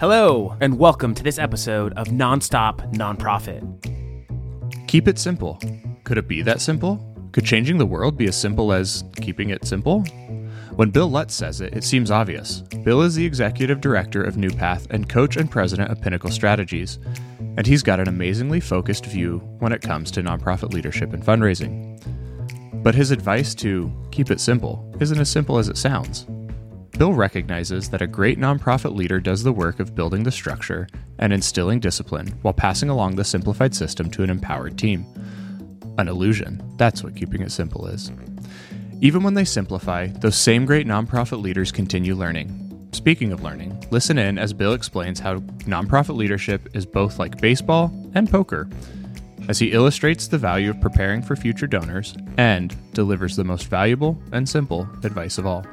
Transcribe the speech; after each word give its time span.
Hello, 0.00 0.56
and 0.60 0.78
welcome 0.78 1.12
to 1.12 1.24
this 1.24 1.40
episode 1.40 1.92
of 1.94 2.06
Nonstop 2.06 2.94
Nonprofit. 2.94 3.66
Keep 4.86 5.08
it 5.08 5.18
simple. 5.18 5.58
Could 6.04 6.18
it 6.18 6.28
be 6.28 6.40
that 6.42 6.60
simple? 6.60 7.04
Could 7.32 7.44
changing 7.44 7.78
the 7.78 7.86
world 7.86 8.16
be 8.16 8.28
as 8.28 8.36
simple 8.36 8.72
as 8.72 9.02
keeping 9.16 9.50
it 9.50 9.66
simple? 9.66 10.02
When 10.76 10.90
Bill 10.90 11.10
Lutz 11.10 11.34
says 11.34 11.60
it, 11.60 11.76
it 11.76 11.82
seems 11.82 12.12
obvious. 12.12 12.60
Bill 12.84 13.02
is 13.02 13.16
the 13.16 13.26
executive 13.26 13.80
director 13.80 14.22
of 14.22 14.36
New 14.36 14.50
Path 14.50 14.86
and 14.90 15.08
coach 15.08 15.36
and 15.36 15.50
president 15.50 15.90
of 15.90 16.00
Pinnacle 16.00 16.30
Strategies, 16.30 17.00
and 17.56 17.66
he's 17.66 17.82
got 17.82 17.98
an 17.98 18.06
amazingly 18.06 18.60
focused 18.60 19.04
view 19.04 19.38
when 19.58 19.72
it 19.72 19.82
comes 19.82 20.12
to 20.12 20.22
nonprofit 20.22 20.72
leadership 20.72 21.12
and 21.12 21.24
fundraising. 21.24 22.00
But 22.84 22.94
his 22.94 23.10
advice 23.10 23.52
to 23.56 23.90
keep 24.12 24.30
it 24.30 24.38
simple 24.38 24.94
isn't 25.00 25.18
as 25.18 25.28
simple 25.28 25.58
as 25.58 25.68
it 25.68 25.76
sounds. 25.76 26.24
Bill 26.98 27.14
recognizes 27.14 27.88
that 27.90 28.02
a 28.02 28.08
great 28.08 28.40
nonprofit 28.40 28.92
leader 28.92 29.20
does 29.20 29.44
the 29.44 29.52
work 29.52 29.78
of 29.78 29.94
building 29.94 30.24
the 30.24 30.32
structure 30.32 30.88
and 31.20 31.32
instilling 31.32 31.78
discipline 31.78 32.26
while 32.42 32.52
passing 32.52 32.90
along 32.90 33.14
the 33.14 33.24
simplified 33.24 33.72
system 33.72 34.10
to 34.10 34.24
an 34.24 34.30
empowered 34.30 34.76
team. 34.76 35.06
An 35.98 36.08
illusion. 36.08 36.60
That's 36.76 37.04
what 37.04 37.14
keeping 37.14 37.40
it 37.42 37.52
simple 37.52 37.86
is. 37.86 38.10
Even 39.00 39.22
when 39.22 39.34
they 39.34 39.44
simplify, 39.44 40.08
those 40.08 40.36
same 40.36 40.66
great 40.66 40.88
nonprofit 40.88 41.40
leaders 41.40 41.70
continue 41.70 42.16
learning. 42.16 42.88
Speaking 42.90 43.30
of 43.30 43.44
learning, 43.44 43.80
listen 43.92 44.18
in 44.18 44.36
as 44.36 44.52
Bill 44.52 44.72
explains 44.72 45.20
how 45.20 45.36
nonprofit 45.68 46.16
leadership 46.16 46.68
is 46.74 46.84
both 46.84 47.20
like 47.20 47.40
baseball 47.40 47.92
and 48.16 48.28
poker, 48.28 48.68
as 49.48 49.60
he 49.60 49.70
illustrates 49.70 50.26
the 50.26 50.36
value 50.36 50.70
of 50.70 50.80
preparing 50.80 51.22
for 51.22 51.36
future 51.36 51.68
donors 51.68 52.16
and 52.38 52.74
delivers 52.92 53.36
the 53.36 53.44
most 53.44 53.68
valuable 53.68 54.20
and 54.32 54.48
simple 54.48 54.88
advice 55.04 55.38
of 55.38 55.46
all. 55.46 55.64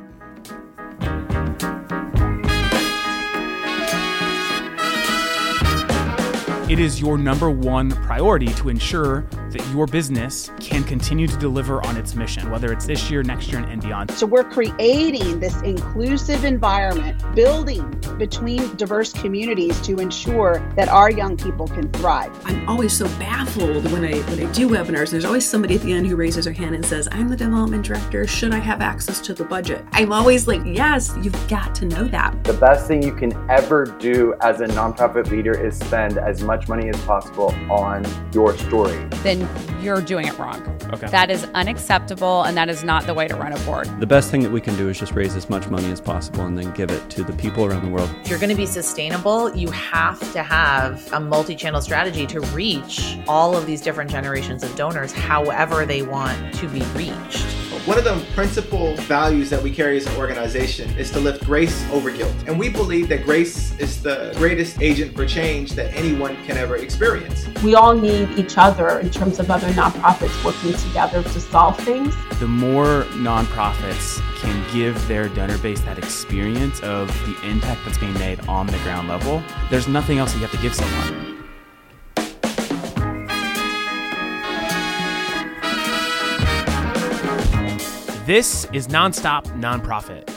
It 6.68 6.80
is 6.80 7.00
your 7.00 7.18
number 7.18 7.50
one 7.50 7.92
priority 7.92 8.48
to 8.56 8.70
ensure 8.70 9.24
that 9.56 9.66
your 9.72 9.86
business 9.86 10.52
can 10.60 10.84
continue 10.84 11.28
to 11.28 11.38
deliver 11.38 11.86
on 11.86 11.96
its 11.96 12.16
mission, 12.16 12.50
whether 12.52 12.74
it's 12.74 12.86
this 12.86 13.10
year, 13.10 13.24
next 13.24 13.52
year, 13.52 13.62
and 13.62 13.82
beyond. 13.82 14.12
So 14.12 14.26
we're 14.26 14.44
creating 14.44 15.40
this 15.40 15.62
inclusive 15.62 16.44
environment, 16.44 17.24
building 17.36 17.90
between 18.18 18.76
diverse 18.76 19.14
communities 19.14 19.80
to 19.82 20.00
ensure 20.00 20.60
that 20.76 20.90
our 20.90 21.10
young 21.10 21.38
people 21.38 21.68
can 21.68 21.90
thrive. 21.92 22.32
I'm 22.46 22.68
always 22.68 22.92
so 22.92 23.08
baffled 23.20 23.90
when 23.92 24.04
I 24.04 24.18
when 24.30 24.46
I 24.46 24.52
do 24.52 24.68
webinars. 24.68 25.12
There's 25.12 25.26
always 25.26 25.48
somebody 25.48 25.76
at 25.76 25.82
the 25.82 25.94
end 25.94 26.08
who 26.08 26.16
raises 26.16 26.46
their 26.46 26.54
hand 26.54 26.76
and 26.76 26.86
says, 26.86 27.08
"I'm 27.12 27.30
the 27.30 27.38
development 27.38 27.86
director. 27.86 28.28
Should 28.28 28.54
I 28.54 28.60
have 28.60 28.82
access 28.82 29.22
to 29.22 29.34
the 29.34 29.46
budget?" 29.46 29.86
I'm 29.94 30.12
always 30.12 30.48
like, 30.48 30.62
"Yes, 30.66 31.16
you've 31.22 31.48
got 31.48 31.74
to 31.76 31.86
know 31.86 32.06
that." 32.10 32.44
The 32.44 32.54
best 32.54 32.88
thing 32.88 33.02
you 33.02 33.14
can 33.14 33.32
ever 33.50 33.86
do 33.86 34.34
as 34.42 34.60
a 34.60 34.68
nonprofit 34.68 35.30
leader 35.30 35.54
is 35.54 35.78
spend 35.78 36.18
as 36.18 36.44
much 36.44 36.66
much 36.66 36.70
money 36.70 36.90
as 36.90 37.00
possible 37.06 37.54
on 37.70 38.06
your 38.34 38.58
story. 38.58 38.98
Then 39.24 39.45
you're 39.82 40.02
doing 40.02 40.28
it 40.28 40.38
wrong. 40.38 40.62
Okay. 40.94 41.08
That 41.08 41.30
is 41.30 41.46
unacceptable 41.54 42.44
and 42.44 42.58
that 42.58 42.70
is 42.70 42.84
not 42.84 43.06
the 43.06 43.14
way 43.14 43.28
to 43.28 43.36
run 43.36 43.54
a 43.54 43.60
board. 43.60 43.88
The 44.00 44.08
best 44.08 44.32
thing 44.32 44.42
that 44.42 44.52
we 44.52 44.62
can 44.62 44.76
do 44.76 44.90
is 44.90 45.00
just 45.00 45.14
raise 45.14 45.36
as 45.36 45.50
much 45.50 45.68
money 45.68 45.92
as 45.92 46.02
possible 46.02 46.46
and 46.46 46.58
then 46.58 46.72
give 46.72 46.92
it 46.92 47.10
to 47.12 47.24
the 47.24 47.34
people 47.34 47.66
around 47.66 47.84
the 47.84 47.92
world. 47.92 48.10
If 48.24 48.30
you're 48.30 48.40
going 48.40 48.50
to 48.50 48.56
be 48.56 48.66
sustainable, 48.66 49.56
you 49.56 49.70
have 49.72 50.20
to 50.34 50.44
have 50.44 51.12
a 51.14 51.20
multi 51.20 51.56
channel 51.56 51.82
strategy 51.82 52.26
to 52.28 52.42
reach 52.42 53.18
all 53.28 53.56
of 53.56 53.66
these 53.66 53.82
different 53.82 54.10
generations 54.10 54.64
of 54.64 54.76
donors 54.76 55.12
however 55.12 55.86
they 55.86 56.02
want 56.02 56.54
to 56.56 56.68
be 56.68 56.82
reached. 56.94 57.65
One 57.86 58.00
of 58.00 58.04
the 58.04 58.20
principal 58.34 58.96
values 58.96 59.52
that 59.52 59.62
we 59.62 59.70
carry 59.70 59.96
as 59.98 60.08
an 60.08 60.16
organization 60.16 60.90
is 60.98 61.12
to 61.12 61.20
lift 61.20 61.46
grace 61.46 61.88
over 61.92 62.10
guilt. 62.10 62.34
And 62.48 62.58
we 62.58 62.68
believe 62.68 63.08
that 63.10 63.24
grace 63.24 63.78
is 63.78 64.02
the 64.02 64.34
greatest 64.38 64.82
agent 64.82 65.16
for 65.16 65.24
change 65.28 65.74
that 65.74 65.94
anyone 65.94 66.36
can 66.46 66.58
ever 66.58 66.78
experience. 66.78 67.48
We 67.64 67.76
all 67.76 67.94
need 67.94 68.40
each 68.40 68.58
other 68.58 69.00
in 69.02 69.12
terms 69.12 69.38
of 69.38 69.52
other 69.52 69.68
nonprofits 69.68 70.44
working 70.44 70.74
together 70.74 71.22
to 71.22 71.40
solve 71.40 71.78
things. 71.82 72.16
The 72.40 72.48
more 72.48 73.04
nonprofits 73.12 74.20
can 74.40 74.66
give 74.74 75.08
their 75.08 75.30
donor 75.30 75.60
base 75.60 75.82
that 75.82 76.00
experience 76.00 76.80
of 76.80 77.08
the 77.28 77.48
impact 77.48 77.86
that's 77.86 78.00
being 78.00 78.16
made 78.16 78.40
on 78.48 78.66
the 78.66 78.80
ground 78.80 79.10
level, 79.10 79.44
there's 79.70 79.88
nothing 79.88 80.18
else 80.18 80.32
that 80.32 80.40
you 80.40 80.48
have 80.48 80.56
to 80.56 80.62
give 80.64 80.74
someone. 80.74 81.35
This 88.26 88.66
is 88.74 88.88
Nonstop 88.88 89.44
Nonprofit. 89.62 90.28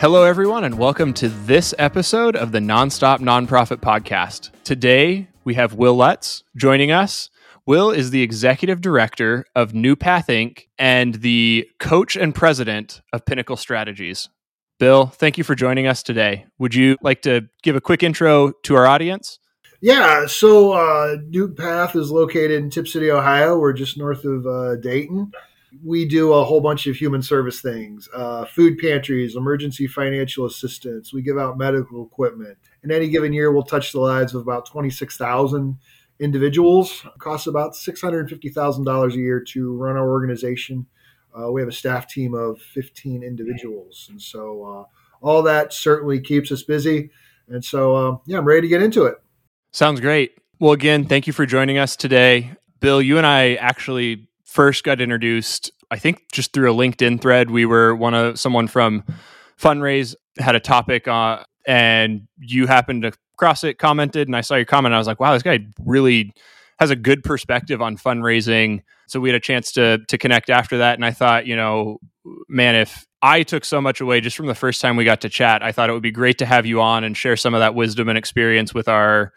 Hello, 0.00 0.24
everyone, 0.24 0.64
and 0.64 0.76
welcome 0.76 1.14
to 1.14 1.28
this 1.28 1.72
episode 1.78 2.34
of 2.34 2.50
the 2.50 2.58
Nonstop 2.58 3.20
Nonprofit 3.20 3.76
Podcast. 3.76 4.50
Today, 4.64 5.28
we 5.44 5.54
have 5.54 5.78
Bill 5.78 5.94
Lutz 5.94 6.42
joining 6.56 6.90
us. 6.90 7.30
Bill 7.64 7.92
is 7.92 8.10
the 8.10 8.22
executive 8.22 8.80
director 8.80 9.44
of 9.54 9.72
New 9.72 9.94
Path 9.94 10.26
Inc. 10.26 10.66
and 10.80 11.14
the 11.14 11.70
coach 11.78 12.16
and 12.16 12.34
president 12.34 13.00
of 13.12 13.24
Pinnacle 13.24 13.56
Strategies. 13.56 14.28
Bill, 14.80 15.06
thank 15.06 15.38
you 15.38 15.44
for 15.44 15.54
joining 15.54 15.86
us 15.86 16.02
today. 16.02 16.46
Would 16.58 16.74
you 16.74 16.96
like 17.02 17.22
to 17.22 17.48
give 17.62 17.76
a 17.76 17.80
quick 17.80 18.02
intro 18.02 18.50
to 18.64 18.74
our 18.74 18.88
audience? 18.88 19.38
Yeah, 19.80 20.26
so 20.26 20.72
uh, 20.72 21.18
New 21.28 21.54
Path 21.54 21.94
is 21.94 22.10
located 22.10 22.50
in 22.50 22.70
Tipp 22.70 22.88
City, 22.88 23.12
Ohio. 23.12 23.56
We're 23.56 23.72
just 23.72 23.96
north 23.96 24.24
of 24.24 24.44
uh, 24.44 24.74
Dayton 24.74 25.30
we 25.82 26.06
do 26.06 26.32
a 26.32 26.44
whole 26.44 26.60
bunch 26.60 26.86
of 26.86 26.96
human 26.96 27.22
service 27.22 27.60
things 27.60 28.08
uh, 28.14 28.44
food 28.44 28.78
pantries 28.78 29.36
emergency 29.36 29.86
financial 29.86 30.46
assistance. 30.46 31.12
We 31.12 31.22
give 31.22 31.38
out 31.38 31.58
medical 31.58 32.04
equipment. 32.04 32.58
In 32.82 32.90
any 32.90 33.08
given 33.08 33.32
year 33.32 33.52
we'll 33.52 33.62
touch 33.62 33.92
the 33.92 34.00
lives 34.00 34.34
of 34.34 34.42
about 34.42 34.66
26000 34.66 35.78
individuals. 36.20 37.02
It 37.04 37.18
costs 37.18 37.46
about 37.46 37.72
$650000 37.74 39.12
a 39.12 39.16
year 39.16 39.40
to 39.40 39.76
run 39.76 39.96
our 39.96 40.10
organization. 40.10 40.86
Uh, 41.36 41.50
we 41.50 41.60
have 41.60 41.68
a 41.68 41.72
staff 41.72 42.06
team 42.06 42.34
of 42.34 42.60
15 42.60 43.22
individuals. 43.22 44.06
And 44.10 44.20
so 44.20 44.64
uh, 44.64 45.26
all 45.26 45.42
that 45.42 45.72
certainly 45.72 46.20
keeps 46.20 46.52
us 46.52 46.62
busy. 46.62 47.10
And 47.48 47.64
so 47.64 47.96
uh, 47.96 48.16
yeah 48.26 48.38
i'm 48.38 48.44
ready 48.44 48.62
to 48.62 48.68
get 48.68 48.82
into 48.82 49.04
it. 49.04 49.16
Sounds 49.72 50.00
great. 50.00 50.38
Well 50.60 50.72
again 50.72 51.06
thank 51.06 51.26
you 51.26 51.32
for 51.32 51.46
joining 51.46 51.78
us 51.78 51.96
today. 51.96 52.52
Bill 52.80 53.00
you 53.00 53.16
and 53.16 53.26
i 53.26 53.54
actually 53.54 54.28
first 54.54 54.84
got 54.84 55.00
introduced, 55.00 55.72
I 55.90 55.98
think 55.98 56.30
just 56.32 56.52
through 56.52 56.72
a 56.72 56.74
LinkedIn 56.74 57.20
thread. 57.20 57.50
We 57.50 57.66
were 57.66 57.92
one 57.92 58.14
of 58.14 58.38
someone 58.38 58.68
from 58.68 59.02
Funraise 59.56 60.14
had 60.38 60.54
a 60.54 60.60
topic 60.60 61.08
uh, 61.08 61.42
and 61.66 62.28
you 62.38 62.68
happened 62.68 63.02
to 63.02 63.12
cross 63.36 63.64
it, 63.64 63.78
commented, 63.78 64.28
and 64.28 64.36
I 64.36 64.42
saw 64.42 64.54
your 64.54 64.64
comment. 64.64 64.94
I 64.94 64.98
was 64.98 65.08
like, 65.08 65.18
wow, 65.18 65.32
this 65.32 65.42
guy 65.42 65.58
really 65.84 66.32
has 66.78 66.90
a 66.90 66.96
good 66.96 67.24
perspective 67.24 67.82
on 67.82 67.96
fundraising. 67.96 68.82
So 69.08 69.18
we 69.18 69.28
had 69.28 69.36
a 69.36 69.40
chance 69.40 69.72
to 69.72 69.98
to 70.06 70.18
connect 70.18 70.50
after 70.50 70.78
that, 70.78 70.94
and 70.94 71.04
I 71.04 71.10
thought, 71.10 71.46
you 71.46 71.56
know, 71.56 71.98
man, 72.48 72.76
if 72.76 73.06
I 73.22 73.42
took 73.42 73.64
so 73.64 73.80
much 73.80 74.00
away 74.00 74.20
just 74.20 74.36
from 74.36 74.46
the 74.46 74.54
first 74.54 74.80
time 74.80 74.96
we 74.96 75.04
got 75.04 75.20
to 75.22 75.28
chat, 75.28 75.64
I 75.64 75.72
thought 75.72 75.90
it 75.90 75.94
would 75.94 76.02
be 76.02 76.12
great 76.12 76.38
to 76.38 76.46
have 76.46 76.64
you 76.64 76.80
on 76.80 77.02
and 77.02 77.16
share 77.16 77.36
some 77.36 77.54
of 77.54 77.60
that 77.60 77.74
wisdom 77.74 78.08
and 78.08 78.16
experience 78.16 78.72
with 78.72 78.88
our 78.88 79.32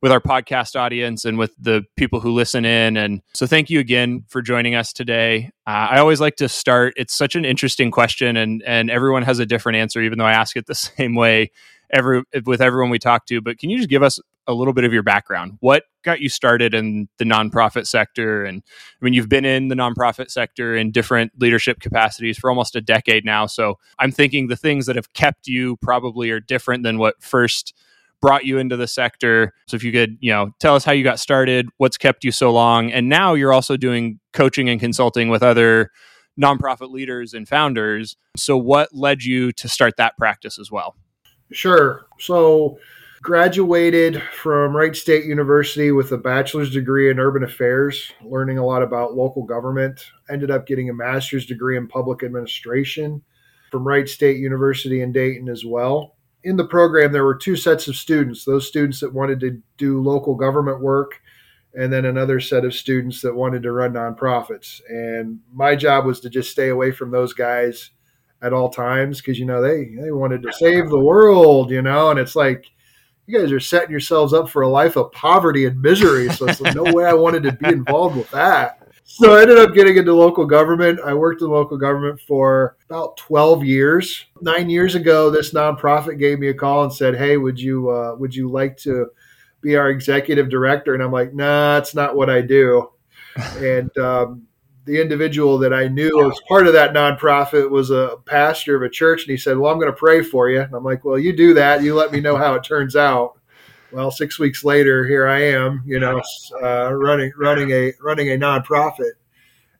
with 0.00 0.12
our 0.12 0.20
podcast 0.20 0.76
audience 0.76 1.24
and 1.24 1.38
with 1.38 1.52
the 1.58 1.84
people 1.96 2.20
who 2.20 2.32
listen 2.32 2.64
in. 2.64 2.96
And 2.96 3.22
so, 3.34 3.46
thank 3.46 3.70
you 3.70 3.80
again 3.80 4.24
for 4.28 4.42
joining 4.42 4.74
us 4.74 4.92
today. 4.92 5.50
Uh, 5.66 5.88
I 5.90 5.98
always 5.98 6.20
like 6.20 6.36
to 6.36 6.48
start. 6.48 6.94
It's 6.96 7.16
such 7.16 7.34
an 7.34 7.44
interesting 7.44 7.90
question, 7.90 8.36
and 8.36 8.62
and 8.66 8.90
everyone 8.90 9.22
has 9.22 9.38
a 9.38 9.46
different 9.46 9.76
answer, 9.76 10.00
even 10.00 10.18
though 10.18 10.26
I 10.26 10.32
ask 10.32 10.56
it 10.56 10.66
the 10.66 10.74
same 10.74 11.14
way 11.14 11.50
every 11.90 12.22
with 12.44 12.60
everyone 12.60 12.90
we 12.90 12.98
talk 12.98 13.26
to. 13.26 13.40
But 13.40 13.58
can 13.58 13.70
you 13.70 13.78
just 13.78 13.88
give 13.88 14.02
us 14.02 14.20
a 14.46 14.54
little 14.54 14.72
bit 14.72 14.84
of 14.84 14.92
your 14.92 15.02
background? 15.02 15.58
What 15.60 15.84
got 16.02 16.20
you 16.20 16.28
started 16.28 16.74
in 16.74 17.08
the 17.18 17.24
nonprofit 17.24 17.86
sector? 17.86 18.44
And 18.44 18.62
I 19.00 19.04
mean, 19.04 19.12
you've 19.12 19.28
been 19.28 19.44
in 19.44 19.68
the 19.68 19.74
nonprofit 19.74 20.30
sector 20.30 20.74
in 20.74 20.90
different 20.90 21.32
leadership 21.38 21.80
capacities 21.80 22.38
for 22.38 22.48
almost 22.48 22.74
a 22.74 22.80
decade 22.80 23.24
now. 23.24 23.46
So 23.46 23.78
I'm 23.98 24.10
thinking 24.10 24.48
the 24.48 24.56
things 24.56 24.86
that 24.86 24.96
have 24.96 25.12
kept 25.12 25.46
you 25.46 25.76
probably 25.76 26.30
are 26.30 26.40
different 26.40 26.82
than 26.82 26.98
what 26.98 27.22
first 27.22 27.74
brought 28.20 28.44
you 28.44 28.58
into 28.58 28.76
the 28.76 28.86
sector. 28.86 29.54
So 29.66 29.76
if 29.76 29.84
you 29.84 29.92
could, 29.92 30.18
you 30.20 30.32
know, 30.32 30.50
tell 30.58 30.74
us 30.74 30.84
how 30.84 30.92
you 30.92 31.04
got 31.04 31.20
started, 31.20 31.68
what's 31.76 31.96
kept 31.96 32.24
you 32.24 32.32
so 32.32 32.50
long, 32.50 32.90
and 32.90 33.08
now 33.08 33.34
you're 33.34 33.52
also 33.52 33.76
doing 33.76 34.18
coaching 34.32 34.68
and 34.68 34.80
consulting 34.80 35.28
with 35.28 35.42
other 35.42 35.90
nonprofit 36.40 36.90
leaders 36.90 37.34
and 37.34 37.48
founders. 37.48 38.16
So 38.36 38.56
what 38.56 38.94
led 38.94 39.24
you 39.24 39.52
to 39.52 39.68
start 39.68 39.96
that 39.96 40.16
practice 40.16 40.58
as 40.58 40.70
well? 40.70 40.96
Sure. 41.52 42.06
So 42.18 42.78
graduated 43.22 44.22
from 44.32 44.76
Wright 44.76 44.94
State 44.94 45.24
University 45.24 45.90
with 45.90 46.12
a 46.12 46.18
bachelor's 46.18 46.70
degree 46.70 47.10
in 47.10 47.18
urban 47.18 47.42
affairs, 47.42 48.12
learning 48.22 48.58
a 48.58 48.66
lot 48.66 48.82
about 48.82 49.14
local 49.14 49.42
government. 49.44 50.04
Ended 50.30 50.50
up 50.50 50.66
getting 50.66 50.88
a 50.88 50.94
master's 50.94 51.46
degree 51.46 51.76
in 51.76 51.88
public 51.88 52.22
administration 52.22 53.22
from 53.72 53.86
Wright 53.86 54.08
State 54.08 54.38
University 54.38 55.02
in 55.02 55.12
Dayton 55.12 55.48
as 55.48 55.64
well 55.64 56.17
in 56.44 56.56
the 56.56 56.66
program, 56.66 57.12
there 57.12 57.24
were 57.24 57.34
two 57.34 57.56
sets 57.56 57.88
of 57.88 57.96
students 57.96 58.44
those 58.44 58.66
students 58.66 59.00
that 59.00 59.12
wanted 59.12 59.40
to 59.40 59.60
do 59.76 60.02
local 60.02 60.34
government 60.34 60.80
work, 60.80 61.20
and 61.74 61.92
then 61.92 62.04
another 62.04 62.40
set 62.40 62.64
of 62.64 62.74
students 62.74 63.20
that 63.22 63.34
wanted 63.34 63.62
to 63.62 63.72
run 63.72 63.92
nonprofits. 63.92 64.80
And 64.88 65.40
my 65.52 65.76
job 65.76 66.06
was 66.06 66.20
to 66.20 66.30
just 66.30 66.50
stay 66.50 66.68
away 66.68 66.92
from 66.92 67.10
those 67.10 67.32
guys 67.32 67.90
at 68.40 68.52
all 68.52 68.70
times 68.70 69.20
because 69.20 69.38
you 69.38 69.44
know 69.44 69.60
they 69.60 69.96
they 70.00 70.12
wanted 70.12 70.42
to 70.42 70.52
save 70.52 70.88
the 70.90 70.98
world, 70.98 71.70
you 71.70 71.82
know, 71.82 72.10
and 72.10 72.20
it's 72.20 72.36
like 72.36 72.66
you 73.26 73.38
guys 73.38 73.52
are 73.52 73.60
setting 73.60 73.90
yourselves 73.90 74.32
up 74.32 74.48
for 74.48 74.62
a 74.62 74.68
life 74.68 74.96
of 74.96 75.12
poverty 75.12 75.66
and 75.66 75.80
misery. 75.82 76.30
So 76.30 76.46
it's 76.46 76.62
like, 76.62 76.74
no 76.74 76.84
way 76.84 77.04
I 77.04 77.12
wanted 77.12 77.42
to 77.42 77.52
be 77.52 77.68
involved 77.68 78.16
with 78.16 78.30
that. 78.30 78.77
So 79.10 79.34
I 79.34 79.40
ended 79.40 79.58
up 79.58 79.72
getting 79.72 79.96
into 79.96 80.14
local 80.14 80.44
government. 80.44 81.00
I 81.02 81.14
worked 81.14 81.40
in 81.40 81.48
local 81.48 81.78
government 81.78 82.20
for 82.20 82.76
about 82.90 83.16
12 83.16 83.64
years. 83.64 84.26
Nine 84.42 84.68
years 84.68 84.94
ago, 84.94 85.30
this 85.30 85.54
nonprofit 85.54 86.18
gave 86.18 86.38
me 86.38 86.48
a 86.48 86.54
call 86.54 86.84
and 86.84 86.92
said, 86.92 87.16
"Hey, 87.16 87.38
would 87.38 87.58
you 87.58 87.88
uh, 87.88 88.14
would 88.16 88.34
you 88.34 88.50
like 88.50 88.76
to 88.78 89.06
be 89.62 89.76
our 89.76 89.88
executive 89.88 90.50
director?" 90.50 90.92
And 90.92 91.02
I'm 91.02 91.10
like, 91.10 91.32
"Nah, 91.32 91.76
that's 91.76 91.94
not 91.94 92.16
what 92.16 92.28
I 92.28 92.42
do." 92.42 92.90
and 93.56 93.96
um, 93.96 94.46
the 94.84 95.00
individual 95.00 95.56
that 95.58 95.72
I 95.72 95.88
knew 95.88 96.30
as 96.30 96.38
part 96.46 96.66
of 96.66 96.74
that 96.74 96.92
nonprofit 96.92 97.68
was 97.70 97.90
a 97.90 98.16
pastor 98.26 98.76
of 98.76 98.82
a 98.82 98.90
church, 98.90 99.22
and 99.22 99.30
he 99.30 99.38
said, 99.38 99.56
"Well, 99.56 99.72
I'm 99.72 99.80
going 99.80 99.90
to 99.90 99.98
pray 99.98 100.22
for 100.22 100.50
you." 100.50 100.60
And 100.60 100.74
I'm 100.74 100.84
like, 100.84 101.02
"Well, 101.06 101.18
you 101.18 101.34
do 101.34 101.54
that. 101.54 101.82
You 101.82 101.94
let 101.94 102.12
me 102.12 102.20
know 102.20 102.36
how 102.36 102.54
it 102.54 102.62
turns 102.62 102.94
out." 102.94 103.37
Well, 103.92 104.10
six 104.10 104.38
weeks 104.38 104.64
later, 104.64 105.06
here 105.06 105.28
I 105.28 105.40
am, 105.44 105.82
you 105.86 105.98
know, 105.98 106.20
uh, 106.62 106.92
running 106.92 107.32
running 107.36 107.70
a 107.70 107.92
running 108.02 108.28
a 108.30 108.36
nonprofit, 108.36 109.12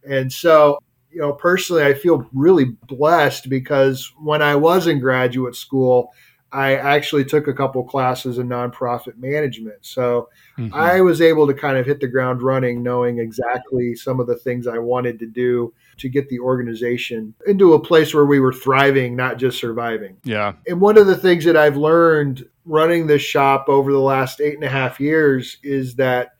and 0.08 0.32
so 0.32 0.78
you 1.10 1.20
know, 1.20 1.32
personally, 1.32 1.84
I 1.84 1.94
feel 1.94 2.28
really 2.32 2.76
blessed 2.86 3.48
because 3.48 4.12
when 4.20 4.42
I 4.42 4.54
was 4.54 4.86
in 4.86 5.00
graduate 5.00 5.56
school, 5.56 6.12
I 6.50 6.76
actually 6.76 7.24
took 7.24 7.46
a 7.46 7.52
couple 7.52 7.84
classes 7.84 8.38
in 8.38 8.48
nonprofit 8.48 9.18
management. 9.18 9.84
So 9.84 10.28
mm-hmm. 10.56 10.74
I 10.74 11.00
was 11.00 11.20
able 11.20 11.46
to 11.46 11.52
kind 11.52 11.76
of 11.76 11.84
hit 11.84 12.00
the 12.00 12.08
ground 12.08 12.42
running, 12.42 12.82
knowing 12.82 13.18
exactly 13.18 13.94
some 13.94 14.18
of 14.18 14.26
the 14.26 14.36
things 14.36 14.66
I 14.66 14.78
wanted 14.78 15.18
to 15.18 15.26
do 15.26 15.74
to 15.98 16.08
get 16.08 16.28
the 16.28 16.38
organization 16.38 17.34
into 17.46 17.74
a 17.74 17.80
place 17.80 18.14
where 18.14 18.24
we 18.24 18.40
were 18.40 18.52
thriving, 18.52 19.14
not 19.14 19.36
just 19.36 19.58
surviving. 19.58 20.16
Yeah. 20.24 20.54
And 20.66 20.80
one 20.80 20.96
of 20.96 21.06
the 21.06 21.16
things 21.16 21.44
that 21.44 21.56
I've 21.56 21.76
learned 21.76 22.48
running 22.68 23.06
this 23.06 23.22
shop 23.22 23.66
over 23.68 23.90
the 23.90 23.98
last 23.98 24.40
eight 24.40 24.54
and 24.54 24.64
a 24.64 24.68
half 24.68 25.00
years 25.00 25.56
is 25.62 25.96
that 25.96 26.32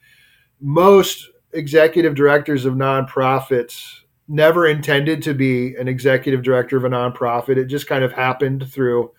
most 0.61 1.31
executive 1.53 2.15
directors 2.15 2.65
of 2.65 2.75
nonprofits 2.75 4.01
never 4.29 4.67
intended 4.67 5.23
to 5.23 5.33
be 5.33 5.75
an 5.77 5.89
executive 5.89 6.43
director 6.43 6.77
of 6.77 6.85
a 6.85 6.89
nonprofit. 6.91 7.57
It 7.57 7.65
just 7.65 7.87
kind 7.87 8.05
of 8.05 8.13
happened 8.13 8.71
through 8.71 9.11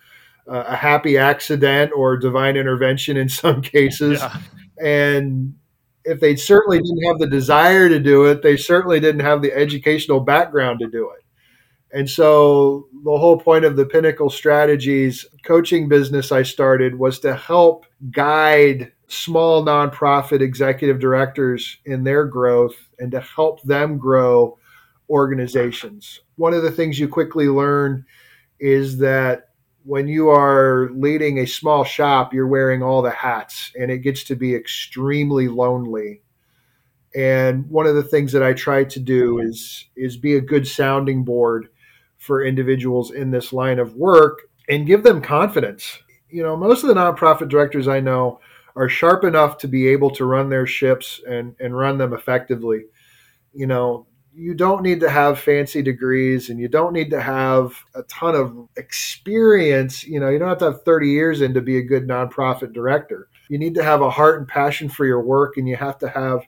uh, 0.48 0.64
a 0.68 0.76
happy 0.76 1.18
accident 1.18 1.90
or 1.94 2.16
divine 2.16 2.56
intervention 2.56 3.16
in 3.16 3.28
some 3.28 3.60
cases. 3.60 4.20
Yeah. 4.20 4.36
And 4.82 5.54
if 6.04 6.20
they 6.20 6.36
certainly 6.36 6.78
didn't 6.78 7.06
have 7.08 7.18
the 7.18 7.26
desire 7.26 7.88
to 7.88 7.98
do 7.98 8.26
it, 8.26 8.42
they 8.42 8.56
certainly 8.56 9.00
didn't 9.00 9.20
have 9.20 9.42
the 9.42 9.52
educational 9.52 10.20
background 10.20 10.78
to 10.80 10.88
do 10.88 11.10
it. 11.10 11.24
And 11.92 12.08
so 12.08 12.86
the 13.04 13.18
whole 13.18 13.38
point 13.38 13.64
of 13.64 13.76
the 13.76 13.84
Pinnacle 13.84 14.30
Strategies 14.30 15.26
coaching 15.44 15.88
business 15.88 16.30
I 16.30 16.42
started 16.42 16.98
was 16.98 17.18
to 17.20 17.34
help 17.34 17.84
guide 18.10 18.92
small 19.08 19.64
nonprofit 19.64 20.40
executive 20.40 21.00
directors 21.00 21.78
in 21.84 22.04
their 22.04 22.24
growth 22.24 22.76
and 23.00 23.10
to 23.10 23.20
help 23.20 23.60
them 23.62 23.98
grow 23.98 24.56
organizations. 25.08 26.20
One 26.36 26.54
of 26.54 26.62
the 26.62 26.70
things 26.70 26.98
you 26.98 27.08
quickly 27.08 27.48
learn 27.48 28.06
is 28.60 28.98
that 28.98 29.48
when 29.82 30.06
you 30.06 30.28
are 30.28 30.90
leading 30.92 31.38
a 31.38 31.46
small 31.46 31.82
shop, 31.82 32.32
you're 32.32 32.46
wearing 32.46 32.82
all 32.82 33.02
the 33.02 33.10
hats 33.10 33.72
and 33.78 33.90
it 33.90 33.98
gets 33.98 34.22
to 34.24 34.36
be 34.36 34.54
extremely 34.54 35.48
lonely. 35.48 36.22
And 37.16 37.68
one 37.68 37.86
of 37.86 37.96
the 37.96 38.04
things 38.04 38.30
that 38.32 38.42
I 38.44 38.52
try 38.52 38.84
to 38.84 39.00
do 39.00 39.40
is 39.40 39.86
is 39.96 40.16
be 40.16 40.36
a 40.36 40.40
good 40.40 40.68
sounding 40.68 41.24
board 41.24 41.68
for 42.20 42.44
individuals 42.44 43.10
in 43.10 43.30
this 43.30 43.52
line 43.52 43.78
of 43.78 43.96
work 43.96 44.42
and 44.68 44.86
give 44.86 45.02
them 45.02 45.20
confidence. 45.20 45.98
You 46.28 46.44
know, 46.44 46.56
most 46.56 46.84
of 46.84 46.88
the 46.88 46.94
nonprofit 46.94 47.48
directors 47.48 47.88
I 47.88 47.98
know 47.98 48.40
are 48.76 48.88
sharp 48.88 49.24
enough 49.24 49.58
to 49.58 49.68
be 49.68 49.88
able 49.88 50.10
to 50.10 50.24
run 50.24 50.48
their 50.48 50.66
ships 50.66 51.20
and, 51.26 51.56
and 51.58 51.76
run 51.76 51.98
them 51.98 52.12
effectively. 52.12 52.84
You 53.52 53.66
know, 53.66 54.06
you 54.32 54.54
don't 54.54 54.82
need 54.82 55.00
to 55.00 55.10
have 55.10 55.40
fancy 55.40 55.82
degrees 55.82 56.50
and 56.50 56.60
you 56.60 56.68
don't 56.68 56.92
need 56.92 57.10
to 57.10 57.20
have 57.20 57.74
a 57.94 58.02
ton 58.04 58.36
of 58.36 58.68
experience. 58.76 60.04
You 60.04 60.20
know, 60.20 60.28
you 60.28 60.38
don't 60.38 60.50
have 60.50 60.58
to 60.58 60.66
have 60.66 60.84
30 60.84 61.08
years 61.08 61.40
in 61.40 61.54
to 61.54 61.60
be 61.60 61.78
a 61.78 61.82
good 61.82 62.06
nonprofit 62.06 62.72
director. 62.72 63.28
You 63.48 63.58
need 63.58 63.74
to 63.74 63.82
have 63.82 64.02
a 64.02 64.10
heart 64.10 64.38
and 64.38 64.46
passion 64.46 64.88
for 64.88 65.04
your 65.04 65.22
work 65.22 65.56
and 65.56 65.66
you 65.66 65.76
have 65.76 65.98
to 65.98 66.08
have 66.08 66.42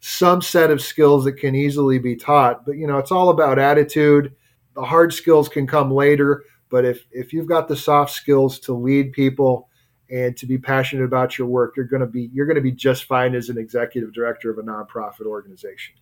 some 0.00 0.42
set 0.42 0.70
of 0.70 0.82
skills 0.82 1.24
that 1.24 1.38
can 1.38 1.54
easily 1.54 1.98
be 1.98 2.14
taught. 2.14 2.64
But, 2.66 2.76
you 2.76 2.86
know, 2.86 2.98
it's 2.98 3.10
all 3.10 3.30
about 3.30 3.58
attitude. 3.58 4.34
The 4.74 4.82
hard 4.82 5.12
skills 5.12 5.48
can 5.48 5.66
come 5.66 5.90
later. 5.90 6.44
But 6.70 6.84
if, 6.84 7.06
if 7.12 7.32
you've 7.32 7.46
got 7.46 7.68
the 7.68 7.76
soft 7.76 8.12
skills 8.12 8.58
to 8.60 8.72
lead 8.72 9.12
people 9.12 9.68
and 10.10 10.36
to 10.36 10.46
be 10.46 10.58
passionate 10.58 11.04
about 11.04 11.38
your 11.38 11.46
work, 11.46 11.76
you're 11.76 11.86
going 11.86 12.00
to 12.00 12.06
be 12.06 12.30
you're 12.32 12.46
going 12.46 12.56
to 12.56 12.62
be 12.62 12.72
just 12.72 13.04
fine 13.04 13.34
as 13.34 13.48
an 13.48 13.58
executive 13.58 14.12
director 14.12 14.50
of 14.50 14.58
a 14.58 14.62
nonprofit 14.62 15.26
organization. 15.26 15.94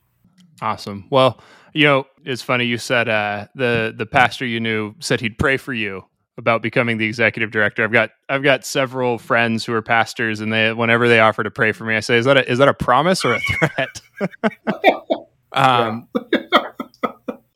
Awesome. 0.60 1.06
Well, 1.10 1.40
you 1.72 1.84
know, 1.84 2.06
it's 2.24 2.42
funny 2.42 2.64
you 2.64 2.78
said 2.78 3.08
uh, 3.08 3.46
the 3.54 3.94
the 3.96 4.06
pastor 4.06 4.46
you 4.46 4.60
knew 4.60 4.94
said 5.00 5.20
he'd 5.20 5.38
pray 5.38 5.56
for 5.56 5.72
you 5.72 6.04
about 6.38 6.62
becoming 6.62 6.98
the 6.98 7.06
executive 7.06 7.50
director. 7.50 7.84
I've 7.84 7.92
got 7.92 8.10
I've 8.28 8.42
got 8.42 8.64
several 8.64 9.18
friends 9.18 9.64
who 9.64 9.74
are 9.74 9.82
pastors, 9.82 10.40
and 10.40 10.52
they 10.52 10.72
whenever 10.72 11.08
they 11.08 11.20
offer 11.20 11.42
to 11.42 11.50
pray 11.50 11.72
for 11.72 11.84
me, 11.84 11.96
I 11.96 12.00
say, 12.00 12.16
"Is 12.16 12.24
that 12.24 12.36
a, 12.36 12.50
is 12.50 12.58
that 12.58 12.68
a 12.68 12.74
promise 12.74 13.24
or 13.24 13.34
a 13.34 13.40
threat?" 13.40 14.00
um, 15.52 16.08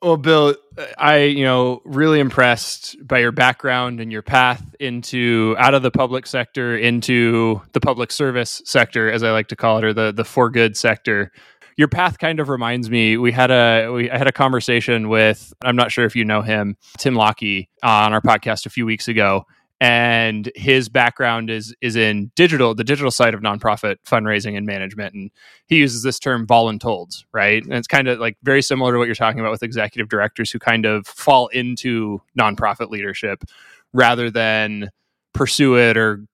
well, 0.02 0.16
Bill, 0.16 0.54
I 0.98 1.22
you 1.22 1.44
know 1.44 1.82
really 1.84 2.20
impressed 2.20 2.96
by 3.06 3.18
your 3.18 3.32
background 3.32 4.00
and 4.00 4.12
your 4.12 4.22
path 4.22 4.74
into 4.78 5.56
out 5.58 5.74
of 5.74 5.82
the 5.82 5.90
public 5.90 6.26
sector 6.26 6.76
into 6.76 7.60
the 7.72 7.80
public 7.80 8.12
service 8.12 8.62
sector, 8.64 9.10
as 9.10 9.22
I 9.22 9.30
like 9.32 9.48
to 9.48 9.56
call 9.56 9.78
it, 9.78 9.84
or 9.84 9.92
the 9.92 10.12
the 10.12 10.24
for 10.24 10.50
good 10.50 10.76
sector 10.76 11.32
your 11.76 11.88
path 11.88 12.18
kind 12.18 12.40
of 12.40 12.48
reminds 12.48 12.88
me. 12.90 13.16
We 13.16 13.32
had 13.32 13.50
a 13.50 13.90
we 13.90 14.10
I 14.10 14.18
had 14.18 14.26
a 14.26 14.32
conversation 14.32 15.08
with 15.08 15.52
I'm 15.62 15.76
not 15.76 15.92
sure 15.92 16.04
if 16.04 16.16
you 16.16 16.24
know 16.24 16.42
him, 16.42 16.76
Tim 16.98 17.14
Lockie, 17.14 17.68
uh, 17.82 17.88
on 17.88 18.12
our 18.12 18.22
podcast 18.22 18.66
a 18.66 18.70
few 18.70 18.86
weeks 18.86 19.08
ago, 19.08 19.44
and 19.80 20.50
his 20.54 20.88
background 20.88 21.50
is 21.50 21.74
is 21.80 21.96
in 21.96 22.30
digital 22.34 22.74
the 22.74 22.84
digital 22.84 23.10
side 23.10 23.34
of 23.34 23.40
nonprofit 23.40 23.96
fundraising 24.06 24.56
and 24.56 24.66
management 24.66 25.14
and 25.14 25.30
he 25.66 25.76
uses 25.76 26.02
this 26.02 26.18
term 26.18 26.46
voluntolds 26.46 27.26
right? 27.32 27.62
And 27.62 27.74
it's 27.74 27.88
kind 27.88 28.08
of 28.08 28.18
like 28.18 28.36
very 28.42 28.62
similar 28.62 28.92
to 28.92 28.98
what 28.98 29.06
you're 29.06 29.14
talking 29.14 29.40
about 29.40 29.50
with 29.50 29.62
executive 29.62 30.08
directors 30.08 30.50
who 30.50 30.58
kind 30.58 30.86
of 30.86 31.06
fall 31.06 31.48
into 31.48 32.22
nonprofit 32.38 32.88
leadership 32.88 33.44
rather 33.92 34.30
than 34.30 34.90
pursue 35.34 35.76
it 35.76 35.96
or 35.96 36.24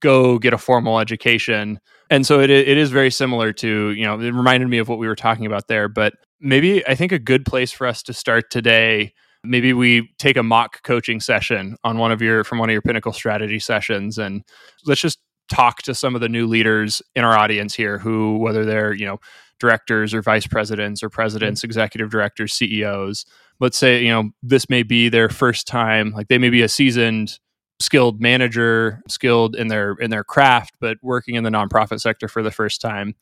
go 0.00 0.38
get 0.38 0.52
a 0.52 0.58
formal 0.58 0.98
education. 0.98 1.80
And 2.10 2.26
so 2.26 2.40
it 2.40 2.50
it 2.50 2.76
is 2.76 2.90
very 2.90 3.10
similar 3.10 3.54
to 3.54 3.90
you 3.90 4.04
know 4.04 4.20
it 4.20 4.34
reminded 4.34 4.68
me 4.68 4.78
of 4.78 4.88
what 4.88 4.98
we 4.98 5.06
were 5.06 5.16
talking 5.16 5.46
about 5.46 5.68
there 5.68 5.88
but 5.88 6.12
maybe 6.42 6.86
i 6.86 6.94
think 6.94 7.12
a 7.12 7.18
good 7.18 7.46
place 7.46 7.72
for 7.72 7.86
us 7.86 8.02
to 8.02 8.12
start 8.12 8.50
today 8.50 9.14
maybe 9.44 9.72
we 9.72 10.10
take 10.18 10.36
a 10.36 10.42
mock 10.42 10.82
coaching 10.82 11.20
session 11.20 11.76
on 11.84 11.98
one 11.98 12.12
of 12.12 12.22
your 12.22 12.44
from 12.44 12.58
one 12.58 12.68
of 12.68 12.72
your 12.72 12.82
pinnacle 12.82 13.12
strategy 13.12 13.58
sessions 13.58 14.18
and 14.18 14.42
let's 14.86 15.00
just 15.00 15.18
talk 15.50 15.82
to 15.82 15.94
some 15.94 16.14
of 16.14 16.20
the 16.20 16.28
new 16.28 16.46
leaders 16.46 17.02
in 17.14 17.24
our 17.24 17.36
audience 17.36 17.74
here 17.74 17.98
who 17.98 18.38
whether 18.38 18.64
they're 18.64 18.92
you 18.92 19.04
know 19.04 19.18
directors 19.58 20.14
or 20.14 20.22
vice 20.22 20.46
presidents 20.46 21.02
or 21.02 21.10
presidents 21.10 21.60
mm-hmm. 21.60 21.66
executive 21.66 22.10
directors 22.10 22.52
ceos 22.52 23.26
let's 23.60 23.76
say 23.76 24.02
you 24.02 24.10
know 24.10 24.30
this 24.42 24.70
may 24.70 24.82
be 24.82 25.08
their 25.08 25.28
first 25.28 25.66
time 25.66 26.10
like 26.12 26.28
they 26.28 26.38
may 26.38 26.50
be 26.50 26.62
a 26.62 26.68
seasoned 26.68 27.38
skilled 27.82 28.20
manager, 28.20 29.02
skilled 29.08 29.54
in 29.56 29.68
their 29.68 29.92
in 29.94 30.10
their 30.10 30.24
craft, 30.24 30.74
but 30.80 30.96
working 31.02 31.34
in 31.34 31.44
the 31.44 31.50
nonprofit 31.50 32.00
sector 32.00 32.28
for 32.28 32.42
the 32.42 32.50
first 32.50 32.80
time. 32.80 33.14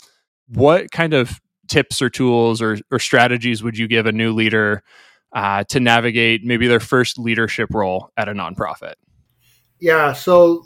What 0.48 0.90
kind 0.90 1.14
of 1.14 1.40
tips 1.68 2.02
or 2.02 2.10
tools 2.10 2.60
or, 2.60 2.78
or 2.90 2.98
strategies 2.98 3.62
would 3.62 3.78
you 3.78 3.88
give 3.88 4.06
a 4.06 4.12
new 4.12 4.32
leader 4.32 4.82
uh, 5.32 5.64
to 5.64 5.80
navigate 5.80 6.44
maybe 6.44 6.66
their 6.66 6.80
first 6.80 7.18
leadership 7.18 7.72
role 7.72 8.10
at 8.16 8.28
a 8.28 8.32
nonprofit? 8.32 8.94
Yeah, 9.80 10.12
so 10.12 10.64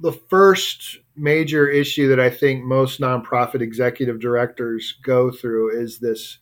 the 0.00 0.12
first 0.12 0.98
major 1.16 1.68
issue 1.68 2.08
that 2.08 2.20
I 2.20 2.28
think 2.28 2.64
most 2.64 3.00
nonprofit 3.00 3.62
executive 3.62 4.20
directors 4.20 4.98
go 5.02 5.30
through 5.30 5.80
is 5.80 5.98
this 5.98 6.38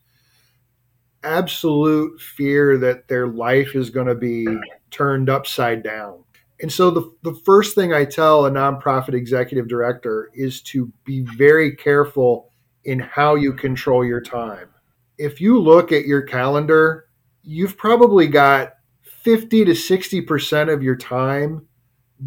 absolute 1.22 2.20
fear 2.20 2.76
that 2.78 3.08
their 3.08 3.28
life 3.28 3.74
is 3.74 3.90
going 3.90 4.08
to 4.08 4.14
be 4.14 4.46
turned 4.90 5.30
upside 5.30 5.82
down. 5.82 6.24
And 6.60 6.72
so 6.72 6.90
the, 6.90 7.12
the 7.22 7.34
first 7.44 7.74
thing 7.74 7.92
I 7.92 8.04
tell 8.04 8.46
a 8.46 8.50
nonprofit 8.50 9.14
executive 9.14 9.68
director 9.68 10.30
is 10.34 10.60
to 10.62 10.92
be 11.04 11.22
very 11.36 11.74
careful 11.76 12.50
in 12.84 12.98
how 12.98 13.34
you 13.34 13.52
control 13.52 14.04
your 14.04 14.20
time. 14.20 14.68
If 15.18 15.40
you 15.40 15.60
look 15.60 15.92
at 15.92 16.06
your 16.06 16.22
calendar, 16.22 17.03
you've 17.44 17.76
probably 17.76 18.26
got 18.26 18.74
50 19.02 19.64
to 19.66 19.72
60% 19.72 20.72
of 20.72 20.82
your 20.82 20.96
time 20.96 21.66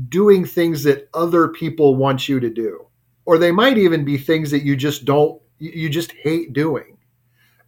doing 0.09 0.45
things 0.45 0.83
that 0.83 1.09
other 1.13 1.47
people 1.47 1.95
want 1.95 2.29
you 2.29 2.39
to 2.39 2.49
do. 2.49 2.87
Or 3.25 3.37
they 3.37 3.51
might 3.51 3.77
even 3.77 4.05
be 4.05 4.17
things 4.17 4.51
that 4.51 4.63
you 4.63 4.75
just 4.75 5.05
don't, 5.05 5.41
you 5.59 5.89
just 5.89 6.11
hate 6.11 6.53
doing. 6.53 6.97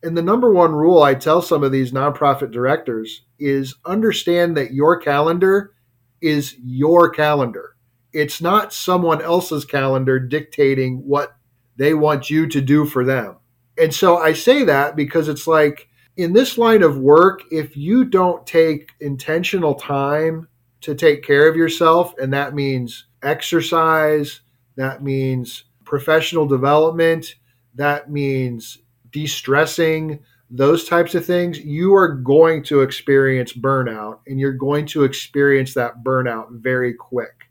And 0.02 0.16
the 0.16 0.22
number 0.22 0.54
one 0.54 0.72
rule 0.74 1.04
I 1.04 1.14
tell 1.14 1.42
some 1.42 1.64
of 1.64 1.72
these 1.72 1.92
nonprofit 1.92 2.52
directors 2.52 3.24
is 3.38 3.76
understand 3.86 4.56
that 4.56 4.74
your 4.74 4.98
calendar 5.00 5.74
is 6.22 6.56
your 6.64 7.10
calendar. 7.10 7.76
It's 8.14 8.42
not 8.42 8.74
someone 8.74 9.22
else's 9.22 9.66
calendar 9.66 10.20
dictating 10.20 11.06
what 11.06 11.36
they 11.76 11.94
want 11.94 12.30
you 12.30 12.48
to 12.48 12.62
do 12.62 12.86
for 12.86 13.04
them. 13.04 13.38
And 13.78 13.94
so 13.94 14.18
I 14.18 14.34
say 14.34 14.64
that 14.64 14.96
because 14.96 15.28
it's 15.28 15.48
like 15.48 15.89
in 16.20 16.34
this 16.34 16.58
line 16.58 16.84
of 16.84 16.98
work, 16.98 17.44
if 17.50 17.78
you 17.78 18.04
don't 18.04 18.46
take 18.46 18.92
intentional 19.00 19.74
time 19.74 20.50
to 20.82 20.94
take 20.94 21.24
care 21.24 21.48
of 21.48 21.56
yourself, 21.56 22.14
and 22.18 22.34
that 22.34 22.54
means 22.54 23.06
exercise, 23.24 24.42
that 24.76 25.02
means 25.02 25.64
professional 25.86 26.46
development, 26.46 27.36
that 27.76 28.12
means 28.12 28.80
de 29.12 29.26
stressing, 29.28 30.20
those 30.50 30.84
types 30.90 31.16
of 31.16 31.26
things, 31.26 31.60
you 31.60 31.96
are 31.96 32.10
going 32.10 32.64
to 32.64 32.82
experience 32.82 33.54
burnout 33.54 34.20
and 34.28 34.42
you're 34.42 34.52
going 34.52 34.86
to 34.88 35.06
experience 35.06 35.74
that 35.76 36.04
burnout 36.04 36.48
very 36.52 36.94
quick. 36.94 37.50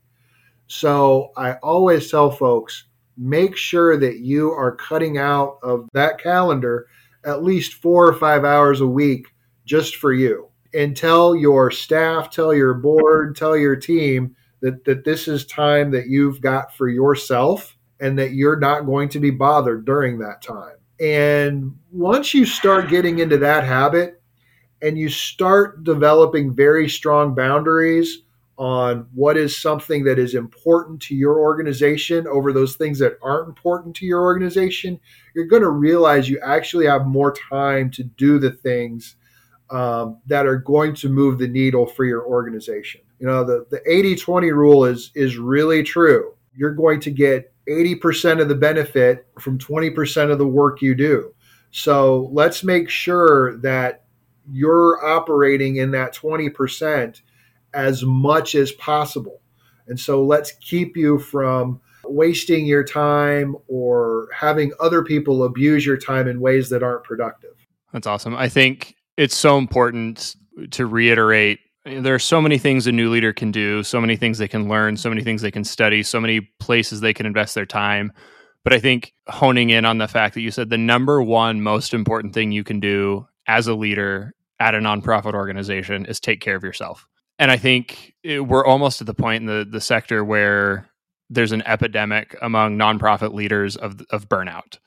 So 0.66 1.32
I 1.38 1.54
always 1.62 2.10
tell 2.10 2.30
folks 2.30 2.84
make 3.16 3.56
sure 3.56 3.96
that 3.96 4.18
you 4.18 4.50
are 4.50 4.76
cutting 4.76 5.16
out 5.16 5.56
of 5.62 5.88
that 5.94 6.18
calendar 6.18 6.86
at 7.24 7.42
least 7.42 7.74
four 7.74 8.06
or 8.06 8.14
five 8.14 8.44
hours 8.44 8.80
a 8.80 8.86
week 8.86 9.26
just 9.64 9.96
for 9.96 10.12
you. 10.12 10.48
And 10.74 10.96
tell 10.96 11.34
your 11.34 11.70
staff, 11.70 12.30
tell 12.30 12.52
your 12.52 12.74
board, 12.74 13.36
tell 13.36 13.56
your 13.56 13.76
team 13.76 14.36
that, 14.60 14.84
that 14.84 15.04
this 15.04 15.28
is 15.28 15.46
time 15.46 15.90
that 15.92 16.08
you've 16.08 16.40
got 16.40 16.74
for 16.74 16.88
yourself 16.88 17.76
and 18.00 18.18
that 18.18 18.32
you're 18.32 18.58
not 18.58 18.86
going 18.86 19.08
to 19.10 19.20
be 19.20 19.30
bothered 19.30 19.84
during 19.84 20.18
that 20.18 20.42
time. 20.42 20.76
And 21.00 21.76
once 21.90 22.34
you 22.34 22.44
start 22.44 22.90
getting 22.90 23.20
into 23.20 23.38
that 23.38 23.64
habit 23.64 24.20
and 24.82 24.98
you 24.98 25.08
start 25.08 25.84
developing 25.84 26.54
very 26.54 26.88
strong 26.88 27.34
boundaries 27.34 28.22
on 28.58 29.06
what 29.14 29.36
is 29.36 29.56
something 29.56 30.02
that 30.04 30.18
is 30.18 30.34
important 30.34 31.00
to 31.00 31.14
your 31.14 31.38
organization 31.38 32.26
over 32.26 32.52
those 32.52 32.74
things 32.74 32.98
that 32.98 33.16
aren't 33.22 33.48
important 33.48 33.94
to 33.94 34.04
your 34.04 34.20
organization, 34.20 34.98
you're 35.34 35.46
going 35.46 35.62
to 35.62 35.70
realize 35.70 36.28
you 36.28 36.40
actually 36.44 36.84
have 36.84 37.06
more 37.06 37.32
time 37.50 37.88
to 37.88 38.02
do 38.02 38.38
the 38.38 38.50
things 38.50 39.14
um, 39.70 40.18
that 40.26 40.44
are 40.44 40.56
going 40.56 40.92
to 40.96 41.08
move 41.08 41.38
the 41.38 41.46
needle 41.46 41.86
for 41.86 42.04
your 42.04 42.26
organization. 42.26 43.00
You 43.20 43.28
know, 43.28 43.44
the, 43.44 43.64
the 43.70 43.80
80 43.88 44.16
20 44.16 44.50
rule 44.50 44.84
is, 44.84 45.12
is 45.14 45.36
really 45.36 45.84
true. 45.84 46.34
You're 46.56 46.74
going 46.74 46.98
to 47.00 47.12
get 47.12 47.52
80% 47.68 48.40
of 48.40 48.48
the 48.48 48.54
benefit 48.56 49.26
from 49.38 49.58
20% 49.58 50.32
of 50.32 50.38
the 50.38 50.46
work 50.46 50.82
you 50.82 50.96
do. 50.96 51.32
So 51.70 52.28
let's 52.32 52.64
make 52.64 52.88
sure 52.88 53.58
that 53.58 54.04
you're 54.50 55.04
operating 55.06 55.76
in 55.76 55.92
that 55.92 56.14
20% 56.14 57.20
as 57.74 58.04
much 58.04 58.54
as 58.54 58.72
possible. 58.72 59.40
And 59.86 59.98
so 59.98 60.24
let's 60.24 60.52
keep 60.52 60.96
you 60.96 61.18
from 61.18 61.80
wasting 62.04 62.66
your 62.66 62.84
time 62.84 63.56
or 63.66 64.28
having 64.34 64.72
other 64.80 65.02
people 65.02 65.44
abuse 65.44 65.84
your 65.84 65.96
time 65.96 66.28
in 66.28 66.40
ways 66.40 66.68
that 66.70 66.82
aren't 66.82 67.04
productive. 67.04 67.54
That's 67.92 68.06
awesome. 68.06 68.36
I 68.36 68.48
think 68.48 68.94
it's 69.16 69.36
so 69.36 69.58
important 69.58 70.36
to 70.70 70.86
reiterate 70.86 71.60
there 71.84 72.14
are 72.14 72.18
so 72.18 72.40
many 72.40 72.58
things 72.58 72.86
a 72.86 72.92
new 72.92 73.10
leader 73.10 73.32
can 73.32 73.50
do, 73.50 73.82
so 73.82 74.00
many 74.00 74.16
things 74.16 74.38
they 74.38 74.48
can 74.48 74.68
learn, 74.68 74.96
so 74.96 75.08
many 75.08 75.22
things 75.22 75.40
they 75.40 75.50
can 75.50 75.64
study, 75.64 76.02
so 76.02 76.20
many 76.20 76.40
places 76.60 77.00
they 77.00 77.14
can 77.14 77.24
invest 77.24 77.54
their 77.54 77.64
time. 77.64 78.12
But 78.62 78.72
I 78.72 78.78
think 78.78 79.14
honing 79.28 79.70
in 79.70 79.84
on 79.84 79.98
the 79.98 80.08
fact 80.08 80.34
that 80.34 80.42
you 80.42 80.50
said 80.50 80.68
the 80.68 80.76
number 80.76 81.22
one 81.22 81.62
most 81.62 81.94
important 81.94 82.34
thing 82.34 82.52
you 82.52 82.64
can 82.64 82.80
do 82.80 83.26
as 83.46 83.66
a 83.66 83.74
leader 83.74 84.34
at 84.60 84.74
a 84.74 84.78
nonprofit 84.78 85.34
organization 85.34 86.04
is 86.06 86.20
take 86.20 86.40
care 86.40 86.56
of 86.56 86.62
yourself. 86.62 87.06
And 87.38 87.50
I 87.50 87.56
think 87.56 88.14
it, 88.22 88.46
we're 88.46 88.66
almost 88.66 89.00
at 89.00 89.06
the 89.06 89.14
point 89.14 89.42
in 89.42 89.46
the, 89.46 89.66
the 89.68 89.80
sector 89.80 90.24
where 90.24 90.88
there's 91.30 91.52
an 91.52 91.62
epidemic 91.66 92.36
among 92.42 92.78
nonprofit 92.78 93.34
leaders 93.34 93.76
of, 93.76 94.00
of 94.10 94.28
burnout. 94.28 94.78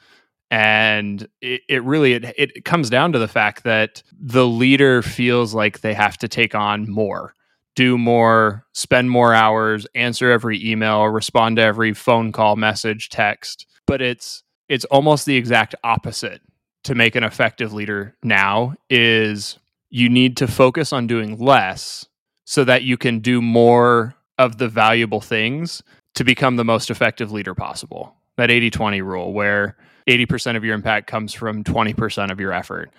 And 0.50 1.28
it, 1.42 1.62
it 1.70 1.84
really 1.84 2.14
it, 2.14 2.36
it 2.38 2.66
comes 2.66 2.90
down 2.90 3.14
to 3.14 3.20
the 3.20 3.28
fact 3.28 3.64
that 3.64 4.04
the 4.12 4.46
leader 4.46 5.02
feels 5.02 5.54
like 5.54 5.80
they 5.80 5.94
have 5.94 6.18
to 6.18 6.28
take 6.28 6.54
on 6.56 6.90
more 6.90 7.34
do 7.76 7.98
more 7.98 8.66
spend 8.74 9.10
more 9.10 9.34
hours 9.34 9.88
answer 9.96 10.30
every 10.30 10.64
email 10.70 11.06
respond 11.06 11.56
to 11.58 11.62
every 11.62 11.94
phone 11.94 12.32
call 12.32 12.56
message 12.56 13.10
text. 13.10 13.66
But 13.88 14.02
it's 14.02 14.44
it's 14.68 14.86
almost 14.86 15.26
the 15.26 15.36
exact 15.36 15.76
opposite 15.84 16.42
to 16.84 16.96
make 16.96 17.16
an 17.16 17.24
effective 17.24 17.74
leader 17.74 18.16
now 18.24 18.74
is 18.90 19.58
you 19.90 20.10
need 20.10 20.38
to 20.38 20.48
focus 20.48 20.94
on 20.94 21.08
doing 21.08 21.38
less 21.38 22.08
so 22.52 22.66
that 22.66 22.84
you 22.84 22.98
can 22.98 23.20
do 23.20 23.42
more 23.42 24.14
of 24.38 24.58
the 24.58 24.68
valuable 24.68 25.22
things 25.22 25.82
to 26.14 26.26
become 26.26 26.58
the 26.58 26.66
most 26.66 26.92
effective 26.92 27.32
leader 27.32 27.56
possible 27.56 28.14
that 28.36 28.50
80-20 28.50 29.02
rule 29.02 29.32
where 29.32 29.78
80% 30.06 30.58
of 30.58 30.64
your 30.66 30.76
impact 30.76 31.08
comes 31.08 31.34
from 31.34 31.64
20% 31.64 32.30
of 32.30 32.42
your 32.42 32.52
effort. 32.52 32.92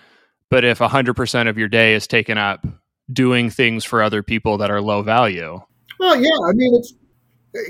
But 0.49 0.65
if 0.65 0.79
100% 0.79 1.47
of 1.47 1.59
your 1.59 1.67
day 1.67 1.93
is 1.93 2.07
taken 2.07 2.39
up 2.39 2.65
doing 3.11 3.51
things 3.51 3.85
for 3.85 4.01
other 4.01 4.23
people 4.23 4.57
that 4.57 4.71
are 4.71 4.81
low 4.81 5.03
value. 5.03 5.61
Well, 5.99 6.15
yeah, 6.15 6.49
I 6.49 6.53
mean 6.53 6.73
it's 6.73 6.95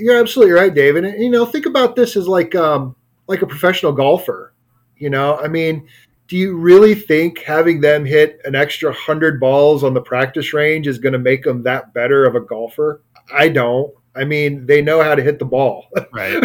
you're 0.00 0.18
absolutely 0.18 0.54
right, 0.54 0.72
David. 0.72 1.04
And 1.04 1.22
you 1.22 1.28
know, 1.28 1.44
think 1.44 1.66
about 1.66 1.96
this 1.96 2.16
as 2.16 2.26
like 2.26 2.54
um 2.54 2.96
like 3.28 3.42
a 3.42 3.46
professional 3.46 3.92
golfer. 3.92 4.54
You 4.96 5.10
know, 5.10 5.36
I 5.36 5.48
mean, 5.48 5.86
do 6.26 6.36
you 6.36 6.56
really 6.56 6.94
think 6.94 7.38
having 7.40 7.80
them 7.80 8.04
hit 8.04 8.40
an 8.44 8.54
extra 8.54 8.90
100 8.90 9.38
balls 9.38 9.84
on 9.84 9.94
the 9.94 10.00
practice 10.00 10.52
range 10.52 10.86
is 10.86 10.98
going 10.98 11.12
to 11.12 11.18
make 11.18 11.44
them 11.44 11.62
that 11.64 11.92
better 11.92 12.24
of 12.24 12.34
a 12.34 12.40
golfer? 12.40 13.02
I 13.32 13.48
don't. 13.48 13.92
I 14.16 14.24
mean, 14.24 14.66
they 14.66 14.80
know 14.80 15.02
how 15.02 15.14
to 15.14 15.22
hit 15.22 15.38
the 15.38 15.44
ball. 15.44 15.88
Right. 16.12 16.42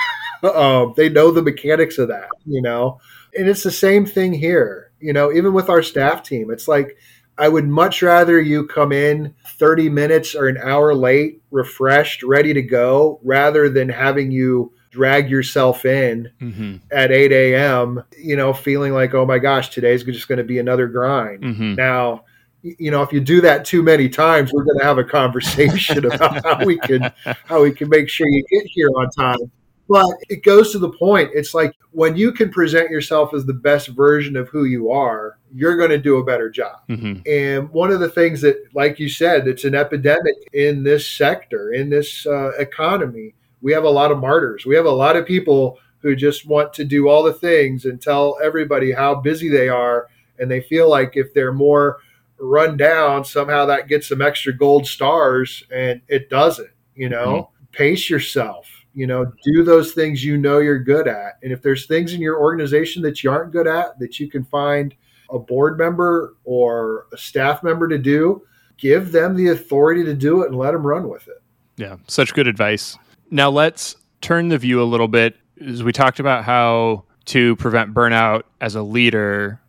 um, 0.42 0.94
they 0.96 1.08
know 1.08 1.30
the 1.30 1.42
mechanics 1.42 1.98
of 1.98 2.08
that, 2.08 2.28
you 2.44 2.60
know. 2.60 3.00
And 3.36 3.48
it's 3.48 3.62
the 3.62 3.70
same 3.70 4.04
thing 4.04 4.32
here, 4.32 4.90
you 5.00 5.12
know. 5.12 5.32
Even 5.32 5.52
with 5.52 5.70
our 5.70 5.82
staff 5.82 6.22
team, 6.22 6.50
it's 6.50 6.68
like 6.68 6.98
I 7.38 7.48
would 7.48 7.66
much 7.66 8.02
rather 8.02 8.40
you 8.40 8.66
come 8.66 8.92
in 8.92 9.34
30 9.46 9.88
minutes 9.88 10.34
or 10.34 10.48
an 10.48 10.58
hour 10.58 10.94
late, 10.94 11.42
refreshed, 11.50 12.22
ready 12.22 12.52
to 12.52 12.62
go, 12.62 13.20
rather 13.22 13.68
than 13.68 13.88
having 13.88 14.30
you 14.30 14.72
drag 14.92 15.30
yourself 15.30 15.84
in 15.84 16.30
mm-hmm. 16.40 16.76
at 16.92 17.10
8 17.10 17.32
a.m., 17.32 18.04
you 18.16 18.36
know, 18.36 18.52
feeling 18.52 18.92
like, 18.92 19.14
oh 19.14 19.26
my 19.26 19.38
gosh, 19.38 19.70
today's 19.70 20.04
just 20.04 20.28
going 20.28 20.38
to 20.38 20.44
be 20.44 20.58
another 20.58 20.86
grind. 20.86 21.42
Mm-hmm. 21.42 21.74
Now, 21.74 22.24
you 22.62 22.92
know, 22.92 23.02
if 23.02 23.12
you 23.12 23.20
do 23.20 23.40
that 23.40 23.64
too 23.64 23.82
many 23.82 24.08
times, 24.08 24.52
we're 24.52 24.64
going 24.64 24.78
to 24.78 24.84
have 24.84 24.98
a 24.98 25.04
conversation 25.04 26.04
about 26.04 26.44
how 26.44 26.64
we 26.64 26.78
can 26.78 27.12
how 27.46 27.62
we 27.62 27.72
can 27.72 27.88
make 27.88 28.08
sure 28.08 28.28
you 28.28 28.44
get 28.50 28.64
here 28.66 28.88
on 28.96 29.10
time. 29.10 29.50
But 29.88 30.06
it 30.28 30.44
goes 30.44 30.70
to 30.72 30.78
the 30.78 30.90
point. 30.90 31.30
It's 31.34 31.54
like 31.54 31.74
when 31.90 32.16
you 32.16 32.30
can 32.30 32.50
present 32.50 32.90
yourself 32.90 33.34
as 33.34 33.44
the 33.44 33.54
best 33.54 33.88
version 33.88 34.36
of 34.36 34.48
who 34.48 34.64
you 34.64 34.92
are, 34.92 35.38
you're 35.52 35.76
going 35.76 35.90
to 35.90 35.98
do 35.98 36.18
a 36.18 36.24
better 36.24 36.48
job. 36.50 36.78
Mm-hmm. 36.88 37.22
And 37.26 37.68
one 37.70 37.90
of 37.90 37.98
the 37.98 38.08
things 38.08 38.40
that, 38.42 38.56
like 38.74 39.00
you 39.00 39.08
said, 39.08 39.48
it's 39.48 39.64
an 39.64 39.74
epidemic 39.74 40.34
in 40.52 40.84
this 40.84 41.06
sector, 41.06 41.72
in 41.72 41.90
this 41.90 42.26
uh, 42.26 42.52
economy. 42.58 43.34
We 43.62 43.72
have 43.72 43.84
a 43.84 43.90
lot 43.90 44.10
of 44.10 44.18
martyrs. 44.18 44.66
We 44.66 44.76
have 44.76 44.86
a 44.86 44.90
lot 44.90 45.16
of 45.16 45.26
people 45.26 45.78
who 45.98 46.16
just 46.16 46.46
want 46.46 46.72
to 46.74 46.84
do 46.84 47.08
all 47.08 47.22
the 47.22 47.32
things 47.32 47.84
and 47.84 48.00
tell 48.00 48.36
everybody 48.42 48.92
how 48.92 49.14
busy 49.14 49.48
they 49.48 49.68
are. 49.68 50.08
And 50.38 50.50
they 50.50 50.60
feel 50.60 50.90
like 50.90 51.16
if 51.16 51.32
they're 51.32 51.52
more 51.52 51.98
run 52.38 52.76
down, 52.76 53.24
somehow 53.24 53.66
that 53.66 53.88
gets 53.88 54.08
some 54.08 54.20
extra 54.20 54.52
gold 54.52 54.86
stars. 54.86 55.62
And 55.72 56.00
it 56.08 56.28
doesn't, 56.28 56.70
you 56.96 57.08
know? 57.08 57.26
Mm-hmm. 57.26 57.48
Pace 57.72 58.10
yourself 58.10 58.68
you 58.94 59.06
know 59.06 59.30
do 59.42 59.64
those 59.64 59.92
things 59.92 60.24
you 60.24 60.36
know 60.36 60.58
you're 60.58 60.78
good 60.78 61.08
at 61.08 61.38
and 61.42 61.52
if 61.52 61.62
there's 61.62 61.86
things 61.86 62.12
in 62.12 62.20
your 62.20 62.38
organization 62.38 63.02
that 63.02 63.22
you 63.22 63.30
aren't 63.30 63.52
good 63.52 63.66
at 63.66 63.98
that 63.98 64.20
you 64.20 64.28
can 64.28 64.44
find 64.44 64.94
a 65.30 65.38
board 65.38 65.78
member 65.78 66.36
or 66.44 67.06
a 67.12 67.16
staff 67.16 67.62
member 67.62 67.88
to 67.88 67.98
do 67.98 68.42
give 68.76 69.12
them 69.12 69.34
the 69.34 69.48
authority 69.48 70.04
to 70.04 70.14
do 70.14 70.42
it 70.42 70.48
and 70.48 70.58
let 70.58 70.72
them 70.72 70.86
run 70.86 71.08
with 71.08 71.26
it 71.28 71.42
yeah 71.76 71.96
such 72.06 72.34
good 72.34 72.46
advice 72.46 72.98
now 73.32 73.50
let's 73.50 73.96
turn 74.20 74.48
the 74.48 74.58
view 74.58 74.80
a 74.80 74.84
little 74.84 75.08
bit 75.08 75.36
as 75.60 75.82
we 75.82 75.92
talked 75.92 76.20
about 76.20 76.44
how 76.44 77.04
to 77.24 77.56
prevent 77.56 77.92
burnout 77.92 78.42
as 78.60 78.74
a 78.74 78.82
leader 78.82 79.60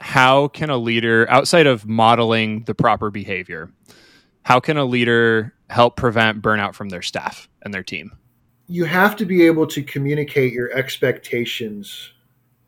how 0.00 0.46
can 0.46 0.70
a 0.70 0.76
leader 0.76 1.28
outside 1.28 1.66
of 1.66 1.84
modeling 1.86 2.62
the 2.64 2.74
proper 2.74 3.10
behavior 3.10 3.70
how 4.48 4.60
can 4.60 4.78
a 4.78 4.84
leader 4.84 5.52
help 5.70 5.96
prevent 5.96 6.42
burnout 6.42 6.74
from 6.74 6.88
their 6.88 7.02
staff 7.02 7.48
and 7.62 7.72
their 7.72 7.82
team? 7.82 8.12
You 8.66 8.84
have 8.84 9.16
to 9.16 9.26
be 9.26 9.44
able 9.46 9.66
to 9.66 9.82
communicate 9.82 10.52
your 10.52 10.70
expectations 10.72 12.12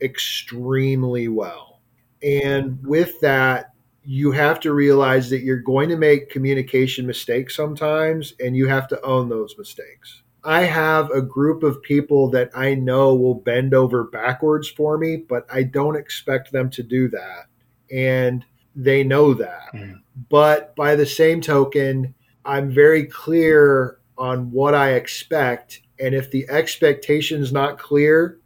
extremely 0.00 1.28
well. 1.28 1.80
And 2.22 2.84
with 2.86 3.18
that, 3.20 3.69
you 4.04 4.32
have 4.32 4.60
to 4.60 4.72
realize 4.72 5.28
that 5.30 5.42
you're 5.42 5.58
going 5.58 5.88
to 5.88 5.96
make 5.96 6.30
communication 6.30 7.06
mistakes 7.06 7.54
sometimes, 7.54 8.34
and 8.40 8.56
you 8.56 8.66
have 8.68 8.88
to 8.88 9.00
own 9.02 9.28
those 9.28 9.56
mistakes. 9.58 10.22
I 10.42 10.62
have 10.62 11.10
a 11.10 11.20
group 11.20 11.62
of 11.62 11.82
people 11.82 12.30
that 12.30 12.50
I 12.54 12.74
know 12.74 13.14
will 13.14 13.34
bend 13.34 13.74
over 13.74 14.04
backwards 14.04 14.68
for 14.68 14.96
me, 14.96 15.16
but 15.16 15.46
I 15.52 15.64
don't 15.64 15.96
expect 15.96 16.50
them 16.50 16.70
to 16.70 16.82
do 16.82 17.08
that. 17.08 17.46
And 17.92 18.44
they 18.74 19.04
know 19.04 19.34
that. 19.34 19.66
Mm. 19.74 20.00
But 20.30 20.74
by 20.76 20.96
the 20.96 21.04
same 21.04 21.40
token, 21.42 22.14
I'm 22.44 22.72
very 22.72 23.04
clear 23.04 23.98
on 24.16 24.50
what 24.50 24.74
I 24.74 24.92
expect. 24.92 25.82
And 25.98 26.14
if 26.14 26.30
the 26.30 26.48
expectation's 26.48 27.52
not 27.52 27.78
clear 27.78 28.38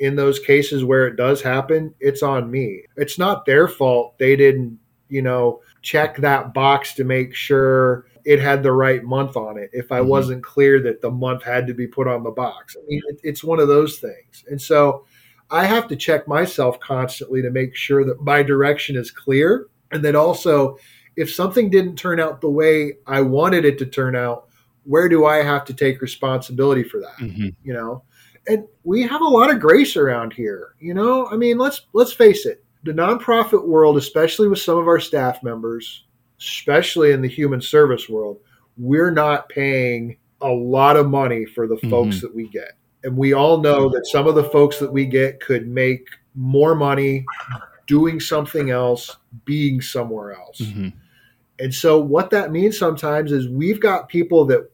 in 0.00 0.16
those 0.16 0.38
cases 0.38 0.84
where 0.84 1.06
it 1.06 1.16
does 1.16 1.40
happen, 1.42 1.94
it's 2.00 2.22
on 2.22 2.50
me. 2.50 2.84
It's 2.96 3.18
not 3.18 3.46
their 3.46 3.68
fault. 3.68 4.18
They 4.18 4.34
didn't, 4.36 4.78
you 5.08 5.22
know, 5.22 5.60
check 5.82 6.16
that 6.18 6.52
box 6.54 6.94
to 6.94 7.04
make 7.04 7.34
sure 7.34 8.06
it 8.24 8.40
had 8.40 8.62
the 8.62 8.72
right 8.72 9.04
month 9.04 9.36
on 9.36 9.56
it 9.56 9.70
if 9.72 9.90
I 9.90 10.00
mm-hmm. 10.00 10.08
wasn't 10.08 10.44
clear 10.44 10.80
that 10.82 11.00
the 11.00 11.10
month 11.10 11.42
had 11.42 11.66
to 11.66 11.74
be 11.74 11.86
put 11.86 12.06
on 12.06 12.22
the 12.22 12.30
box. 12.30 12.76
I 12.78 12.84
mean, 12.86 13.00
it, 13.08 13.20
it's 13.22 13.42
one 13.42 13.60
of 13.60 13.68
those 13.68 13.98
things. 13.98 14.44
And 14.48 14.60
so 14.60 15.06
I 15.50 15.64
have 15.64 15.88
to 15.88 15.96
check 15.96 16.28
myself 16.28 16.78
constantly 16.80 17.40
to 17.42 17.50
make 17.50 17.74
sure 17.74 18.04
that 18.04 18.22
my 18.22 18.42
direction 18.42 18.96
is 18.96 19.10
clear. 19.10 19.68
And 19.92 20.04
then 20.04 20.14
also, 20.14 20.76
if 21.16 21.32
something 21.32 21.70
didn't 21.70 21.96
turn 21.96 22.20
out 22.20 22.40
the 22.40 22.50
way 22.50 22.98
I 23.06 23.22
wanted 23.22 23.64
it 23.64 23.78
to 23.78 23.86
turn 23.86 24.14
out, 24.14 24.48
where 24.84 25.08
do 25.08 25.24
I 25.24 25.36
have 25.36 25.64
to 25.66 25.74
take 25.74 26.02
responsibility 26.02 26.82
for 26.82 27.00
that? 27.00 27.16
Mm-hmm. 27.18 27.48
You 27.62 27.72
know? 27.72 28.04
And 28.46 28.66
we 28.84 29.02
have 29.02 29.20
a 29.20 29.24
lot 29.24 29.50
of 29.50 29.60
grace 29.60 29.96
around 29.96 30.32
here. 30.32 30.74
You 30.80 30.94
know, 30.94 31.28
I 31.28 31.36
mean, 31.36 31.58
let's 31.58 31.82
let's 31.92 32.12
face 32.12 32.46
it. 32.46 32.64
The 32.88 32.94
nonprofit 32.94 33.68
world, 33.68 33.98
especially 33.98 34.48
with 34.48 34.60
some 34.60 34.78
of 34.78 34.88
our 34.88 34.98
staff 34.98 35.42
members, 35.42 36.04
especially 36.40 37.12
in 37.12 37.20
the 37.20 37.28
human 37.28 37.60
service 37.60 38.08
world, 38.08 38.38
we're 38.78 39.10
not 39.10 39.50
paying 39.50 40.16
a 40.40 40.48
lot 40.48 40.96
of 40.96 41.06
money 41.06 41.44
for 41.44 41.66
the 41.66 41.74
mm-hmm. 41.74 41.90
folks 41.90 42.22
that 42.22 42.34
we 42.34 42.48
get. 42.48 42.78
And 43.04 43.14
we 43.14 43.34
all 43.34 43.58
know 43.60 43.90
that 43.90 44.06
some 44.06 44.26
of 44.26 44.36
the 44.36 44.44
folks 44.44 44.78
that 44.78 44.90
we 44.90 45.04
get 45.04 45.38
could 45.38 45.68
make 45.68 46.08
more 46.34 46.74
money 46.74 47.26
doing 47.86 48.20
something 48.20 48.70
else, 48.70 49.18
being 49.44 49.82
somewhere 49.82 50.32
else. 50.32 50.62
Mm-hmm. 50.62 50.88
And 51.58 51.74
so 51.74 52.00
what 52.00 52.30
that 52.30 52.52
means 52.52 52.78
sometimes 52.78 53.32
is 53.32 53.50
we've 53.50 53.80
got 53.80 54.08
people 54.08 54.46
that 54.46 54.66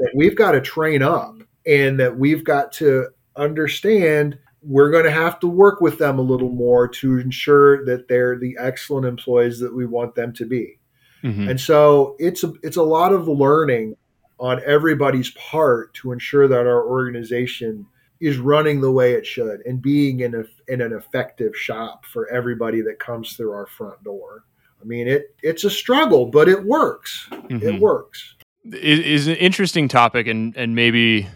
that 0.00 0.10
we've 0.16 0.34
got 0.34 0.52
to 0.52 0.60
train 0.60 1.02
up 1.02 1.36
and 1.68 2.00
that 2.00 2.18
we've 2.18 2.42
got 2.42 2.72
to 2.72 3.10
understand 3.36 4.40
we're 4.62 4.90
going 4.90 5.04
to 5.04 5.10
have 5.10 5.40
to 5.40 5.46
work 5.46 5.80
with 5.80 5.98
them 5.98 6.18
a 6.18 6.22
little 6.22 6.50
more 6.50 6.86
to 6.86 7.18
ensure 7.18 7.84
that 7.86 8.08
they're 8.08 8.38
the 8.38 8.56
excellent 8.58 9.06
employees 9.06 9.58
that 9.60 9.74
we 9.74 9.86
want 9.86 10.14
them 10.14 10.32
to 10.34 10.46
be. 10.46 10.78
Mm-hmm. 11.22 11.48
And 11.50 11.60
so 11.60 12.16
it's 12.18 12.44
a, 12.44 12.52
it's 12.62 12.76
a 12.76 12.82
lot 12.82 13.12
of 13.12 13.28
learning 13.28 13.96
on 14.38 14.60
everybody's 14.64 15.30
part 15.32 15.92
to 15.94 16.12
ensure 16.12 16.48
that 16.48 16.66
our 16.66 16.86
organization 16.86 17.86
is 18.20 18.38
running 18.38 18.80
the 18.80 18.92
way 18.92 19.14
it 19.14 19.26
should 19.26 19.60
and 19.64 19.80
being 19.80 20.20
in, 20.20 20.34
a, 20.34 20.44
in 20.72 20.80
an 20.80 20.92
effective 20.92 21.56
shop 21.56 22.04
for 22.04 22.30
everybody 22.30 22.82
that 22.82 22.98
comes 22.98 23.34
through 23.34 23.52
our 23.52 23.66
front 23.66 24.02
door. 24.04 24.44
I 24.80 24.84
mean, 24.84 25.08
it 25.08 25.36
it's 25.42 25.64
a 25.64 25.70
struggle, 25.70 26.26
but 26.26 26.48
it 26.48 26.64
works. 26.64 27.28
Mm-hmm. 27.30 27.68
It 27.68 27.80
works. 27.80 28.36
It 28.64 29.00
is 29.00 29.26
an 29.26 29.36
interesting 29.36 29.88
topic, 29.88 30.26
and 30.26 30.56
and 30.56 30.74
maybe 30.74 31.28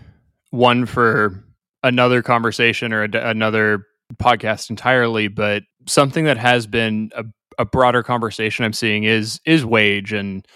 one 0.51 0.87
for 0.87 1.45
another 1.85 2.21
conversation 2.21 2.93
or 2.93 3.05
a, 3.05 3.11
another 3.13 3.87
podcast 4.17 4.71
entirely. 4.71 5.29
But 5.29 5.63
something 5.87 6.25
that 6.25 6.39
has 6.39 6.67
been 6.67 7.13
a 7.15 7.25
a 7.59 7.65
broader 7.65 8.03
conversation 8.03 8.65
I'm 8.65 8.73
seeing 8.73 9.05
is 9.05 9.41
is 9.45 9.65
wage 9.65 10.13
and 10.13 10.47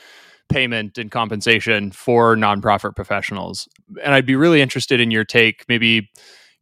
payment 0.49 0.97
and 0.99 1.11
compensation 1.11 1.91
for 1.91 2.37
nonprofit 2.37 2.97
professionals. 2.97 3.69
And 4.03 4.15
I'd 4.15 4.27
be 4.27 4.37
really 4.37 4.63
interested 4.63 5.01
in 5.01 5.11
your 5.11 5.25
take. 5.25 5.65
Maybe 5.69 6.11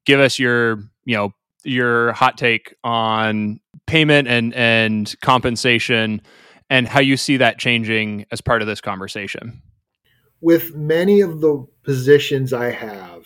give 0.04 0.18
us 0.18 0.38
your, 0.38 0.78
you 1.04 1.16
know, 1.16 1.30
your 1.62 2.12
hot 2.12 2.36
take 2.36 2.74
on 2.84 3.60
payment 3.86 4.28
and 4.28 4.54
and 4.54 5.14
compensation 5.22 6.22
and 6.68 6.88
how 6.88 7.00
you 7.00 7.16
see 7.16 7.36
that 7.36 7.58
changing 7.58 8.26
as 8.32 8.40
part 8.40 8.60
of 8.60 8.68
this 8.68 8.80
conversation. 8.80 9.62
With 10.40 10.74
many 10.74 11.20
of 11.20 11.40
the 11.40 11.66
positions 11.82 12.52
I 12.52 12.70
have, 12.70 13.24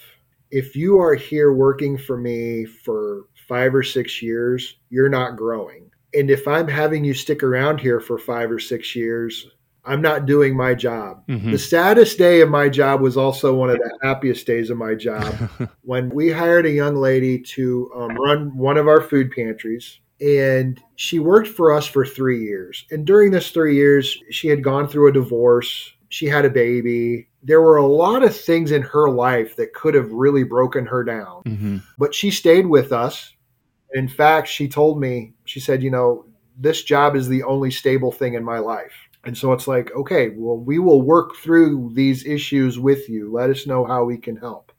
if 0.51 0.75
you 0.75 0.99
are 0.99 1.15
here 1.15 1.53
working 1.53 1.97
for 1.97 2.17
me 2.17 2.65
for 2.65 3.27
5 3.49 3.75
or 3.75 3.83
6 3.83 4.23
years, 4.23 4.77
you're 4.91 5.09
not 5.09 5.37
growing 5.37 5.91
and 6.15 6.31
if 6.31 6.49
I'm 6.49 6.69
having 6.69 7.05
you 7.05 7.15
stick 7.15 7.43
around 7.43 7.81
here 7.81 8.01
for 8.01 8.19
five 8.19 8.51
or 8.51 8.59
six 8.59 8.97
years, 8.97 9.49
I'm 9.85 10.03
not 10.03 10.27
doing 10.27 10.57
my 10.57 10.75
job. 10.75 11.27
Mm-hmm. 11.27 11.53
The 11.53 11.59
saddest 11.59 12.19
day 12.19 12.41
of 12.41 12.51
my 12.51 12.69
job 12.69 13.01
was 13.01 13.17
also 13.17 13.55
one 13.55 13.71
of 13.71 13.77
the 13.77 13.99
happiest 14.03 14.47
days 14.47 14.71
of 14.71 14.77
my 14.77 14.95
job 14.95 15.35
when 15.83 16.11
we 16.11 16.31
hired 16.31 16.67
a 16.67 16.71
young 16.71 16.97
lady 16.97 17.39
to 17.39 17.91
um, 17.95 18.15
run 18.17 18.57
one 18.57 18.77
of 18.77 18.89
our 18.89 19.01
food 19.01 19.31
pantries. 19.31 20.01
And 20.21 20.79
she 20.97 21.19
worked 21.19 21.49
for 21.49 21.73
us 21.73 21.87
for 21.87 22.05
three 22.05 22.45
years. 22.45 22.85
And 22.91 23.07
during 23.07 23.31
this 23.31 23.51
three 23.51 23.75
years, 23.75 24.19
she 24.31 24.49
had 24.49 24.63
gone 24.63 24.87
through 24.87 25.09
a 25.09 25.13
divorce. 25.13 25.93
She 26.11 26.27
had 26.27 26.45
a 26.45 26.51
baby. 26.51 27.29
There 27.43 27.63
were 27.63 27.79
a 27.79 27.87
lot 27.87 28.23
of 28.23 28.37
things 28.37 28.71
in 28.71 28.83
her 28.83 29.09
life 29.09 29.57
that 29.57 29.73
could 29.73 29.95
have 29.95 30.13
really 30.13 30.45
broken 30.45 30.85
her 30.87 31.03
down. 31.03 31.43
Mm-hmm. 31.45 31.79
But 31.99 32.15
she 32.15 32.31
stayed 32.31 32.67
with 32.67 32.93
us 32.93 33.35
in 33.93 34.09
fact, 34.09 34.49
she 34.49 34.69
told 34.69 35.01
me, 35.01 35.35
she 35.45 35.61
said, 35.61 35.83
you 35.83 35.91
know, 35.91 36.25
this 36.57 36.83
job 36.83 37.17
is 37.17 37.29
the 37.29 37.43
only 37.43 37.71
stable 37.71 38.13
thing 38.13 38.35
in 38.35 38.45
my 38.45 38.59
life. 38.59 38.93
And 39.25 39.37
so 39.37 39.53
it's 39.53 39.69
like, 39.69 39.91
okay, 39.95 40.31
well, 40.31 40.57
we 40.57 40.79
will 40.79 41.03
work 41.03 41.37
through 41.37 41.93
these 41.95 42.25
issues 42.25 42.79
with 42.79 43.09
you. 43.09 43.31
Let 43.33 43.51
us 43.51 43.67
know 43.67 43.85
how 43.85 44.05
we 44.05 44.17
can 44.17 44.37
help. 44.37 44.73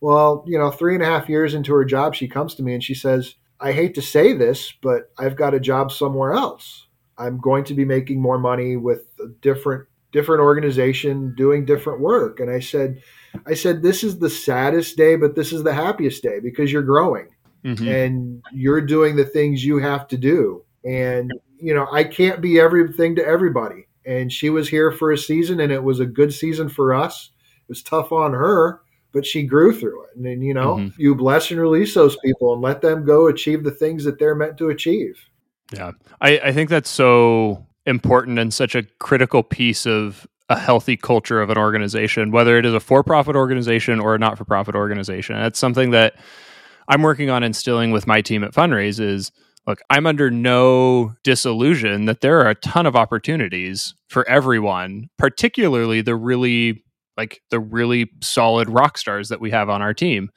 Well, 0.00 0.44
you 0.46 0.58
know, 0.58 0.70
three 0.70 0.94
and 0.94 1.02
a 1.02 1.06
half 1.06 1.28
years 1.28 1.54
into 1.54 1.72
her 1.74 1.84
job, 1.84 2.14
she 2.14 2.28
comes 2.28 2.54
to 2.54 2.62
me 2.62 2.74
and 2.74 2.84
she 2.84 2.94
says, 2.94 3.34
I 3.58 3.72
hate 3.72 3.94
to 3.96 4.02
say 4.02 4.32
this, 4.32 4.72
but 4.80 5.10
I've 5.18 5.36
got 5.36 5.54
a 5.54 5.60
job 5.60 5.92
somewhere 5.92 6.32
else. 6.32 6.86
I'm 7.18 7.38
going 7.38 7.64
to 7.64 7.74
be 7.74 7.84
making 7.84 8.20
more 8.20 8.38
money 8.38 8.76
with 8.76 9.06
a 9.20 9.28
different 9.42 9.86
different 10.12 10.42
organization 10.42 11.34
doing 11.36 11.64
different 11.64 12.00
work. 12.00 12.40
And 12.40 12.50
I 12.50 12.60
said, 12.60 13.02
I 13.46 13.54
said, 13.54 13.82
this 13.82 14.02
is 14.02 14.18
the 14.18 14.30
saddest 14.30 14.96
day, 14.96 15.16
but 15.16 15.34
this 15.34 15.52
is 15.52 15.62
the 15.62 15.74
happiest 15.74 16.22
day 16.22 16.40
because 16.40 16.72
you're 16.72 16.82
growing 16.82 17.28
mm-hmm. 17.64 17.88
and 17.88 18.42
you're 18.52 18.80
doing 18.80 19.16
the 19.16 19.24
things 19.24 19.64
you 19.64 19.78
have 19.78 20.08
to 20.08 20.16
do. 20.16 20.64
And, 20.84 21.30
you 21.58 21.74
know, 21.74 21.86
I 21.92 22.04
can't 22.04 22.40
be 22.40 22.58
everything 22.58 23.16
to 23.16 23.26
everybody. 23.26 23.86
And 24.04 24.32
she 24.32 24.50
was 24.50 24.68
here 24.68 24.90
for 24.90 25.12
a 25.12 25.18
season 25.18 25.60
and 25.60 25.70
it 25.70 25.82
was 25.82 26.00
a 26.00 26.06
good 26.06 26.32
season 26.32 26.68
for 26.68 26.94
us. 26.94 27.30
It 27.62 27.68
was 27.68 27.82
tough 27.82 28.12
on 28.12 28.32
her, 28.32 28.80
but 29.12 29.26
she 29.26 29.44
grew 29.44 29.78
through 29.78 30.04
it. 30.04 30.10
And 30.16 30.24
then, 30.24 30.42
you 30.42 30.54
know, 30.54 30.76
mm-hmm. 30.76 31.00
you 31.00 31.14
bless 31.14 31.50
and 31.50 31.60
release 31.60 31.94
those 31.94 32.16
people 32.24 32.52
and 32.52 32.62
let 32.62 32.80
them 32.80 33.04
go 33.04 33.28
achieve 33.28 33.62
the 33.62 33.70
things 33.70 34.04
that 34.04 34.18
they're 34.18 34.34
meant 34.34 34.58
to 34.58 34.70
achieve. 34.70 35.20
Yeah. 35.72 35.92
I, 36.20 36.38
I 36.38 36.52
think 36.52 36.70
that's 36.70 36.90
so 36.90 37.66
important 37.90 38.38
and 38.38 38.54
such 38.54 38.74
a 38.74 38.84
critical 38.98 39.42
piece 39.42 39.86
of 39.86 40.26
a 40.48 40.58
healthy 40.58 40.96
culture 40.96 41.40
of 41.40 41.50
an 41.50 41.58
organization, 41.58 42.30
whether 42.30 42.58
it 42.58 42.64
is 42.64 42.74
a 42.74 42.80
for 42.80 43.04
profit 43.04 43.36
organization 43.36 44.00
or 44.00 44.14
a 44.14 44.18
not 44.18 44.38
for 44.38 44.44
profit 44.44 44.74
organization. 44.74 45.36
That's 45.36 45.58
something 45.58 45.90
that 45.90 46.14
I'm 46.88 47.02
working 47.02 47.30
on 47.30 47.42
instilling 47.44 47.92
with 47.92 48.06
my 48.06 48.20
team 48.20 48.42
at 48.42 48.52
Funraise 48.52 48.98
is 48.98 49.30
look, 49.66 49.80
I'm 49.90 50.06
under 50.06 50.30
no 50.30 51.14
disillusion 51.22 52.06
that 52.06 52.20
there 52.20 52.40
are 52.40 52.48
a 52.48 52.54
ton 52.56 52.86
of 52.86 52.96
opportunities 52.96 53.94
for 54.08 54.28
everyone, 54.28 55.08
particularly 55.18 56.00
the 56.00 56.16
really 56.16 56.82
like 57.16 57.42
the 57.50 57.60
really 57.60 58.10
solid 58.22 58.68
rock 58.68 58.98
stars 58.98 59.28
that 59.28 59.40
we 59.40 59.50
have 59.50 59.68
on 59.68 59.82
our 59.82 59.94
team. 59.94 60.30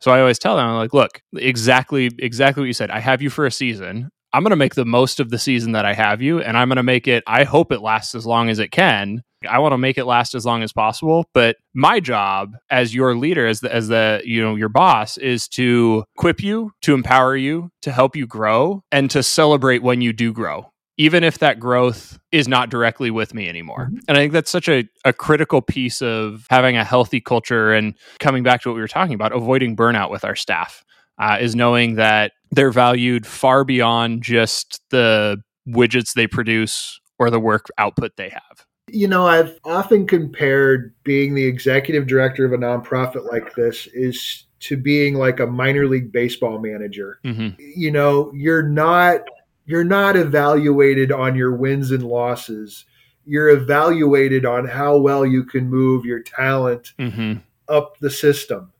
So 0.00 0.12
I 0.12 0.20
always 0.20 0.38
tell 0.38 0.56
them, 0.56 0.66
I'm 0.66 0.76
like, 0.76 0.92
look, 0.92 1.22
exactly, 1.36 2.10
exactly 2.18 2.60
what 2.60 2.66
you 2.66 2.72
said. 2.72 2.90
I 2.90 3.00
have 3.00 3.20
you 3.20 3.30
for 3.30 3.46
a 3.46 3.50
season. 3.50 4.10
I'm 4.32 4.42
going 4.42 4.50
to 4.50 4.56
make 4.56 4.74
the 4.74 4.84
most 4.84 5.20
of 5.20 5.30
the 5.30 5.38
season 5.38 5.72
that 5.72 5.84
I 5.84 5.94
have 5.94 6.20
you, 6.20 6.40
and 6.40 6.56
I'm 6.56 6.68
going 6.68 6.76
to 6.76 6.82
make 6.82 7.08
it. 7.08 7.24
I 7.26 7.44
hope 7.44 7.72
it 7.72 7.80
lasts 7.80 8.14
as 8.14 8.26
long 8.26 8.50
as 8.50 8.58
it 8.58 8.70
can. 8.70 9.22
I 9.48 9.60
want 9.60 9.72
to 9.72 9.78
make 9.78 9.98
it 9.98 10.04
last 10.04 10.34
as 10.34 10.44
long 10.44 10.62
as 10.62 10.72
possible. 10.72 11.24
But 11.32 11.56
my 11.72 12.00
job 12.00 12.56
as 12.70 12.94
your 12.94 13.16
leader, 13.16 13.46
as 13.46 13.60
the, 13.60 13.72
as 13.72 13.88
the 13.88 14.20
you 14.24 14.42
know 14.42 14.56
your 14.56 14.68
boss, 14.68 15.16
is 15.16 15.48
to 15.48 16.04
equip 16.16 16.42
you, 16.42 16.72
to 16.82 16.94
empower 16.94 17.36
you, 17.36 17.70
to 17.82 17.92
help 17.92 18.16
you 18.16 18.26
grow, 18.26 18.82
and 18.90 19.10
to 19.12 19.22
celebrate 19.22 19.82
when 19.82 20.00
you 20.00 20.12
do 20.12 20.32
grow 20.32 20.70
even 20.98 21.22
if 21.22 21.38
that 21.38 21.60
growth 21.60 22.18
is 22.32 22.48
not 22.48 22.68
directly 22.70 23.10
with 23.10 23.32
me 23.32 23.48
anymore. 23.48 23.86
Mm-hmm. 23.86 23.98
And 24.08 24.18
I 24.18 24.20
think 24.20 24.32
that's 24.32 24.50
such 24.50 24.68
a, 24.68 24.86
a 25.04 25.12
critical 25.12 25.62
piece 25.62 26.02
of 26.02 26.44
having 26.50 26.76
a 26.76 26.84
healthy 26.84 27.20
culture 27.20 27.72
and 27.72 27.94
coming 28.18 28.42
back 28.42 28.62
to 28.62 28.68
what 28.68 28.74
we 28.74 28.80
were 28.80 28.88
talking 28.88 29.14
about, 29.14 29.32
avoiding 29.32 29.76
burnout 29.76 30.10
with 30.10 30.24
our 30.24 30.34
staff, 30.34 30.84
uh, 31.18 31.38
is 31.40 31.54
knowing 31.54 31.96
that 31.96 32.32
they're 32.50 32.70
valued 32.70 33.26
far 33.26 33.64
beyond 33.64 34.22
just 34.22 34.80
the 34.90 35.42
widgets 35.68 36.14
they 36.14 36.26
produce 36.26 37.00
or 37.18 37.30
the 37.30 37.40
work 37.40 37.66
output 37.78 38.16
they 38.16 38.30
have. 38.30 38.66
You 38.90 39.06
know, 39.06 39.26
I've 39.26 39.58
often 39.64 40.06
compared 40.06 40.94
being 41.04 41.34
the 41.34 41.44
executive 41.44 42.06
director 42.06 42.46
of 42.46 42.52
a 42.52 42.56
nonprofit 42.56 43.30
like 43.30 43.54
this 43.54 43.86
is 43.92 44.46
to 44.60 44.76
being 44.76 45.14
like 45.14 45.40
a 45.40 45.46
minor 45.46 45.86
league 45.86 46.10
baseball 46.10 46.58
manager. 46.58 47.20
Mm-hmm. 47.24 47.60
You 47.76 47.90
know, 47.90 48.32
you're 48.34 48.62
not 48.62 49.20
you're 49.66 49.84
not 49.84 50.16
evaluated 50.16 51.12
on 51.12 51.36
your 51.36 51.54
wins 51.54 51.90
and 51.90 52.02
losses. 52.02 52.86
You're 53.26 53.50
evaluated 53.50 54.46
on 54.46 54.66
how 54.66 54.96
well 54.96 55.26
you 55.26 55.44
can 55.44 55.68
move 55.68 56.06
your 56.06 56.22
talent 56.22 56.94
mm-hmm. 56.98 57.40
up 57.68 57.98
the 57.98 58.10
system. 58.10 58.72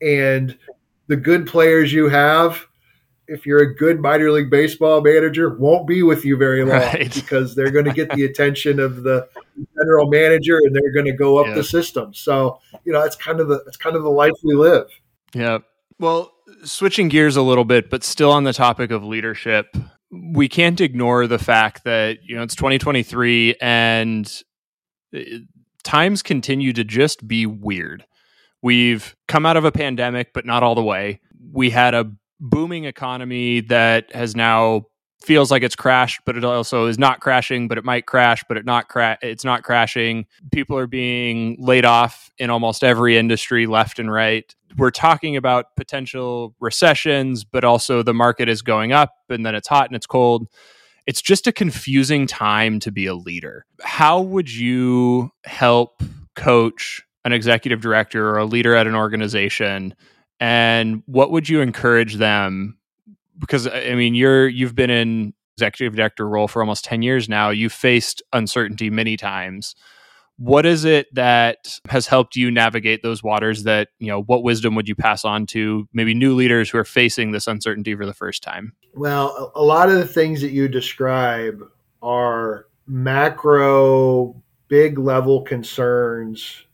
And 0.00 0.56
the 1.08 1.16
good 1.16 1.46
players 1.46 1.92
you 1.92 2.08
have, 2.08 2.66
if 3.28 3.44
you're 3.46 3.58
a 3.62 3.74
good 3.74 4.00
minor 4.00 4.30
league 4.30 4.50
baseball 4.50 5.00
manager, 5.00 5.56
won't 5.56 5.86
be 5.86 6.02
with 6.02 6.24
you 6.24 6.36
very 6.36 6.64
long 6.64 6.78
Right. 6.80 7.12
because 7.14 7.54
they're 7.54 7.70
going 7.70 7.84
to 7.86 7.92
get 7.92 8.10
the 8.10 8.24
attention 8.24 8.78
of 8.78 9.02
the 9.02 9.28
general 9.78 10.08
manager 10.08 10.58
and 10.58 10.74
they're 10.74 10.92
going 10.92 11.06
to 11.06 11.12
go 11.16 11.38
up 11.38 11.46
Yeah. 11.48 11.54
the 11.54 11.64
system. 11.64 12.14
So, 12.14 12.60
you 12.84 12.92
know, 12.92 13.02
that's 13.02 13.16
kind 13.16 13.40
of 13.40 13.48
the 13.48 13.62
that's 13.64 13.76
kind 13.76 13.96
of 13.96 14.02
the 14.02 14.10
life 14.10 14.32
we 14.44 14.54
live. 14.54 14.86
Yeah. 15.34 15.58
Well, 15.98 16.32
switching 16.62 17.08
gears 17.08 17.36
a 17.36 17.42
little 17.42 17.64
bit, 17.64 17.90
but 17.90 18.04
still 18.04 18.30
on 18.30 18.44
the 18.44 18.52
topic 18.52 18.90
of 18.90 19.02
leadership, 19.02 19.76
we 20.12 20.48
can't 20.48 20.80
ignore 20.80 21.26
the 21.26 21.38
fact 21.38 21.82
that, 21.84 22.18
you 22.22 22.36
know, 22.36 22.42
it's 22.42 22.54
2023 22.54 23.56
and 23.60 24.42
uh, 25.14 25.20
times 25.82 26.22
continue 26.22 26.72
to 26.72 26.84
just 26.84 27.26
be 27.26 27.44
weird. 27.46 28.04
We've 28.66 29.14
come 29.28 29.46
out 29.46 29.56
of 29.56 29.64
a 29.64 29.70
pandemic, 29.70 30.32
but 30.32 30.44
not 30.44 30.64
all 30.64 30.74
the 30.74 30.82
way. 30.82 31.20
We 31.52 31.70
had 31.70 31.94
a 31.94 32.10
booming 32.40 32.84
economy 32.84 33.60
that 33.60 34.12
has 34.12 34.34
now 34.34 34.86
feels 35.22 35.52
like 35.52 35.62
it's 35.62 35.76
crashed, 35.76 36.22
but 36.26 36.36
it 36.36 36.42
also 36.42 36.86
is 36.86 36.98
not 36.98 37.20
crashing, 37.20 37.68
but 37.68 37.78
it 37.78 37.84
might 37.84 38.06
crash, 38.06 38.42
but 38.48 38.56
it 38.56 38.64
not 38.64 38.88
cra- 38.88 39.18
it's 39.22 39.44
not 39.44 39.62
crashing. 39.62 40.26
People 40.50 40.76
are 40.76 40.88
being 40.88 41.54
laid 41.60 41.84
off 41.84 42.28
in 42.38 42.50
almost 42.50 42.82
every 42.82 43.16
industry 43.16 43.68
left 43.68 44.00
and 44.00 44.10
right. 44.10 44.52
We're 44.76 44.90
talking 44.90 45.36
about 45.36 45.76
potential 45.76 46.56
recessions, 46.58 47.44
but 47.44 47.62
also 47.62 48.02
the 48.02 48.14
market 48.14 48.48
is 48.48 48.62
going 48.62 48.90
up 48.90 49.14
and 49.28 49.46
then 49.46 49.54
it's 49.54 49.68
hot 49.68 49.88
and 49.88 49.94
it's 49.94 50.08
cold. 50.08 50.48
It's 51.06 51.22
just 51.22 51.46
a 51.46 51.52
confusing 51.52 52.26
time 52.26 52.80
to 52.80 52.90
be 52.90 53.06
a 53.06 53.14
leader. 53.14 53.64
How 53.80 54.20
would 54.20 54.52
you 54.52 55.30
help 55.44 56.02
coach 56.34 57.05
an 57.26 57.34
executive 57.34 57.82
director 57.82 58.30
or 58.30 58.38
a 58.38 58.46
leader 58.46 58.74
at 58.74 58.86
an 58.86 58.94
organization 58.94 59.94
and 60.40 61.02
what 61.06 61.30
would 61.30 61.48
you 61.48 61.60
encourage 61.60 62.14
them 62.14 62.78
because 63.38 63.66
uh, 63.66 63.82
I 63.86 63.94
mean 63.94 64.14
you're 64.14 64.48
you've 64.48 64.74
been 64.74 64.90
in 64.90 65.34
executive 65.56 65.96
director 65.96 66.28
role 66.28 66.48
for 66.48 66.60
almost 66.60 66.84
10 66.84 67.02
years 67.02 67.28
now. 67.28 67.50
You've 67.50 67.72
faced 67.72 68.22
uncertainty 68.32 68.90
many 68.90 69.16
times. 69.16 69.74
What 70.38 70.66
is 70.66 70.84
it 70.84 71.06
that 71.14 71.78
has 71.88 72.06
helped 72.06 72.36
you 72.36 72.50
navigate 72.50 73.02
those 73.02 73.22
waters 73.22 73.62
that, 73.62 73.88
you 73.98 74.08
know, 74.08 74.20
what 74.22 74.42
wisdom 74.42 74.74
would 74.74 74.86
you 74.86 74.94
pass 74.94 75.24
on 75.24 75.46
to 75.46 75.88
maybe 75.94 76.12
new 76.12 76.34
leaders 76.34 76.68
who 76.68 76.76
are 76.76 76.84
facing 76.84 77.32
this 77.32 77.46
uncertainty 77.46 77.94
for 77.94 78.04
the 78.04 78.12
first 78.12 78.42
time? 78.42 78.74
Well, 78.94 79.50
a 79.54 79.62
lot 79.62 79.88
of 79.88 79.94
the 79.94 80.06
things 80.06 80.42
that 80.42 80.50
you 80.50 80.68
describe 80.68 81.62
are 82.02 82.66
macro, 82.86 84.42
big 84.68 84.98
level 84.98 85.40
concerns 85.40 86.65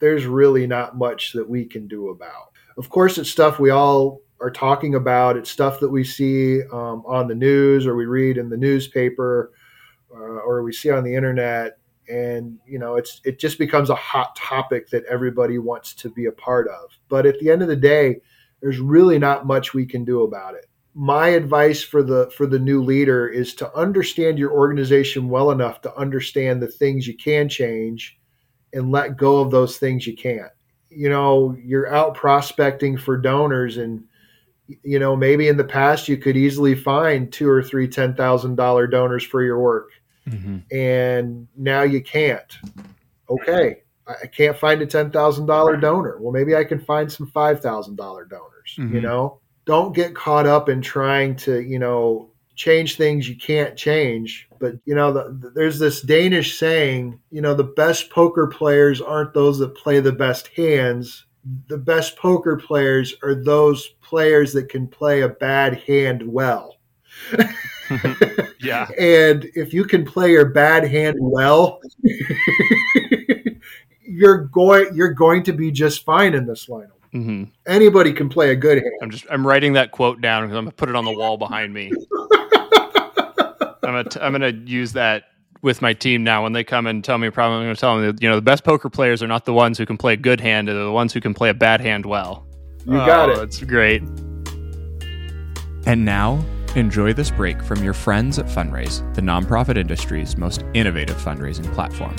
there's 0.00 0.26
really 0.26 0.66
not 0.66 0.96
much 0.96 1.32
that 1.32 1.48
we 1.48 1.64
can 1.64 1.86
do 1.86 2.08
about. 2.08 2.52
Of 2.76 2.88
course, 2.90 3.18
it's 3.18 3.30
stuff 3.30 3.58
we 3.58 3.70
all 3.70 4.20
are 4.40 4.50
talking 4.50 4.94
about. 4.94 5.36
It's 5.36 5.50
stuff 5.50 5.80
that 5.80 5.88
we 5.88 6.04
see 6.04 6.62
um, 6.72 7.02
on 7.06 7.28
the 7.28 7.34
news 7.34 7.86
or 7.86 7.96
we 7.96 8.06
read 8.06 8.36
in 8.36 8.50
the 8.50 8.56
newspaper 8.56 9.52
uh, 10.12 10.16
or 10.18 10.62
we 10.62 10.72
see 10.72 10.90
on 10.90 11.04
the 11.04 11.14
internet. 11.14 11.78
And 12.08 12.58
you 12.66 12.78
know, 12.78 12.96
it's 12.96 13.20
it 13.24 13.38
just 13.38 13.58
becomes 13.58 13.88
a 13.90 13.94
hot 13.94 14.36
topic 14.36 14.90
that 14.90 15.04
everybody 15.06 15.58
wants 15.58 15.94
to 15.94 16.10
be 16.10 16.26
a 16.26 16.32
part 16.32 16.68
of. 16.68 16.90
But 17.08 17.24
at 17.24 17.38
the 17.38 17.50
end 17.50 17.62
of 17.62 17.68
the 17.68 17.76
day, 17.76 18.20
there's 18.60 18.78
really 18.78 19.18
not 19.18 19.46
much 19.46 19.72
we 19.72 19.86
can 19.86 20.04
do 20.04 20.22
about 20.22 20.54
it 20.54 20.66
my 20.94 21.28
advice 21.28 21.82
for 21.82 22.04
the 22.04 22.30
for 22.36 22.46
the 22.46 22.58
new 22.58 22.80
leader 22.80 23.26
is 23.26 23.52
to 23.52 23.74
understand 23.76 24.38
your 24.38 24.52
organization 24.52 25.28
well 25.28 25.50
enough 25.50 25.80
to 25.80 25.94
understand 25.96 26.62
the 26.62 26.68
things 26.68 27.06
you 27.06 27.16
can 27.16 27.48
change 27.48 28.16
and 28.74 28.90
let 28.90 29.16
go 29.16 29.38
of 29.40 29.50
those 29.50 29.78
things 29.78 30.06
you 30.06 30.14
can't. 30.16 30.50
You 30.90 31.08
know 31.08 31.56
you're 31.64 31.92
out 31.94 32.14
prospecting 32.14 32.96
for 32.98 33.16
donors 33.16 33.78
and 33.78 34.04
you 34.82 34.98
know 34.98 35.14
maybe 35.16 35.48
in 35.48 35.56
the 35.56 35.64
past 35.64 36.08
you 36.08 36.16
could 36.16 36.36
easily 36.36 36.74
find 36.74 37.32
two 37.32 37.48
or 37.48 37.62
three 37.62 37.88
ten 37.88 38.14
thousand 38.14 38.56
dollar 38.56 38.86
donors 38.86 39.24
for 39.24 39.42
your 39.42 39.58
work. 39.60 39.90
And 40.72 41.46
now 41.56 41.82
you 41.82 42.02
can't. 42.02 42.58
Okay 43.30 43.80
i 44.06 44.26
can't 44.26 44.58
find 44.58 44.82
a 44.82 44.86
ten 44.86 45.10
thousand 45.10 45.46
dollar 45.46 45.76
donor. 45.78 46.18
Well 46.20 46.30
maybe 46.32 46.54
i 46.54 46.62
can 46.62 46.78
find 46.78 47.10
some 47.10 47.26
five 47.28 47.60
thousand 47.60 47.96
dollar 47.96 48.24
donors 48.26 48.74
you 48.76 48.84
Mhm. 48.84 49.02
know? 49.02 49.40
Don't 49.64 49.94
get 49.94 50.14
caught 50.14 50.46
up 50.46 50.68
in 50.68 50.82
trying 50.82 51.36
to 51.36 51.60
you 51.60 51.78
know 51.78 52.30
change 52.54 52.96
things 52.96 53.28
you 53.28 53.36
can't 53.36 53.76
change. 53.76 54.48
But 54.58 54.74
you 54.84 54.94
know 54.94 55.12
the, 55.12 55.50
there's 55.54 55.78
this 55.78 56.00
danish 56.00 56.58
saying 56.58 57.18
you 57.30 57.40
know 57.40 57.54
the 57.54 57.64
best 57.64 58.10
poker 58.10 58.46
players 58.46 59.00
aren't 59.00 59.34
those 59.34 59.58
that 59.58 59.74
play 59.74 60.00
the 60.00 60.12
best 60.12 60.48
hands. 60.48 61.26
The 61.68 61.78
best 61.78 62.16
poker 62.16 62.56
players 62.56 63.14
are 63.22 63.34
those 63.34 63.88
players 64.00 64.52
that 64.54 64.68
can 64.70 64.88
play 64.88 65.22
a 65.22 65.28
bad 65.28 65.80
hand 65.80 66.22
well. 66.26 66.76
Yeah. 68.60 68.88
and 68.98 69.44
if 69.54 69.74
you 69.74 69.84
can 69.84 70.06
play 70.06 70.30
your 70.30 70.46
bad 70.46 70.88
hand 70.88 71.16
well 71.20 71.80
you're 74.00 74.46
going 74.46 74.86
you're 74.94 75.12
going 75.12 75.42
to 75.42 75.52
be 75.52 75.70
just 75.70 76.02
fine 76.02 76.32
in 76.32 76.46
this 76.46 76.64
lineup. 76.66 76.92
Hmm 77.12 77.44
anybody 77.66 78.12
can 78.12 78.28
play 78.28 78.50
a 78.50 78.56
good 78.56 78.78
hand. 78.78 78.92
I'm 79.02 79.10
just 79.10 79.26
I'm 79.30 79.46
writing 79.46 79.74
that 79.74 79.90
quote 79.90 80.20
down 80.20 80.44
because 80.44 80.56
I'm 80.56 80.64
gonna 80.64 80.74
put 80.74 80.88
it 80.88 80.96
on 80.96 81.04
the 81.04 81.12
wall 81.12 81.36
behind 81.36 81.72
me. 81.72 81.92
I'm 83.84 83.94
gonna 83.94 84.04
t- 84.04 84.20
I'm 84.20 84.32
gonna 84.32 84.52
use 84.64 84.92
that 84.94 85.24
with 85.62 85.80
my 85.80 85.92
team 85.94 86.22
now 86.24 86.42
when 86.42 86.52
they 86.52 86.64
come 86.64 86.86
and 86.86 87.02
tell 87.02 87.18
me 87.18 87.26
a 87.26 87.32
problem. 87.32 87.60
I'm 87.60 87.66
gonna 87.66 87.76
tell 87.76 87.96
them 87.96 88.06
that 88.06 88.22
you 88.22 88.28
know 88.28 88.36
the 88.36 88.42
best 88.42 88.64
poker 88.64 88.90
players 88.90 89.22
are 89.22 89.26
not 89.26 89.44
the 89.44 89.54
ones 89.54 89.78
who 89.78 89.86
can 89.86 89.96
play 89.96 90.12
a 90.12 90.16
good 90.16 90.40
hand; 90.40 90.68
they're 90.68 90.74
the 90.74 90.92
ones 90.92 91.12
who 91.12 91.20
can 91.20 91.34
play 91.34 91.48
a 91.48 91.54
bad 91.54 91.80
hand 91.80 92.06
well. 92.06 92.46
You 92.86 92.92
got 92.92 93.30
it. 93.30 93.36
Oh, 93.36 93.40
That's 93.40 93.62
great. 93.62 94.02
And 95.86 96.04
now, 96.04 96.44
enjoy 96.76 97.12
this 97.12 97.30
break 97.30 97.62
from 97.62 97.82
your 97.82 97.94
friends 97.94 98.38
at 98.38 98.46
Funraise, 98.46 99.02
the 99.14 99.22
nonprofit 99.22 99.76
industry's 99.76 100.36
most 100.36 100.64
innovative 100.74 101.16
fundraising 101.16 101.72
platform. 101.74 102.14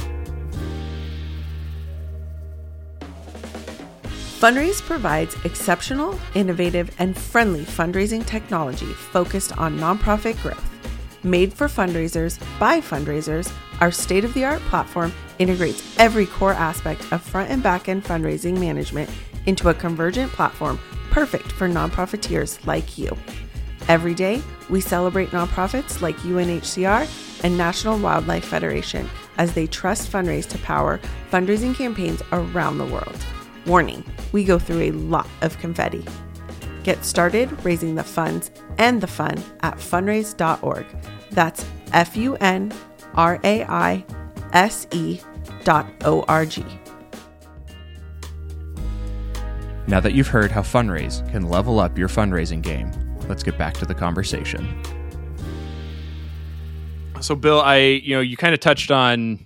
Funraise 4.39 4.81
provides 4.81 5.35
exceptional, 5.45 6.19
innovative, 6.35 6.93
and 6.99 7.17
friendly 7.17 7.63
fundraising 7.63 8.23
technology 8.25 8.85
focused 8.85 9.57
on 9.57 9.79
nonprofit 9.79 10.39
growth. 10.41 10.74
Made 11.25 11.51
for 11.51 11.65
fundraisers 11.65 12.39
by 12.59 12.79
fundraisers, 12.79 13.51
our 13.81 13.89
state 13.89 14.23
of 14.23 14.33
the 14.35 14.45
art 14.45 14.61
platform 14.69 15.11
integrates 15.39 15.97
every 15.97 16.27
core 16.27 16.53
aspect 16.53 17.11
of 17.11 17.19
front 17.19 17.49
and 17.49 17.63
back 17.63 17.89
end 17.89 18.03
fundraising 18.03 18.59
management 18.59 19.09
into 19.47 19.69
a 19.69 19.73
convergent 19.73 20.31
platform 20.31 20.79
perfect 21.09 21.51
for 21.51 21.67
nonprofiteers 21.67 22.63
like 22.67 22.99
you. 22.99 23.17
Every 23.87 24.13
day, 24.13 24.39
we 24.69 24.81
celebrate 24.81 25.31
nonprofits 25.31 25.99
like 25.99 26.15
UNHCR 26.17 27.43
and 27.43 27.57
National 27.57 27.97
Wildlife 27.97 28.45
Federation 28.45 29.09
as 29.39 29.51
they 29.51 29.65
trust 29.65 30.11
Funraise 30.11 30.45
to 30.49 30.59
power 30.59 30.99
fundraising 31.31 31.73
campaigns 31.73 32.21
around 32.33 32.77
the 32.77 32.85
world. 32.85 33.17
Warning, 33.65 34.03
we 34.31 34.43
go 34.43 34.59
through 34.59 34.81
a 34.81 34.91
lot 34.91 35.27
of 35.41 35.57
confetti. 35.57 36.05
Get 36.83 37.03
started 37.03 37.65
raising 37.65 37.95
the 37.95 38.03
funds 38.03 38.51
and 38.77 39.01
the 39.01 39.07
fun 39.07 39.43
at 39.61 39.79
funraise.org. 39.79 40.85
That's 41.31 41.65
F 41.93 42.15
U 42.15 42.35
N 42.35 42.73
R 43.15 43.39
A 43.43 43.63
I 43.63 44.05
S 44.53 44.87
E 44.91 45.19
dot 45.63 45.87
O 46.03 46.23
R 46.27 46.45
G. 46.45 46.63
Now 49.87 49.99
that 49.99 50.13
you've 50.13 50.27
heard 50.27 50.51
how 50.51 50.63
Funraise 50.63 51.21
can 51.29 51.47
level 51.47 51.79
up 51.79 51.97
your 51.97 52.07
fundraising 52.07 52.61
game, 52.61 52.91
let's 53.27 53.43
get 53.43 53.57
back 53.57 53.75
to 53.75 53.85
the 53.85 53.93
conversation. 53.93 54.81
So, 57.21 57.35
Bill, 57.35 57.61
I 57.61 57.77
you 57.77 58.15
know 58.15 58.21
you 58.21 58.37
kind 58.37 58.53
of 58.53 58.59
touched 58.59 58.91
on 58.91 59.39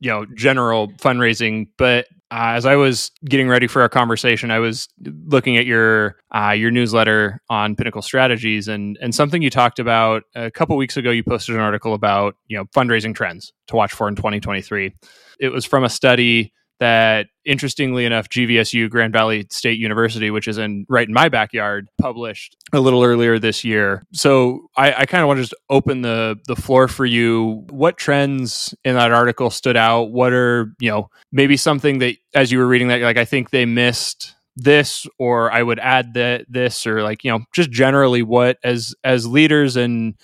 you 0.00 0.10
know 0.10 0.26
general 0.34 0.88
fundraising, 0.88 1.68
but 1.76 2.08
uh, 2.30 2.56
as 2.56 2.66
I 2.66 2.74
was 2.74 3.12
getting 3.24 3.48
ready 3.48 3.68
for 3.68 3.82
our 3.82 3.88
conversation, 3.88 4.50
I 4.50 4.58
was 4.58 4.88
looking 5.26 5.56
at 5.56 5.66
your 5.66 6.16
uh, 6.34 6.50
your 6.50 6.72
newsletter 6.72 7.40
on 7.48 7.76
Pinnacle 7.76 8.02
Strategies, 8.02 8.66
and 8.66 8.98
and 9.00 9.14
something 9.14 9.42
you 9.42 9.50
talked 9.50 9.78
about 9.78 10.24
a 10.34 10.50
couple 10.50 10.76
weeks 10.76 10.96
ago. 10.96 11.10
You 11.10 11.22
posted 11.22 11.54
an 11.54 11.60
article 11.60 11.94
about 11.94 12.34
you 12.48 12.56
know 12.56 12.64
fundraising 12.76 13.14
trends 13.14 13.52
to 13.68 13.76
watch 13.76 13.92
for 13.92 14.08
in 14.08 14.16
2023. 14.16 14.92
It 15.38 15.50
was 15.50 15.64
from 15.64 15.84
a 15.84 15.88
study 15.88 16.52
that, 16.78 17.28
interestingly 17.44 18.04
enough, 18.04 18.28
GVSU 18.28 18.90
Grand 18.90 19.12
Valley 19.12 19.46
State 19.50 19.78
University, 19.78 20.30
which 20.30 20.48
is 20.48 20.58
in 20.58 20.86
right 20.88 21.06
in 21.06 21.14
my 21.14 21.28
backyard, 21.28 21.88
published 21.98 22.56
a 22.72 22.80
little 22.80 23.02
earlier 23.02 23.38
this 23.38 23.64
year. 23.64 24.04
So 24.12 24.68
I, 24.76 24.92
I 24.92 25.06
kind 25.06 25.22
of 25.22 25.28
want 25.28 25.38
to 25.38 25.42
just 25.42 25.54
open 25.70 26.02
the 26.02 26.36
the 26.46 26.56
floor 26.56 26.88
for 26.88 27.06
you. 27.06 27.64
What 27.70 27.96
trends 27.96 28.74
in 28.84 28.94
that 28.94 29.12
article 29.12 29.50
stood 29.50 29.76
out? 29.76 30.10
What 30.10 30.32
are 30.32 30.72
you 30.80 30.90
know 30.90 31.10
maybe 31.32 31.56
something 31.56 31.98
that 31.98 32.16
as 32.34 32.52
you 32.52 32.58
were 32.58 32.66
reading 32.66 32.88
that, 32.88 33.00
like 33.00 33.18
I 33.18 33.24
think 33.24 33.50
they 33.50 33.64
missed 33.64 34.34
this, 34.56 35.06
or 35.18 35.52
I 35.52 35.62
would 35.62 35.78
add 35.78 36.14
that 36.14 36.46
this, 36.48 36.86
or 36.86 37.02
like 37.02 37.24
you 37.24 37.30
know 37.30 37.40
just 37.54 37.70
generally 37.70 38.22
what 38.22 38.58
as 38.64 38.94
as 39.04 39.26
leaders 39.26 39.76
and 39.76 40.14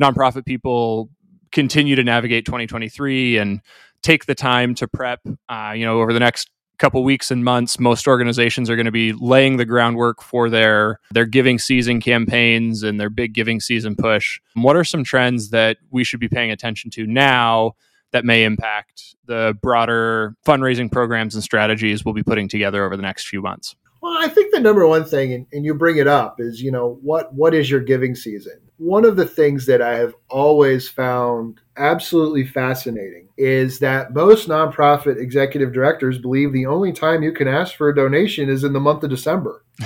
nonprofit 0.00 0.44
people 0.44 1.10
continue 1.52 1.94
to 1.94 2.02
navigate 2.02 2.46
2023 2.46 3.36
and 3.36 3.60
take 4.02 4.26
the 4.26 4.34
time 4.34 4.74
to 4.76 4.88
prep 4.88 5.20
uh, 5.48 5.72
you 5.74 5.84
know 5.84 6.00
over 6.00 6.12
the 6.12 6.20
next 6.20 6.50
couple 6.82 7.04
weeks 7.04 7.30
and 7.30 7.44
months, 7.44 7.78
most 7.78 8.08
organizations 8.08 8.68
are 8.68 8.74
going 8.74 8.86
to 8.86 8.92
be 8.92 9.12
laying 9.12 9.56
the 9.56 9.64
groundwork 9.64 10.20
for 10.20 10.50
their 10.50 10.98
their 11.12 11.24
giving 11.24 11.56
season 11.56 12.00
campaigns 12.00 12.82
and 12.82 12.98
their 12.98 13.08
big 13.08 13.32
giving 13.34 13.60
season 13.60 13.94
push. 13.94 14.40
What 14.54 14.74
are 14.74 14.82
some 14.82 15.04
trends 15.04 15.50
that 15.50 15.76
we 15.90 16.02
should 16.02 16.18
be 16.18 16.28
paying 16.28 16.50
attention 16.50 16.90
to 16.92 17.06
now 17.06 17.74
that 18.10 18.24
may 18.24 18.42
impact 18.42 19.14
the 19.26 19.56
broader 19.62 20.34
fundraising 20.44 20.90
programs 20.90 21.36
and 21.36 21.44
strategies 21.44 22.04
we'll 22.04 22.14
be 22.14 22.24
putting 22.24 22.48
together 22.48 22.84
over 22.84 22.96
the 22.96 23.02
next 23.02 23.28
few 23.28 23.40
months? 23.40 23.76
Well, 24.02 24.16
I 24.18 24.26
think 24.26 24.52
the 24.52 24.58
number 24.58 24.86
one 24.86 25.04
thing, 25.04 25.32
and, 25.32 25.46
and, 25.52 25.64
you 25.64 25.74
bring 25.74 25.98
it 25.98 26.08
up, 26.08 26.40
is 26.40 26.60
you 26.60 26.72
know 26.72 26.98
what 27.02 27.32
what 27.32 27.54
is 27.54 27.70
your 27.70 27.80
giving 27.80 28.16
season? 28.16 28.60
One 28.78 29.04
of 29.04 29.14
the 29.14 29.26
things 29.26 29.66
that 29.66 29.80
I 29.80 29.98
have 29.98 30.16
always 30.28 30.88
found 30.88 31.60
absolutely 31.76 32.46
fascinating 32.46 33.28
is 33.36 33.78
that 33.78 34.12
most 34.12 34.48
nonprofit 34.48 35.16
executive 35.18 35.72
directors 35.72 36.18
believe 36.18 36.52
the 36.52 36.66
only 36.66 36.92
time 36.92 37.22
you 37.22 37.32
can 37.32 37.48
ask 37.48 37.76
for 37.76 37.88
a 37.88 37.94
donation 37.94 38.48
is 38.48 38.64
in 38.64 38.72
the 38.72 38.80
month 38.80 39.02
of 39.04 39.10
December. 39.10 39.64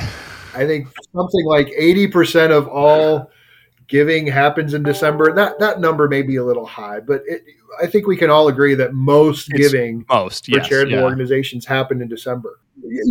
I 0.54 0.66
think 0.66 0.88
something 1.14 1.44
like 1.46 1.68
eighty 1.76 2.06
percent 2.06 2.52
of 2.52 2.66
all 2.66 3.30
giving 3.88 4.26
happens 4.26 4.74
in 4.74 4.82
December. 4.82 5.32
That 5.32 5.58
that 5.58 5.80
number 5.80 6.08
may 6.08 6.22
be 6.22 6.36
a 6.36 6.44
little 6.44 6.66
high, 6.66 7.00
but 7.00 7.22
it, 7.26 7.42
I 7.82 7.86
think 7.86 8.06
we 8.06 8.16
can 8.16 8.30
all 8.30 8.48
agree 8.48 8.74
that 8.74 8.94
most 8.94 9.48
it's 9.50 9.58
giving 9.58 10.04
most 10.08 10.46
for 10.46 10.52
yes, 10.52 10.68
charitable 10.68 10.98
yeah. 10.98 11.04
organizations 11.04 11.66
happen 11.66 12.00
in 12.00 12.08
December. 12.08 12.60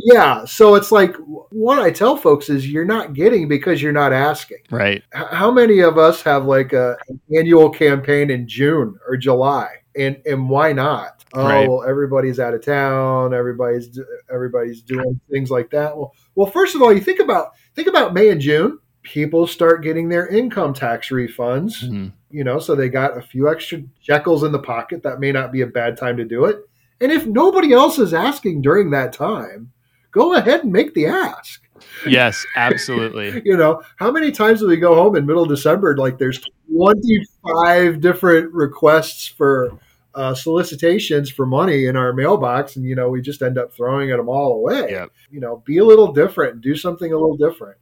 Yeah, 0.05 0.45
so 0.45 0.75
it's 0.75 0.91
like 0.91 1.15
what 1.17 1.79
I 1.79 1.91
tell 1.91 2.15
folks 2.15 2.49
is 2.49 2.69
you're 2.69 2.85
not 2.85 3.13
getting 3.13 3.47
because 3.47 3.81
you're 3.81 3.91
not 3.91 4.13
asking. 4.13 4.59
Right. 4.71 5.03
How 5.11 5.51
many 5.51 5.79
of 5.79 5.97
us 5.97 6.21
have 6.21 6.45
like 6.45 6.73
a 6.73 6.97
an 7.09 7.19
annual 7.35 7.69
campaign 7.69 8.29
in 8.29 8.47
June 8.47 8.97
or 9.07 9.17
July, 9.17 9.69
and 9.97 10.21
and 10.25 10.49
why 10.49 10.71
not? 10.71 11.25
Oh, 11.33 11.43
right. 11.43 11.67
well, 11.67 11.83
everybody's 11.83 12.39
out 12.39 12.53
of 12.53 12.63
town. 12.63 13.33
Everybody's 13.33 13.99
everybody's 14.33 14.81
doing 14.81 15.19
things 15.29 15.51
like 15.51 15.69
that. 15.71 15.97
Well, 15.97 16.13
well, 16.35 16.49
first 16.49 16.75
of 16.75 16.81
all, 16.81 16.93
you 16.93 17.01
think 17.01 17.19
about 17.19 17.51
think 17.75 17.88
about 17.88 18.13
May 18.13 18.29
and 18.29 18.39
June. 18.39 18.79
People 19.06 19.48
start 19.48 19.84
getting 19.84 20.10
their 20.10 20.28
income 20.28 20.74
tax 20.74 21.10
refunds. 21.10 21.84
Mm-hmm. 21.84 22.08
You 22.32 22.44
know, 22.44 22.60
so 22.60 22.76
they 22.76 22.89
got 22.89 23.18
a 23.18 23.22
few 23.22 23.50
extra 23.50 23.84
shekels 24.02 24.44
in 24.44 24.52
the 24.52 24.60
pocket. 24.60 25.04
That 25.04 25.20
may 25.20 25.32
not 25.32 25.54
be 25.54 25.62
a 25.62 25.68
bad 25.68 25.96
time 25.96 26.18
to 26.18 26.26
do 26.26 26.46
it 26.46 26.68
and 27.02 27.12
if 27.12 27.26
nobody 27.26 27.74
else 27.74 28.00
is 28.00 28.13
asking 28.13 28.62
during 28.62 28.91
that 28.91 29.13
time, 29.13 29.72
go 30.12 30.34
ahead 30.34 30.63
and 30.63 30.72
make 30.72 30.94
the 30.94 31.08
ask. 31.08 31.62
Yes, 32.08 32.46
absolutely. 32.56 33.41
you 33.46 33.58
know, 33.58 33.82
how 33.98 34.12
many 34.12 34.32
times 34.32 34.62
do 34.62 34.68
we 34.68 34.78
go 34.78 34.96
home 34.96 35.15
in 35.15 35.26
middle 35.26 35.44
of 35.44 35.50
December? 35.50 35.98
Like 35.98 36.18
there's 36.18 36.41
25 36.72 38.00
different 38.00 38.54
requests 38.54 39.28
for 39.28 39.78
uh, 40.13 40.34
solicitations 40.34 41.30
for 41.30 41.46
money 41.46 41.86
in 41.86 41.98
our 41.98 42.13
mailbox, 42.13 42.78
and 42.78 42.86
you 42.86 42.96
know 42.96 43.10
we 43.10 43.22
just 43.22 43.41
end 43.41 43.58
up 43.58 43.74
throwing 43.74 44.10
them 44.10 44.30
all 44.30 44.54
away. 44.54 44.91
Yep. 44.91 45.12
You 45.30 45.41
know, 45.41 45.62
be 45.65 45.80
a 45.80 45.86
little 45.86 46.13
different, 46.13 46.62
do 46.62 46.76
something 46.76 47.12
a 47.12 47.18
little 47.18 47.36
different. 47.36 47.78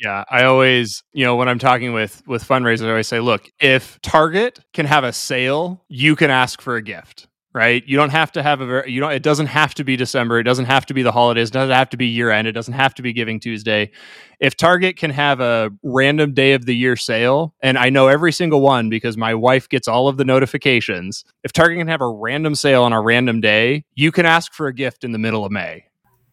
Yeah, 0.00 0.24
I 0.30 0.44
always, 0.44 1.02
you 1.12 1.24
know, 1.24 1.36
when 1.36 1.48
I'm 1.48 1.58
talking 1.58 1.92
with 1.92 2.22
with 2.26 2.46
fundraisers, 2.46 2.86
I 2.86 2.90
always 2.90 3.06
say, 3.06 3.20
look, 3.20 3.48
if 3.60 4.00
Target 4.02 4.58
can 4.72 4.86
have 4.86 5.04
a 5.04 5.12
sale, 5.12 5.84
you 5.88 6.16
can 6.16 6.30
ask 6.30 6.60
for 6.60 6.76
a 6.76 6.82
gift 6.82 7.28
right? 7.54 7.84
You 7.86 7.96
don't 7.96 8.10
have 8.10 8.32
to 8.32 8.42
have 8.42 8.60
a 8.60 8.66
very, 8.66 8.90
you 8.90 9.00
don't, 9.00 9.12
it 9.12 9.22
doesn't 9.22 9.46
have 9.46 9.74
to 9.74 9.84
be 9.84 9.96
December. 9.96 10.40
It 10.40 10.42
doesn't 10.42 10.64
have 10.64 10.84
to 10.86 10.94
be 10.94 11.02
the 11.02 11.12
holidays. 11.12 11.48
It 11.48 11.52
doesn't 11.52 11.74
have 11.74 11.88
to 11.90 11.96
be 11.96 12.06
year 12.06 12.30
end. 12.30 12.48
It 12.48 12.52
doesn't 12.52 12.74
have 12.74 12.94
to 12.94 13.02
be 13.02 13.12
Giving 13.12 13.38
Tuesday. 13.38 13.92
If 14.40 14.56
Target 14.56 14.96
can 14.96 15.10
have 15.10 15.40
a 15.40 15.70
random 15.84 16.34
day 16.34 16.52
of 16.52 16.66
the 16.66 16.74
year 16.74 16.96
sale, 16.96 17.54
and 17.62 17.78
I 17.78 17.90
know 17.90 18.08
every 18.08 18.32
single 18.32 18.60
one 18.60 18.90
because 18.90 19.16
my 19.16 19.34
wife 19.34 19.68
gets 19.68 19.86
all 19.86 20.08
of 20.08 20.16
the 20.16 20.24
notifications, 20.24 21.24
if 21.44 21.52
Target 21.52 21.78
can 21.78 21.86
have 21.86 22.00
a 22.00 22.10
random 22.10 22.56
sale 22.56 22.82
on 22.82 22.92
a 22.92 23.00
random 23.00 23.40
day, 23.40 23.84
you 23.94 24.10
can 24.10 24.26
ask 24.26 24.52
for 24.52 24.66
a 24.66 24.74
gift 24.74 25.04
in 25.04 25.12
the 25.12 25.18
middle 25.18 25.44
of 25.44 25.52
May. 25.52 25.84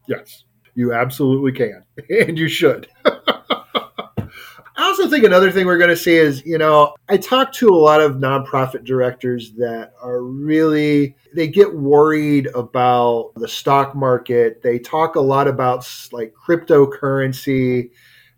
Yes, 0.08 0.44
you 0.74 0.92
absolutely 0.92 1.52
can. 1.52 1.84
And 2.10 2.38
you 2.38 2.48
should. 2.48 2.88
I 4.76 4.84
also 4.84 5.10
think 5.10 5.26
another 5.26 5.52
thing 5.52 5.66
we're 5.66 5.78
going 5.78 5.90
to 5.90 5.98
see 5.98 6.16
is, 6.16 6.46
you 6.46 6.58
know, 6.58 6.96
I 7.10 7.18
talk 7.18 7.52
to 7.54 7.70
a 7.70 7.76
lot 7.76 8.02
of 8.02 8.14
nonprofit 8.14 8.84
directors 8.84 9.52
that 9.54 9.94
are 10.02 10.22
really, 10.22 11.16
they 11.36 11.48
get 11.48 11.76
worried 11.76 12.48
about 12.56 13.32
the 13.36 13.48
stock 13.48 13.96
market. 13.96 14.62
They 14.64 14.80
talk 14.80 15.16
a 15.16 15.22
lot 15.22 15.48
about 15.48 15.88
like 16.12 16.34
cryptocurrency 16.34 17.92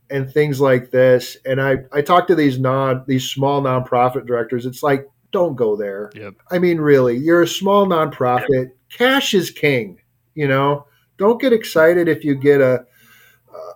and 0.10 0.32
things 0.32 0.60
like 0.60 0.91
this. 0.91 1.38
And 1.46 1.62
I, 1.62 1.78
I 1.91 2.02
talk 2.02 2.28
to 2.28 2.36
these 2.36 2.60
non, 2.60 3.04
these 3.08 3.30
small 3.30 3.62
nonprofit 3.62 4.26
directors. 4.26 4.65
It's 4.65 4.84
like, 4.84 5.08
don't 5.32 5.56
go 5.56 5.76
there. 5.76 6.12
Yep. 6.15 6.36
I 6.52 6.60
mean, 6.60 6.80
really, 6.80 7.17
you're 7.17 7.41
a 7.41 7.48
small 7.48 7.88
nonprofit. 7.88 8.48
Yep. 8.50 8.78
Cash 8.89 9.34
is 9.34 9.50
king, 9.50 10.00
you 10.36 10.48
know, 10.48 10.86
don't 11.17 11.41
get 11.41 11.54
excited 11.54 12.08
if 12.08 12.24
you 12.24 12.36
get 12.36 12.62
a, 12.62 12.86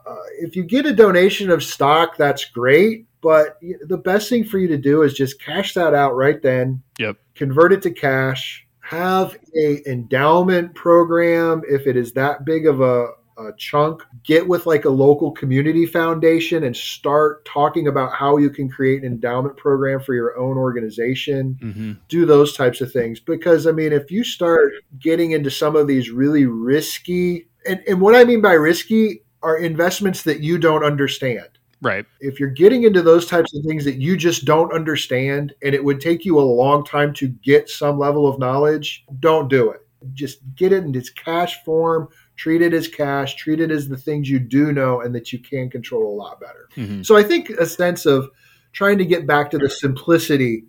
uh, 0.07 0.15
if 0.39 0.55
you 0.55 0.63
get 0.63 0.85
a 0.85 0.93
donation 0.93 1.49
of 1.49 1.63
stock, 1.63 2.17
that's 2.17 2.45
great. 2.45 3.05
But 3.21 3.59
the 3.87 3.97
best 3.97 4.29
thing 4.29 4.45
for 4.45 4.59
you 4.59 4.67
to 4.69 4.77
do 4.77 5.01
is 5.01 5.13
just 5.13 5.41
cash 5.41 5.73
that 5.73 5.93
out 5.93 6.15
right 6.15 6.41
then. 6.41 6.81
Yep. 6.99 7.17
Convert 7.35 7.73
it 7.73 7.81
to 7.83 7.91
cash. 7.91 8.65
Have 8.81 9.37
a 9.55 9.89
endowment 9.89 10.73
program 10.75 11.61
if 11.67 11.87
it 11.87 11.97
is 11.97 12.13
that 12.13 12.45
big 12.45 12.67
of 12.67 12.79
a, 12.79 13.07
a 13.37 13.51
chunk. 13.57 14.01
Get 14.23 14.47
with 14.47 14.65
like 14.65 14.85
a 14.85 14.89
local 14.89 15.31
community 15.31 15.85
foundation 15.85 16.63
and 16.63 16.77
start 16.77 17.43
talking 17.43 17.87
about 17.87 18.13
how 18.13 18.37
you 18.37 18.49
can 18.49 18.69
create 18.69 19.03
an 19.03 19.11
endowment 19.11 19.57
program 19.57 19.99
for 19.99 20.13
your 20.13 20.37
own 20.37 20.57
organization. 20.57 21.57
Mm-hmm. 21.61 21.93
Do 22.07 22.25
those 22.25 22.55
types 22.55 22.79
of 22.79 22.93
things 22.93 23.19
because 23.19 23.67
I 23.67 23.71
mean, 23.71 23.91
if 23.91 24.09
you 24.09 24.23
start 24.23 24.71
getting 24.99 25.31
into 25.31 25.51
some 25.51 25.75
of 25.75 25.87
these 25.87 26.11
really 26.11 26.45
risky 26.45 27.47
and, 27.67 27.83
and 27.87 27.99
what 27.99 28.15
I 28.15 28.23
mean 28.23 28.41
by 28.41 28.53
risky 28.53 29.23
are 29.43 29.57
investments 29.57 30.23
that 30.23 30.41
you 30.41 30.57
don't 30.57 30.83
understand. 30.83 31.47
Right. 31.81 32.05
If 32.19 32.39
you're 32.39 32.49
getting 32.49 32.83
into 32.83 33.01
those 33.01 33.27
types 33.27 33.55
of 33.55 33.63
things 33.63 33.85
that 33.85 33.97
you 33.97 34.17
just 34.17 34.45
don't 34.45 34.73
understand 34.73 35.53
and 35.63 35.75
it 35.75 35.83
would 35.83 36.01
take 36.01 36.25
you 36.25 36.39
a 36.39 36.41
long 36.41 36.83
time 36.83 37.13
to 37.15 37.27
get 37.27 37.69
some 37.69 37.99
level 37.99 38.27
of 38.27 38.39
knowledge, 38.39 39.05
don't 39.19 39.47
do 39.47 39.69
it. 39.69 39.81
Just 40.13 40.39
get 40.55 40.71
it 40.71 40.83
in 40.83 40.95
its 40.95 41.09
cash 41.09 41.63
form, 41.63 42.07
treat 42.35 42.61
it 42.61 42.73
as 42.73 42.87
cash, 42.87 43.35
treat 43.35 43.59
it 43.59 43.69
as 43.69 43.87
the 43.87 43.97
things 43.97 44.29
you 44.29 44.39
do 44.39 44.71
know 44.71 45.01
and 45.01 45.13
that 45.13 45.31
you 45.31 45.39
can 45.39 45.69
control 45.69 46.13
a 46.13 46.15
lot 46.15 46.39
better. 46.39 46.69
Mm-hmm. 46.75 47.03
So 47.03 47.15
I 47.15 47.23
think 47.23 47.49
a 47.51 47.65
sense 47.65 48.05
of 48.05 48.29
trying 48.73 48.97
to 48.97 49.05
get 49.05 49.27
back 49.27 49.51
to 49.51 49.57
the 49.57 49.69
simplicity 49.69 50.63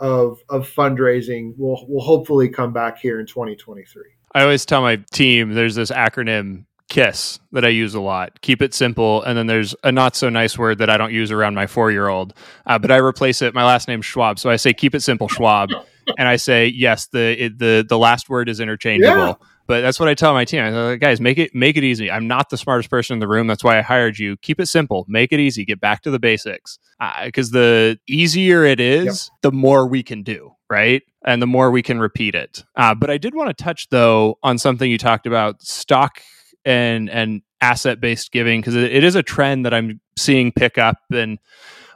of 0.00 0.40
of 0.48 0.68
fundraising 0.68 1.56
will 1.56 1.86
will 1.88 2.02
hopefully 2.02 2.48
come 2.48 2.72
back 2.72 2.98
here 2.98 3.20
in 3.20 3.26
2023. 3.26 4.02
I 4.34 4.42
always 4.42 4.66
tell 4.66 4.82
my 4.82 4.96
team 5.12 5.54
there's 5.54 5.76
this 5.76 5.90
acronym 5.90 6.64
KISS 6.92 7.40
that 7.52 7.64
I 7.64 7.68
use 7.68 7.94
a 7.94 8.00
lot. 8.00 8.42
Keep 8.42 8.60
it 8.60 8.74
simple. 8.74 9.22
And 9.22 9.38
then 9.38 9.46
there's 9.46 9.74
a 9.82 9.90
not 9.90 10.14
so 10.14 10.28
nice 10.28 10.58
word 10.58 10.76
that 10.76 10.90
I 10.90 10.98
don't 10.98 11.10
use 11.10 11.30
around 11.32 11.54
my 11.54 11.66
four 11.66 11.90
year 11.90 12.08
old, 12.08 12.34
uh, 12.66 12.78
but 12.78 12.90
I 12.90 12.98
replace 12.98 13.40
it. 13.40 13.54
My 13.54 13.64
last 13.64 13.88
name's 13.88 14.04
Schwab. 14.04 14.38
So 14.38 14.50
I 14.50 14.56
say, 14.56 14.74
keep 14.74 14.94
it 14.94 15.00
simple, 15.00 15.26
Schwab. 15.26 15.70
and 16.18 16.28
I 16.28 16.36
say, 16.36 16.66
yes, 16.66 17.06
the, 17.06 17.44
it, 17.44 17.58
the, 17.58 17.82
the 17.88 17.96
last 17.96 18.28
word 18.28 18.50
is 18.50 18.60
interchangeable. 18.60 19.16
Yeah. 19.16 19.34
But 19.66 19.80
that's 19.80 19.98
what 19.98 20.10
I 20.10 20.14
tell 20.14 20.34
my 20.34 20.44
team. 20.44 20.70
Like, 20.74 21.00
guys, 21.00 21.18
make 21.18 21.38
it 21.38 21.54
make 21.54 21.78
it 21.78 21.84
easy. 21.84 22.10
I'm 22.10 22.26
not 22.26 22.50
the 22.50 22.58
smartest 22.58 22.90
person 22.90 23.14
in 23.14 23.20
the 23.20 23.28
room. 23.28 23.46
That's 23.46 23.64
why 23.64 23.78
I 23.78 23.80
hired 23.80 24.18
you. 24.18 24.36
Keep 24.38 24.60
it 24.60 24.66
simple. 24.66 25.06
Make 25.08 25.32
it 25.32 25.40
easy. 25.40 25.64
Get 25.64 25.80
back 25.80 26.02
to 26.02 26.10
the 26.10 26.18
basics. 26.18 26.78
Because 27.24 27.48
uh, 27.54 27.58
the 27.58 27.98
easier 28.06 28.64
it 28.64 28.80
is, 28.80 29.30
yep. 29.32 29.40
the 29.40 29.52
more 29.52 29.86
we 29.86 30.02
can 30.02 30.24
do 30.24 30.52
right? 30.72 31.02
And 31.26 31.42
the 31.42 31.46
more 31.46 31.70
we 31.70 31.82
can 31.82 32.00
repeat 32.00 32.34
it. 32.34 32.64
Uh, 32.76 32.94
but 32.94 33.10
I 33.10 33.18
did 33.18 33.34
want 33.34 33.54
to 33.54 33.62
touch, 33.62 33.90
though, 33.90 34.38
on 34.42 34.56
something 34.56 34.90
you 34.90 34.96
talked 34.96 35.26
about 35.26 35.60
stock 35.60 36.22
and 36.64 37.10
and 37.10 37.42
asset 37.60 38.00
based 38.00 38.32
giving 38.32 38.60
because 38.60 38.74
it, 38.74 38.92
it 38.92 39.04
is 39.04 39.14
a 39.14 39.22
trend 39.22 39.64
that 39.64 39.72
I'm 39.74 40.00
seeing 40.16 40.52
pick 40.52 40.78
up 40.78 40.98
and 41.12 41.38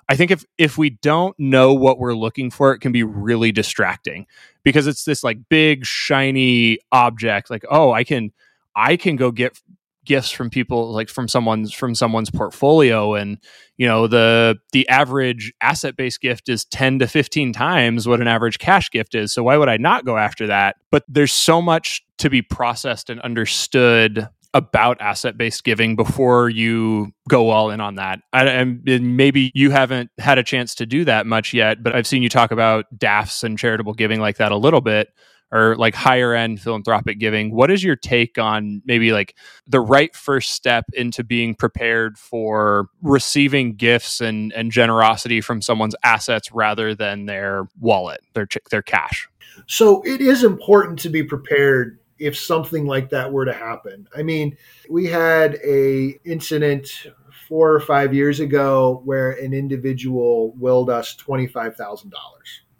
I 0.08 0.16
think 0.16 0.30
if 0.30 0.44
if 0.56 0.78
we 0.78 0.90
don't 0.90 1.38
know 1.38 1.74
what 1.74 1.98
we're 1.98 2.14
looking 2.14 2.50
for, 2.50 2.72
it 2.72 2.78
can 2.78 2.92
be 2.92 3.02
really 3.02 3.50
distracting 3.50 4.26
because 4.62 4.86
it's 4.86 5.04
this 5.04 5.24
like 5.24 5.38
big 5.48 5.84
shiny 5.84 6.78
object. 6.92 7.50
Like, 7.50 7.64
oh, 7.68 7.92
I 7.92 8.04
can 8.04 8.32
I 8.76 8.96
can 8.96 9.16
go 9.16 9.32
get 9.32 9.60
gifts 10.04 10.30
from 10.30 10.48
people 10.48 10.92
like 10.92 11.08
from 11.08 11.26
someone's 11.26 11.72
from 11.72 11.94
someone's 11.94 12.30
portfolio 12.30 13.14
and 13.14 13.38
you 13.76 13.86
know 13.86 14.06
the 14.06 14.56
the 14.72 14.88
average 14.88 15.52
asset 15.60 15.96
based 15.96 16.20
gift 16.20 16.48
is 16.48 16.64
10 16.66 17.00
to 17.00 17.08
15 17.08 17.52
times 17.52 18.06
what 18.06 18.20
an 18.20 18.28
average 18.28 18.60
cash 18.60 18.88
gift 18.90 19.16
is 19.16 19.34
so 19.34 19.42
why 19.42 19.56
would 19.56 19.68
i 19.68 19.76
not 19.76 20.04
go 20.04 20.16
after 20.16 20.46
that 20.46 20.76
but 20.92 21.02
there's 21.08 21.32
so 21.32 21.60
much 21.60 22.06
to 22.18 22.30
be 22.30 22.40
processed 22.40 23.10
and 23.10 23.20
understood 23.22 24.28
about 24.56 24.98
asset 25.02 25.36
based 25.36 25.64
giving 25.64 25.96
before 25.96 26.48
you 26.48 27.12
go 27.28 27.50
all 27.50 27.70
in 27.70 27.78
on 27.78 27.96
that. 27.96 28.20
And 28.32 28.80
maybe 28.84 29.52
you 29.54 29.70
haven't 29.70 30.10
had 30.16 30.38
a 30.38 30.42
chance 30.42 30.74
to 30.76 30.86
do 30.86 31.04
that 31.04 31.26
much 31.26 31.52
yet, 31.52 31.82
but 31.82 31.94
I've 31.94 32.06
seen 32.06 32.22
you 32.22 32.30
talk 32.30 32.52
about 32.52 32.86
DAFs 32.96 33.44
and 33.44 33.58
charitable 33.58 33.92
giving 33.92 34.18
like 34.18 34.38
that 34.38 34.52
a 34.52 34.56
little 34.56 34.80
bit 34.80 35.08
or 35.52 35.76
like 35.76 35.94
higher 35.94 36.32
end 36.34 36.60
philanthropic 36.60 37.18
giving. 37.18 37.54
What 37.54 37.70
is 37.70 37.84
your 37.84 37.96
take 37.96 38.38
on 38.38 38.80
maybe 38.86 39.12
like 39.12 39.36
the 39.66 39.80
right 39.80 40.14
first 40.16 40.52
step 40.52 40.86
into 40.94 41.22
being 41.22 41.54
prepared 41.54 42.16
for 42.16 42.88
receiving 43.02 43.74
gifts 43.74 44.22
and, 44.22 44.54
and 44.54 44.72
generosity 44.72 45.42
from 45.42 45.60
someone's 45.60 45.94
assets 46.02 46.50
rather 46.50 46.94
than 46.94 47.26
their 47.26 47.68
wallet, 47.78 48.20
their 48.32 48.48
their 48.70 48.82
cash? 48.82 49.28
So 49.66 50.02
it 50.04 50.22
is 50.22 50.42
important 50.42 50.98
to 51.00 51.10
be 51.10 51.22
prepared 51.22 51.98
if 52.18 52.36
something 52.36 52.86
like 52.86 53.10
that 53.10 53.32
were 53.32 53.44
to 53.44 53.52
happen. 53.52 54.08
I 54.16 54.22
mean, 54.22 54.56
we 54.88 55.06
had 55.06 55.58
a 55.64 56.18
incident 56.24 57.08
four 57.48 57.72
or 57.72 57.80
five 57.80 58.12
years 58.12 58.40
ago 58.40 59.02
where 59.04 59.32
an 59.32 59.52
individual 59.52 60.52
willed 60.56 60.90
us 60.90 61.16
$25,000. 61.16 62.12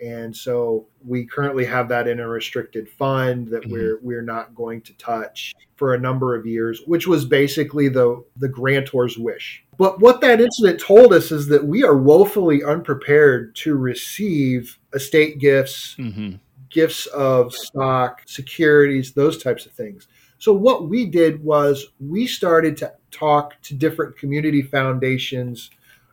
And 0.01 0.37
so 0.37 0.87
we 1.05 1.25
currently 1.25 1.65
have 1.65 1.89
that 1.89 2.07
in 2.07 2.21
a 2.21 2.29
restricted 2.29 2.89
fund 2.89 3.49
that 3.49 3.63
mm-hmm. 3.63 3.73
we're 3.73 3.99
we're 4.03 4.23
not 4.23 4.55
going 4.55 4.83
to 4.83 4.93
touch 4.99 5.55
for 5.77 5.95
a 5.95 5.99
number 5.99 6.35
of 6.35 6.47
years, 6.47 6.83
which 6.87 7.07
was 7.07 7.25
basically 7.25 7.89
the 7.89 8.23
the 8.37 8.49
grantor's 8.49 9.17
wish. 9.17 9.65
But 9.79 10.01
what 10.01 10.21
that 10.21 10.41
incident 10.41 10.81
told 10.81 11.13
us 11.13 11.31
is 11.31 11.49
that 11.49 11.67
we 11.67 11.83
are 11.83 11.97
woefully 11.97 12.63
unprepared 12.63 13.55
to 13.57 13.75
receive 13.77 14.79
estate 14.95 15.39
gifts, 15.39 15.97
mm-hmm. 15.99 16.37
Gifts 16.77 17.07
of 17.07 17.55
stock, 17.55 18.21
securities, 18.27 19.15
those 19.15 19.43
types 19.43 19.65
of 19.65 19.73
things. 19.73 20.09
So 20.37 20.53
what 20.53 20.91
we 20.91 21.07
did 21.07 21.43
was 21.43 21.87
we 21.99 22.27
started 22.27 22.77
to 22.77 22.93
talk 23.11 23.55
to 23.63 23.75
different 23.75 24.19
community 24.19 24.61
foundations 24.61 25.71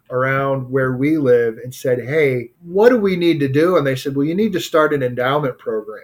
around 0.09 0.71
where 0.71 0.93
we 0.93 1.17
live 1.17 1.57
and 1.57 1.75
said, 1.75 1.99
Hey, 1.99 2.51
what 2.61 2.89
do 2.89 2.97
we 2.97 3.17
need 3.17 3.41
to 3.41 3.49
do? 3.49 3.75
And 3.75 3.85
they 3.85 3.97
said, 3.97 4.15
Well, 4.15 4.25
you 4.25 4.35
need 4.35 4.53
to 4.53 4.61
start 4.61 4.93
an 4.93 5.03
endowment 5.03 5.57
program. 5.57 5.99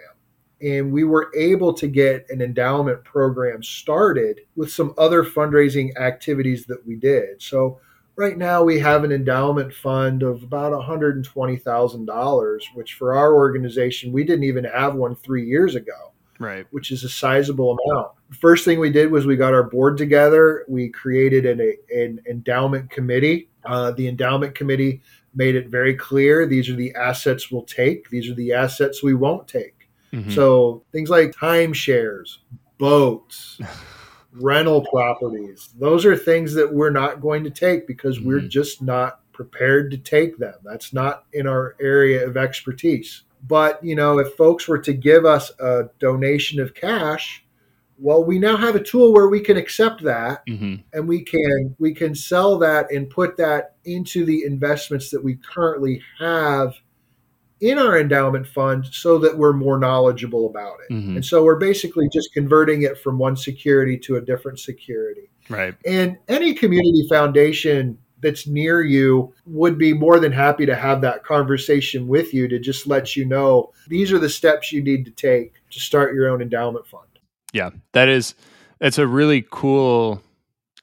And 0.60 0.92
we 0.92 1.04
were 1.04 1.32
able 1.34 1.72
to 1.72 1.88
get 1.88 2.26
an 2.28 2.42
endowment 2.42 3.02
program 3.02 3.62
started 3.62 4.42
with 4.56 4.70
some 4.70 4.92
other 4.98 5.24
fundraising 5.24 5.96
activities 5.96 6.66
that 6.66 6.86
we 6.86 6.96
did. 6.96 7.40
So, 7.40 7.80
right 8.20 8.38
now 8.38 8.62
we 8.62 8.78
have 8.78 9.02
an 9.02 9.10
endowment 9.12 9.72
fund 9.72 10.22
of 10.22 10.42
about 10.42 10.72
$120,000, 10.72 12.60
which 12.74 12.94
for 12.94 13.14
our 13.14 13.34
organization, 13.34 14.12
we 14.12 14.22
didn't 14.22 14.44
even 14.44 14.64
have 14.64 14.94
one 14.94 15.16
three 15.16 15.46
years 15.46 15.74
ago 15.74 16.12
right. 16.40 16.66
which 16.70 16.90
is 16.90 17.04
a 17.04 17.08
sizable 17.08 17.78
amount. 17.78 18.08
First 18.40 18.64
thing 18.64 18.80
we 18.80 18.90
did 18.90 19.12
was 19.12 19.26
we 19.26 19.36
got 19.36 19.54
our 19.54 19.62
board 19.62 19.96
together. 19.96 20.64
We 20.68 20.88
created 20.88 21.46
an, 21.46 21.60
an 21.90 22.20
endowment 22.28 22.90
committee. 22.90 23.48
Uh, 23.64 23.92
the 23.92 24.08
endowment 24.08 24.54
committee 24.54 25.02
made 25.34 25.54
it 25.54 25.68
very 25.68 25.94
clear 25.94 26.46
these 26.46 26.68
are 26.68 26.74
the 26.74 26.92
assets 26.96 27.52
we'll 27.52 27.62
take 27.62 28.08
these 28.10 28.28
are 28.28 28.34
the 28.34 28.52
assets 28.52 29.02
we 29.02 29.14
won't 29.14 29.46
take. 29.46 29.88
Mm-hmm. 30.12 30.30
so 30.30 30.82
things 30.90 31.08
like 31.08 31.30
timeshares 31.30 32.38
boats 32.78 33.60
rental 34.32 34.84
properties 34.86 35.70
those 35.78 36.04
are 36.06 36.16
things 36.16 36.54
that 36.54 36.72
we're 36.72 36.90
not 36.90 37.20
going 37.20 37.42
to 37.42 37.50
take 37.50 37.86
because 37.86 38.18
mm-hmm. 38.18 38.28
we're 38.28 38.40
just 38.40 38.80
not 38.80 39.20
prepared 39.32 39.90
to 39.90 39.98
take 39.98 40.38
them 40.38 40.54
that's 40.64 40.92
not 40.92 41.24
in 41.32 41.46
our 41.46 41.74
area 41.80 42.26
of 42.26 42.36
expertise 42.36 43.24
but, 43.46 43.82
you 43.82 43.94
know, 43.94 44.18
if 44.18 44.34
folks 44.34 44.68
were 44.68 44.78
to 44.78 44.92
give 44.92 45.24
us 45.24 45.50
a 45.58 45.84
donation 45.98 46.60
of 46.60 46.74
cash, 46.74 47.44
well, 47.98 48.24
we 48.24 48.38
now 48.38 48.56
have 48.56 48.76
a 48.76 48.82
tool 48.82 49.12
where 49.12 49.28
we 49.28 49.40
can 49.40 49.56
accept 49.56 50.02
that 50.02 50.46
mm-hmm. 50.46 50.76
and 50.92 51.08
we 51.08 51.22
can 51.22 51.76
we 51.78 51.94
can 51.94 52.14
sell 52.14 52.58
that 52.58 52.90
and 52.90 53.10
put 53.10 53.36
that 53.36 53.76
into 53.84 54.24
the 54.24 54.44
investments 54.44 55.10
that 55.10 55.22
we 55.22 55.36
currently 55.36 56.02
have 56.18 56.74
in 57.60 57.78
our 57.78 57.98
endowment 57.98 58.46
fund 58.46 58.86
so 58.90 59.18
that 59.18 59.36
we're 59.36 59.52
more 59.52 59.78
knowledgeable 59.78 60.48
about 60.48 60.78
it. 60.88 60.92
Mm-hmm. 60.92 61.16
And 61.16 61.24
so 61.24 61.44
we're 61.44 61.58
basically 61.58 62.08
just 62.12 62.32
converting 62.32 62.82
it 62.82 62.98
from 62.98 63.18
one 63.18 63.36
security 63.36 63.98
to 63.98 64.16
a 64.16 64.20
different 64.20 64.58
security. 64.58 65.30
Right. 65.48 65.74
And 65.84 66.16
any 66.28 66.54
community 66.54 67.06
foundation 67.08 67.98
that's 68.22 68.46
near 68.46 68.82
you 68.82 69.32
would 69.46 69.78
be 69.78 69.92
more 69.92 70.20
than 70.20 70.32
happy 70.32 70.66
to 70.66 70.74
have 70.74 71.00
that 71.00 71.24
conversation 71.24 72.06
with 72.06 72.32
you 72.34 72.48
to 72.48 72.58
just 72.58 72.86
let 72.86 73.16
you 73.16 73.24
know 73.24 73.72
these 73.88 74.12
are 74.12 74.18
the 74.18 74.28
steps 74.28 74.72
you 74.72 74.82
need 74.82 75.04
to 75.04 75.10
take 75.10 75.54
to 75.70 75.80
start 75.80 76.14
your 76.14 76.28
own 76.28 76.42
endowment 76.42 76.86
fund. 76.86 77.06
Yeah, 77.52 77.70
that 77.92 78.08
is 78.08 78.34
it's 78.80 78.98
a 78.98 79.06
really 79.06 79.44
cool 79.50 80.22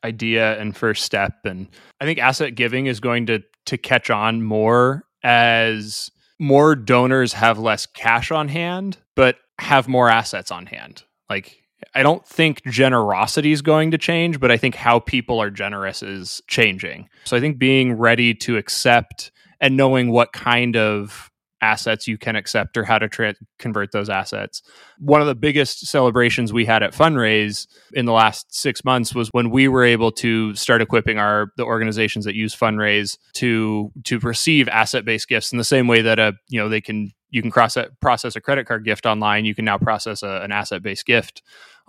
idea 0.04 0.60
and 0.60 0.76
first 0.76 1.04
step 1.04 1.34
and 1.44 1.68
I 2.00 2.06
think 2.06 2.20
asset 2.20 2.56
giving 2.56 2.86
is 2.86 3.00
going 3.00 3.26
to 3.28 3.44
to 3.66 3.78
catch 3.78 4.10
on 4.10 4.44
more 4.44 5.06
as 5.24 6.12
more 6.39 6.76
donors 6.76 7.34
have 7.34 7.58
less 7.60 7.86
cash 7.86 8.32
on 8.32 8.47
hand 8.47 8.97
but 9.15 9.38
have 9.60 9.88
more 9.88 10.10
assets 10.10 10.52
on 10.52 10.67
hand. 10.67 11.04
Like 11.30 11.58
I 11.93 12.04
don't 12.04 12.26
think 12.26 12.63
generosity 12.65 13.52
is 13.52 13.62
going 13.62 13.91
to 13.91 13.97
change, 13.97 14.39
but 14.39 14.52
I 14.52 14.58
think 14.58 14.76
how 14.76 15.00
people 15.00 15.41
are 15.41 15.50
generous 15.50 16.04
is 16.04 16.41
changing. 16.47 17.10
So 17.23 17.36
I 17.36 17.39
think 17.39 17.58
being 17.58 17.93
ready 17.93 18.34
to 18.36 18.58
accept 18.58 19.32
and 19.60 19.76
knowing 19.76 20.12
what 20.12 20.34
kind 20.34 20.76
of 20.76 21.32
assets 21.62 22.08
you 22.08 22.17
can 22.17 22.36
accept 22.36 22.78
or 22.78 22.84
how 22.84 23.00
to 23.00 23.08
tra- 23.08 23.36
convert 23.58 23.91
those 23.91 24.10
assets. 24.10 24.62
One 25.00 25.22
of 25.22 25.28
the 25.28 25.36
biggest 25.36 25.88
celebrations 25.88 26.54
we 26.54 26.65
had 26.65 26.84
at 26.84 26.93
Funraise 26.93 27.67
in 27.93 28.06
the 28.06 28.13
last 28.13 28.54
6 28.54 28.84
months 28.86 29.15
was 29.15 29.30
when 29.30 29.50
we 29.50 29.67
were 29.67 29.84
able 29.84 30.12
to 30.13 30.54
start 30.56 30.82
equipping 30.82 31.17
our 31.17 31.48
the 31.58 31.63
organizations 31.63 32.26
that 32.26 32.36
use 32.36 32.54
Funraise 32.54 33.17
to 33.34 33.91
to 34.04 34.20
receive 34.20 34.67
asset-based 34.67 35.28
gifts 35.28 35.52
in 35.52 35.58
the 35.58 35.63
same 35.63 35.88
way 35.88 36.02
that 36.02 36.20
a 36.20 36.34
you 36.50 36.60
know 36.60 36.70
they 36.70 36.82
can 36.82 37.12
you 37.30 37.41
can 37.41 37.52
cross 37.52 37.78
process 38.02 38.36
a 38.36 38.41
credit 38.41 38.67
card 38.67 38.86
gift 38.86 39.06
online. 39.06 39.46
You 39.46 39.56
can 39.56 39.65
now 39.65 39.78
process 39.78 40.24
a, 40.24 40.41
an 40.43 40.52
asset 40.52 40.82
based 40.82 41.06
gift 41.06 41.41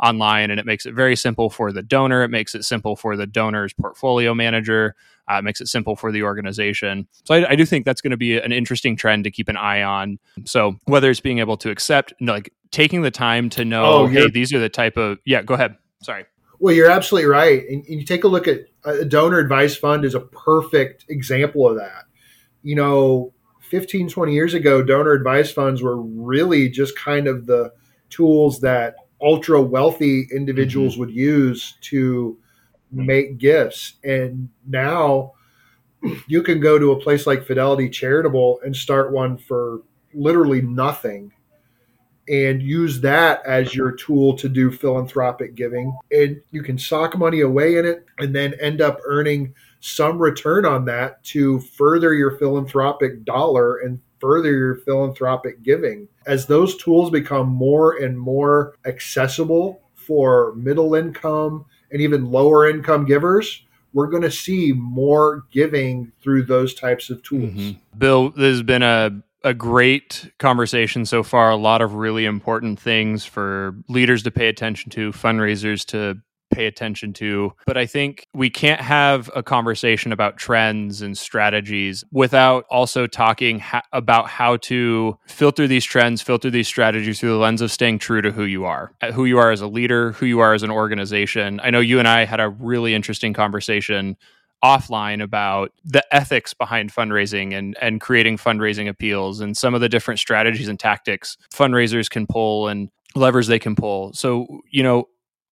online, 0.02 0.50
and 0.50 0.58
it 0.58 0.66
makes 0.66 0.86
it 0.86 0.94
very 0.94 1.16
simple 1.16 1.50
for 1.50 1.72
the 1.72 1.82
donor. 1.82 2.22
It 2.22 2.28
makes 2.28 2.54
it 2.54 2.64
simple 2.64 2.96
for 2.96 3.16
the 3.16 3.26
donor's 3.26 3.72
portfolio 3.72 4.34
manager. 4.34 4.94
Uh, 5.28 5.42
makes 5.42 5.60
it 5.60 5.68
simple 5.68 5.94
for 5.94 6.10
the 6.10 6.22
organization. 6.22 7.06
So 7.24 7.34
I, 7.34 7.50
I 7.50 7.54
do 7.54 7.66
think 7.66 7.84
that's 7.84 8.00
going 8.00 8.12
to 8.12 8.16
be 8.16 8.38
an 8.38 8.52
interesting 8.52 8.96
trend 8.96 9.24
to 9.24 9.30
keep 9.30 9.48
an 9.48 9.56
eye 9.56 9.82
on. 9.82 10.18
So 10.44 10.76
whether 10.86 11.10
it's 11.10 11.20
being 11.20 11.38
able 11.38 11.56
to 11.58 11.70
accept, 11.70 12.14
like 12.20 12.52
taking 12.70 13.02
the 13.02 13.10
time 13.10 13.50
to 13.50 13.64
know, 13.64 13.84
oh, 13.84 14.06
hey, 14.06 14.30
these 14.30 14.52
are 14.52 14.58
the 14.58 14.68
type 14.68 14.96
of 14.96 15.18
yeah. 15.24 15.42
Go 15.42 15.54
ahead. 15.54 15.76
Sorry. 16.02 16.24
Well, 16.60 16.74
you're 16.74 16.90
absolutely 16.90 17.28
right. 17.28 17.62
And, 17.68 17.84
and 17.86 18.00
you 18.00 18.04
take 18.04 18.24
a 18.24 18.28
look 18.28 18.48
at 18.48 18.60
a 18.84 19.04
donor 19.04 19.38
advice 19.38 19.76
fund 19.76 20.04
is 20.04 20.14
a 20.14 20.20
perfect 20.20 21.04
example 21.08 21.68
of 21.68 21.76
that. 21.76 22.04
You 22.62 22.74
know, 22.74 23.32
15, 23.60 24.08
20 24.08 24.32
years 24.32 24.54
ago, 24.54 24.82
donor 24.82 25.12
advice 25.12 25.52
funds 25.52 25.82
were 25.82 26.00
really 26.00 26.68
just 26.68 26.98
kind 26.98 27.28
of 27.28 27.46
the 27.46 27.72
tools 28.10 28.60
that 28.60 28.96
ultra 29.20 29.60
wealthy 29.60 30.26
individuals 30.32 30.94
mm-hmm. 30.94 31.00
would 31.00 31.10
use 31.10 31.76
to 31.82 32.38
make 32.90 33.38
gifts. 33.38 33.94
And 34.04 34.48
now 34.66 35.32
you 36.26 36.42
can 36.42 36.60
go 36.60 36.78
to 36.78 36.92
a 36.92 37.00
place 37.00 37.26
like 37.26 37.46
Fidelity 37.46 37.88
Charitable 37.88 38.60
and 38.64 38.74
start 38.74 39.12
one 39.12 39.36
for 39.36 39.82
literally 40.14 40.62
nothing 40.62 41.32
and 42.28 42.62
use 42.62 43.00
that 43.00 43.40
as 43.46 43.74
your 43.74 43.92
tool 43.92 44.36
to 44.36 44.48
do 44.48 44.70
philanthropic 44.70 45.54
giving. 45.54 45.96
And 46.12 46.40
you 46.50 46.62
can 46.62 46.78
sock 46.78 47.16
money 47.16 47.40
away 47.40 47.78
in 47.78 47.86
it 47.86 48.04
and 48.18 48.34
then 48.34 48.54
end 48.60 48.80
up 48.80 49.00
earning 49.04 49.54
some 49.80 50.18
return 50.18 50.66
on 50.66 50.84
that 50.86 51.22
to 51.24 51.60
further 51.60 52.12
your 52.12 52.32
philanthropic 52.32 53.24
dollar 53.24 53.78
and 53.78 54.00
further 54.20 54.52
your 54.52 54.76
philanthropic 54.76 55.62
giving. 55.62 56.08
As 56.26 56.46
those 56.46 56.76
tools 56.76 57.10
become 57.10 57.48
more 57.48 57.96
and 57.96 58.18
more 58.18 58.74
accessible 58.84 59.80
for 59.94 60.54
middle 60.54 60.94
income 60.94 61.64
and 61.90 62.00
even 62.00 62.30
lower 62.30 62.68
income 62.68 63.04
givers, 63.04 63.64
we're 63.92 64.08
going 64.08 64.22
to 64.22 64.30
see 64.30 64.72
more 64.72 65.44
giving 65.50 66.12
through 66.22 66.44
those 66.44 66.74
types 66.74 67.10
of 67.10 67.22
tools. 67.22 67.50
Mm-hmm. 67.50 67.98
Bill, 67.98 68.30
this 68.30 68.52
has 68.56 68.62
been 68.62 68.82
a 68.82 69.22
a 69.44 69.54
great 69.54 70.30
conversation 70.38 71.06
so 71.06 71.22
far. 71.22 71.50
A 71.50 71.56
lot 71.56 71.80
of 71.80 71.94
really 71.94 72.24
important 72.24 72.78
things 72.80 73.24
for 73.24 73.76
leaders 73.88 74.22
to 74.24 74.30
pay 74.30 74.48
attention 74.48 74.90
to, 74.90 75.12
fundraisers 75.12 75.84
to 75.86 76.20
pay 76.50 76.66
attention 76.66 77.12
to. 77.14 77.52
But 77.66 77.76
I 77.76 77.86
think 77.86 78.26
we 78.34 78.50
can't 78.50 78.80
have 78.80 79.30
a 79.34 79.42
conversation 79.42 80.12
about 80.12 80.36
trends 80.36 81.02
and 81.02 81.16
strategies 81.16 82.04
without 82.10 82.64
also 82.70 83.06
talking 83.06 83.58
ha- 83.60 83.82
about 83.92 84.28
how 84.28 84.56
to 84.58 85.18
filter 85.26 85.66
these 85.66 85.84
trends, 85.84 86.22
filter 86.22 86.50
these 86.50 86.68
strategies 86.68 87.20
through 87.20 87.30
the 87.30 87.36
lens 87.36 87.60
of 87.60 87.70
staying 87.70 87.98
true 87.98 88.22
to 88.22 88.30
who 88.30 88.44
you 88.44 88.64
are, 88.64 88.92
who 89.14 89.24
you 89.24 89.38
are 89.38 89.50
as 89.50 89.60
a 89.60 89.66
leader, 89.66 90.12
who 90.12 90.26
you 90.26 90.40
are 90.40 90.54
as 90.54 90.62
an 90.62 90.70
organization. 90.70 91.60
I 91.62 91.70
know 91.70 91.80
you 91.80 91.98
and 91.98 92.08
I 92.08 92.24
had 92.24 92.40
a 92.40 92.48
really 92.48 92.94
interesting 92.94 93.32
conversation 93.32 94.16
offline 94.64 95.22
about 95.22 95.72
the 95.84 96.02
ethics 96.12 96.52
behind 96.52 96.92
fundraising 96.92 97.56
and 97.56 97.76
and 97.80 98.00
creating 98.00 98.36
fundraising 98.36 98.88
appeals 98.88 99.40
and 99.40 99.56
some 99.56 99.72
of 99.72 99.80
the 99.80 99.88
different 99.88 100.18
strategies 100.18 100.66
and 100.66 100.80
tactics 100.80 101.36
fundraisers 101.54 102.10
can 102.10 102.26
pull 102.26 102.66
and 102.66 102.90
levers 103.14 103.46
they 103.46 103.58
can 103.58 103.74
pull. 103.74 104.12
So, 104.12 104.62
you 104.70 104.82
know, 104.82 105.08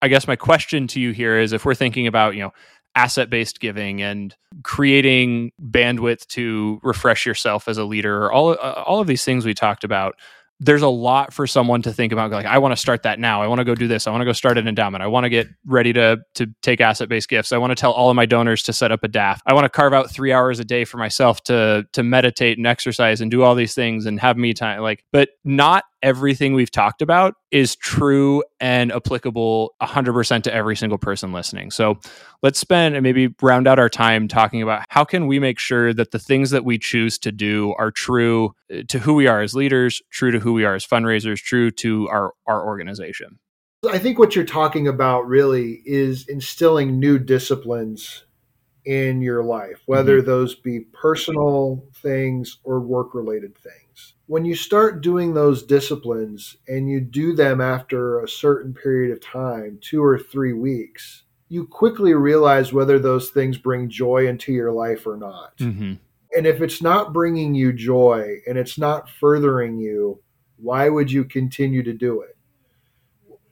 I 0.06 0.08
guess 0.08 0.28
my 0.28 0.36
question 0.36 0.86
to 0.88 1.00
you 1.00 1.10
here 1.10 1.36
is 1.36 1.52
if 1.52 1.64
we're 1.64 1.74
thinking 1.74 2.06
about, 2.06 2.36
you 2.36 2.40
know, 2.40 2.52
asset 2.94 3.28
based 3.28 3.58
giving 3.58 4.00
and 4.00 4.36
creating 4.62 5.50
bandwidth 5.60 6.28
to 6.28 6.78
refresh 6.84 7.26
yourself 7.26 7.66
as 7.66 7.76
a 7.76 7.84
leader, 7.84 8.30
all 8.30 8.50
uh, 8.50 8.84
all 8.86 9.00
of 9.00 9.08
these 9.08 9.24
things 9.24 9.44
we 9.44 9.52
talked 9.52 9.82
about, 9.82 10.14
there's 10.60 10.82
a 10.82 10.88
lot 10.88 11.32
for 11.32 11.44
someone 11.44 11.82
to 11.82 11.92
think 11.92 12.12
about 12.12 12.30
like 12.30 12.46
i 12.46 12.56
want 12.56 12.70
to 12.70 12.76
start 12.76 13.02
that 13.02 13.18
now. 13.18 13.42
I 13.42 13.48
want 13.48 13.58
to 13.58 13.64
go 13.64 13.74
do 13.74 13.88
this. 13.88 14.06
I 14.06 14.12
want 14.12 14.20
to 14.20 14.24
go 14.24 14.32
start 14.32 14.58
an 14.58 14.68
endowment. 14.68 15.02
I 15.02 15.08
want 15.08 15.24
to 15.24 15.28
get 15.28 15.48
ready 15.66 15.92
to 15.94 16.18
to 16.36 16.46
take 16.62 16.80
asset 16.80 17.08
based 17.08 17.28
gifts. 17.28 17.50
I 17.50 17.58
want 17.58 17.72
to 17.72 17.74
tell 17.74 17.90
all 17.90 18.08
of 18.08 18.14
my 18.14 18.26
donors 18.26 18.62
to 18.62 18.72
set 18.72 18.92
up 18.92 19.02
a 19.02 19.08
daf 19.08 19.40
i 19.46 19.54
want 19.54 19.64
to 19.64 19.68
carve 19.68 19.92
out 19.92 20.08
three 20.08 20.32
hours 20.32 20.60
a 20.60 20.64
day 20.64 20.84
for 20.84 20.98
myself 20.98 21.42
to 21.44 21.84
to 21.92 22.04
meditate 22.04 22.58
and 22.58 22.66
exercise 22.68 23.20
and 23.20 23.32
do 23.32 23.42
all 23.42 23.56
these 23.56 23.74
things 23.74 24.06
and 24.06 24.20
have 24.20 24.36
me 24.36 24.54
time 24.54 24.82
like 24.82 25.04
but 25.10 25.30
not 25.42 25.82
everything 26.02 26.54
we've 26.54 26.70
talked 26.70 27.02
about 27.02 27.34
is 27.50 27.76
true 27.76 28.42
and 28.60 28.92
applicable 28.92 29.74
100% 29.82 30.42
to 30.42 30.54
every 30.54 30.76
single 30.76 30.98
person 30.98 31.32
listening. 31.32 31.70
So 31.70 31.98
let's 32.42 32.58
spend 32.58 32.94
and 32.94 33.02
maybe 33.02 33.34
round 33.42 33.66
out 33.66 33.78
our 33.78 33.88
time 33.88 34.28
talking 34.28 34.62
about 34.62 34.84
how 34.88 35.04
can 35.04 35.26
we 35.26 35.38
make 35.38 35.58
sure 35.58 35.92
that 35.94 36.10
the 36.10 36.18
things 36.18 36.50
that 36.50 36.64
we 36.64 36.78
choose 36.78 37.18
to 37.18 37.32
do 37.32 37.74
are 37.78 37.90
true 37.90 38.54
uh, 38.72 38.82
to 38.88 38.98
who 38.98 39.14
we 39.14 39.26
are 39.26 39.42
as 39.42 39.54
leaders, 39.54 40.02
true 40.10 40.30
to 40.30 40.38
who 40.38 40.52
we 40.52 40.64
are 40.64 40.74
as 40.74 40.86
fundraisers, 40.86 41.38
true 41.40 41.70
to 41.70 42.08
our, 42.08 42.32
our 42.46 42.66
organization. 42.66 43.38
I 43.88 43.98
think 43.98 44.18
what 44.18 44.34
you're 44.34 44.44
talking 44.44 44.88
about 44.88 45.26
really 45.26 45.82
is 45.84 46.26
instilling 46.28 46.98
new 46.98 47.18
disciplines 47.18 48.24
in 48.84 49.20
your 49.20 49.42
life, 49.42 49.82
whether 49.86 50.18
mm-hmm. 50.18 50.26
those 50.26 50.54
be 50.54 50.80
personal 50.92 51.84
things 52.02 52.58
or 52.64 52.80
work 52.80 53.14
related 53.14 53.56
things. 53.58 53.85
When 54.26 54.44
you 54.44 54.56
start 54.56 55.02
doing 55.02 55.34
those 55.34 55.62
disciplines 55.62 56.56
and 56.66 56.88
you 56.88 57.00
do 57.00 57.34
them 57.34 57.60
after 57.60 58.20
a 58.20 58.28
certain 58.28 58.74
period 58.74 59.12
of 59.12 59.20
time, 59.20 59.78
two 59.80 60.02
or 60.02 60.18
three 60.18 60.52
weeks, 60.52 61.22
you 61.48 61.66
quickly 61.66 62.12
realize 62.12 62.72
whether 62.72 62.98
those 62.98 63.30
things 63.30 63.56
bring 63.56 63.88
joy 63.88 64.26
into 64.26 64.52
your 64.52 64.72
life 64.72 65.06
or 65.06 65.16
not. 65.16 65.56
Mm-hmm. 65.58 65.94
And 66.36 66.46
if 66.46 66.60
it's 66.60 66.82
not 66.82 67.12
bringing 67.12 67.54
you 67.54 67.72
joy 67.72 68.38
and 68.48 68.58
it's 68.58 68.78
not 68.78 69.08
furthering 69.08 69.78
you, 69.78 70.20
why 70.56 70.88
would 70.88 71.10
you 71.10 71.24
continue 71.24 71.82
to 71.84 71.92
do 71.92 72.22
it? 72.22 72.36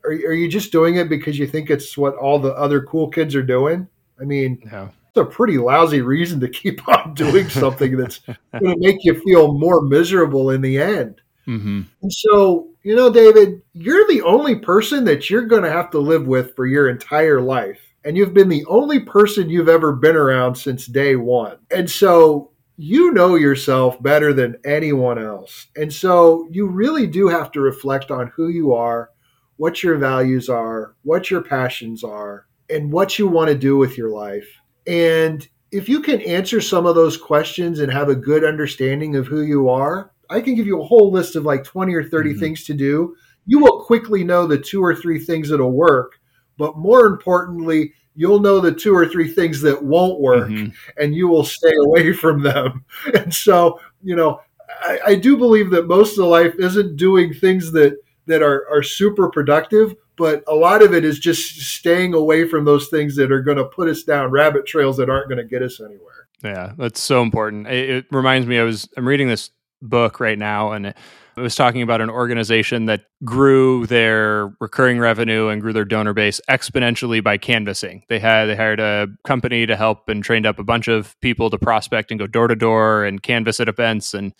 Are, 0.05 0.11
are 0.11 0.35
you 0.35 0.49
just 0.49 0.73
doing 0.73 0.97
it 0.97 1.09
because 1.09 1.39
you 1.39 1.47
think 1.47 1.71
it's 1.71 1.97
what 1.97 2.17
all 2.17 2.39
the 2.39 2.53
other 2.55 2.83
cool 2.83 3.09
kids 3.09 3.35
are 3.35 3.43
doing? 3.43 3.87
I 4.21 4.25
mean, 4.25 4.61
no 4.71 4.91
a 5.17 5.25
pretty 5.25 5.59
lousy 5.59 6.01
reason 6.01 6.41
to 6.41 6.49
keep 6.49 6.87
on 6.89 7.15
doing 7.15 7.49
something 7.49 7.97
that's 7.97 8.19
going 8.19 8.37
to 8.53 8.77
make 8.79 8.99
you 9.05 9.21
feel 9.21 9.55
more 9.59 9.83
miserable 9.83 10.51
in 10.51 10.61
the 10.61 10.79
end. 10.79 11.21
Mm-hmm. 11.47 11.83
And 12.03 12.13
so, 12.13 12.69
you 12.83 12.97
know, 12.97 13.11
David, 13.13 13.63
you're 13.75 14.07
the 14.09 14.23
only 14.23 14.57
person 14.57 15.05
that 15.05 15.29
you're 15.29 15.47
going 15.47 15.63
to 15.63 15.71
have 15.71 15.91
to 15.91 15.99
live 15.99 16.27
with 16.27 16.55
for 16.57 16.67
your 16.67 16.89
entire 16.89 17.41
life. 17.41 17.81
And 18.05 18.17
you've 18.17 18.35
been 18.35 18.49
the 18.49 18.67
only 18.67 19.01
person 19.01 19.49
you've 19.49 19.69
ever 19.69 19.93
been 19.93 20.17
around 20.17 20.57
since 20.57 20.87
day 20.87 21.17
one. 21.17 21.59
And 21.71 21.91
so 21.91 22.51
you 22.77 23.13
know 23.13 23.37
yourself 23.37 24.03
better 24.03 24.33
than 24.33 24.57
anyone 24.65 25.19
else. 25.19 25.69
And 25.77 25.93
so 25.93 26.49
you 26.51 26.67
really 26.67 27.07
do 27.07 27.29
have 27.29 27.53
to 27.53 27.61
reflect 27.61 28.11
on 28.11 28.33
who 28.35 28.49
you 28.49 28.73
are, 28.75 29.11
what 29.57 29.83
your 29.83 29.97
values 29.97 30.49
are, 30.49 30.95
what 31.03 31.31
your 31.31 31.43
passions 31.43 32.03
are, 32.03 32.47
and 32.69 32.93
what 32.93 33.19
you 33.19 33.29
want 33.29 33.49
to 33.49 33.55
do 33.55 33.77
with 33.77 33.97
your 33.97 34.11
life. 34.11 34.49
And 34.87 35.47
if 35.71 35.89
you 35.89 36.01
can 36.01 36.21
answer 36.23 36.61
some 36.61 36.87
of 36.87 36.95
those 36.95 37.17
questions 37.17 37.81
and 37.81 37.93
have 37.93 38.09
a 38.09 38.15
good 38.15 38.45
understanding 38.45 39.17
of 39.17 39.27
who 39.27 39.43
you 39.43 39.69
are, 39.69 40.13
I 40.31 40.41
can 40.41 40.55
give 40.55 40.67
you 40.67 40.81
a 40.81 40.85
whole 40.85 41.11
list 41.11 41.37
of 41.37 41.45
like 41.45 41.65
20 41.65 41.95
or 41.95 42.05
30 42.05 42.31
mm-hmm. 42.31 42.41
things 42.41 42.65
to 42.65 42.75
do. 42.75 43.17
You 43.47 43.59
will 43.59 43.83
quickly 43.83 44.25
know 44.25 44.47
the 44.47 44.59
two 44.59 44.83
or 44.83 44.95
three 44.95 45.19
things 45.19 45.51
that'll 45.51 45.73
work, 45.73 46.19
but 46.57 46.79
more 46.79 47.07
importantly, 47.07 47.93
you'll 48.15 48.41
know 48.41 48.61
the 48.61 48.73
two 48.73 48.95
or 48.95 49.07
three 49.07 49.29
things 49.29 49.61
that 49.63 49.83
won't 49.83 50.21
work 50.21 50.49
mm-hmm. 50.49 50.71
and 51.03 51.15
you 51.15 51.29
will 51.29 51.45
stay 51.45 51.73
away 51.85 52.13
from 52.13 52.43
them. 52.43 52.85
And 53.15 53.35
so, 53.35 53.81
you 54.03 54.17
know, 54.17 54.41
I, 54.81 54.99
I 55.07 55.15
do 55.17 55.37
believe 55.37 55.71
that 55.71 55.87
most 55.87 56.19
of 56.19 56.27
life 56.27 56.55
isn't 56.59 56.97
doing 56.97 57.35
things 57.35 57.73
that 57.73 57.97
that 58.27 58.43
are, 58.43 58.67
are 58.71 58.83
super 58.83 59.29
productive, 59.29 59.95
but 60.17 60.43
a 60.47 60.55
lot 60.55 60.83
of 60.83 60.95
it 60.95 61.05
is 61.05 61.19
just 61.19 61.61
staying 61.61 62.15
away 62.15 62.47
from 62.47 62.65
those 62.65 62.89
things 62.89 63.17
that 63.17 63.33
are 63.33 63.43
going 63.43 63.57
to 63.57 63.65
put 63.65 63.89
us 63.89 64.03
down 64.03 64.31
rabbit 64.31 64.67
trails 64.67 64.97
that 64.97 65.11
aren't 65.11 65.29
going 65.29 65.39
to 65.39 65.45
get 65.45 65.63
us 65.63 65.81
anywhere. 65.81 66.29
Yeah, 66.43 66.73
that's 66.77 67.01
so 67.01 67.23
important. 67.23 67.67
It, 67.69 67.91
it, 67.91 68.07
reminds 68.11 68.47
me, 68.47 68.59
I 68.59 68.65
was 68.65 68.89
I'm 68.97 69.09
reading 69.09 69.29
this 69.29 69.51
book 69.81 70.21
right 70.21 70.39
now, 70.39 70.73
and 70.73 70.95
it, 71.37 71.41
was 71.41 71.55
talking 71.55 71.83
about 71.83 72.01
an 72.01 72.11
organization 72.11 72.87
that 72.87 73.05
grew 73.25 73.87
their 73.87 74.55
recurring 74.61 74.99
revenue 74.99 75.49
and 75.49 75.61
grew 75.61 75.73
their 75.73 75.85
donor 75.85 76.13
base 76.13 76.41
exponentially 76.49 77.23
by 77.23 77.39
canvassing. 77.39 78.03
They 78.09 78.19
had 78.19 78.47
they 78.47 78.57
hired 78.57 78.81
a 78.81 79.09
company 79.25 79.67
to 79.67 79.77
help 79.77 80.09
and 80.09 80.23
trained 80.23 80.47
up 80.47 80.59
a 80.59 80.65
bunch 80.65 80.89
of 80.89 81.19
people 81.21 81.51
to 81.51 81.59
prospect 81.59 82.11
and 82.11 82.19
go 82.19 82.27
door 82.27 82.49
to 82.49 82.57
door 82.57 83.05
and 83.05 83.23
canvass 83.23 83.61
at 83.61 83.69
events, 83.69 84.15
and 84.15 84.33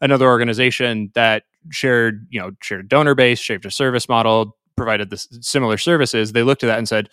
another 0.00 0.26
organization 0.26 1.10
that 1.14 1.44
shared 1.70 2.26
you 2.30 2.40
know 2.40 2.52
shared 2.62 2.84
a 2.84 2.88
donor 2.88 3.14
base, 3.14 3.38
shared 3.38 3.64
a 3.64 3.70
service 3.70 4.08
model, 4.08 4.56
provided 4.76 5.10
this 5.10 5.28
similar 5.40 5.78
services, 5.78 6.32
they 6.32 6.42
looked 6.42 6.62
at 6.64 6.66
that 6.66 6.78
and 6.78 6.88
said, 6.88 7.08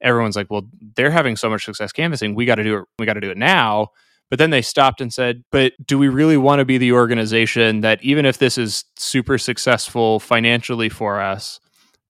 everyone's 0.00 0.36
like, 0.36 0.50
well, 0.50 0.62
they're 0.96 1.10
having 1.10 1.36
so 1.36 1.50
much 1.50 1.64
success 1.64 1.92
canvassing. 1.92 2.34
We 2.34 2.46
got 2.46 2.56
to 2.56 2.64
do 2.64 2.78
it. 2.78 2.84
We 2.98 3.06
got 3.06 3.14
to 3.14 3.20
do 3.20 3.30
it 3.30 3.36
now. 3.36 3.88
But 4.30 4.38
then 4.38 4.50
they 4.50 4.62
stopped 4.62 5.00
and 5.00 5.12
said, 5.12 5.42
but 5.50 5.72
do 5.84 5.98
we 5.98 6.08
really 6.08 6.36
want 6.36 6.60
to 6.60 6.64
be 6.64 6.78
the 6.78 6.92
organization 6.92 7.80
that, 7.80 8.02
even 8.02 8.24
if 8.24 8.38
this 8.38 8.56
is 8.56 8.84
super 8.96 9.36
successful 9.36 10.20
financially 10.20 10.88
for 10.88 11.20
us, 11.20 11.58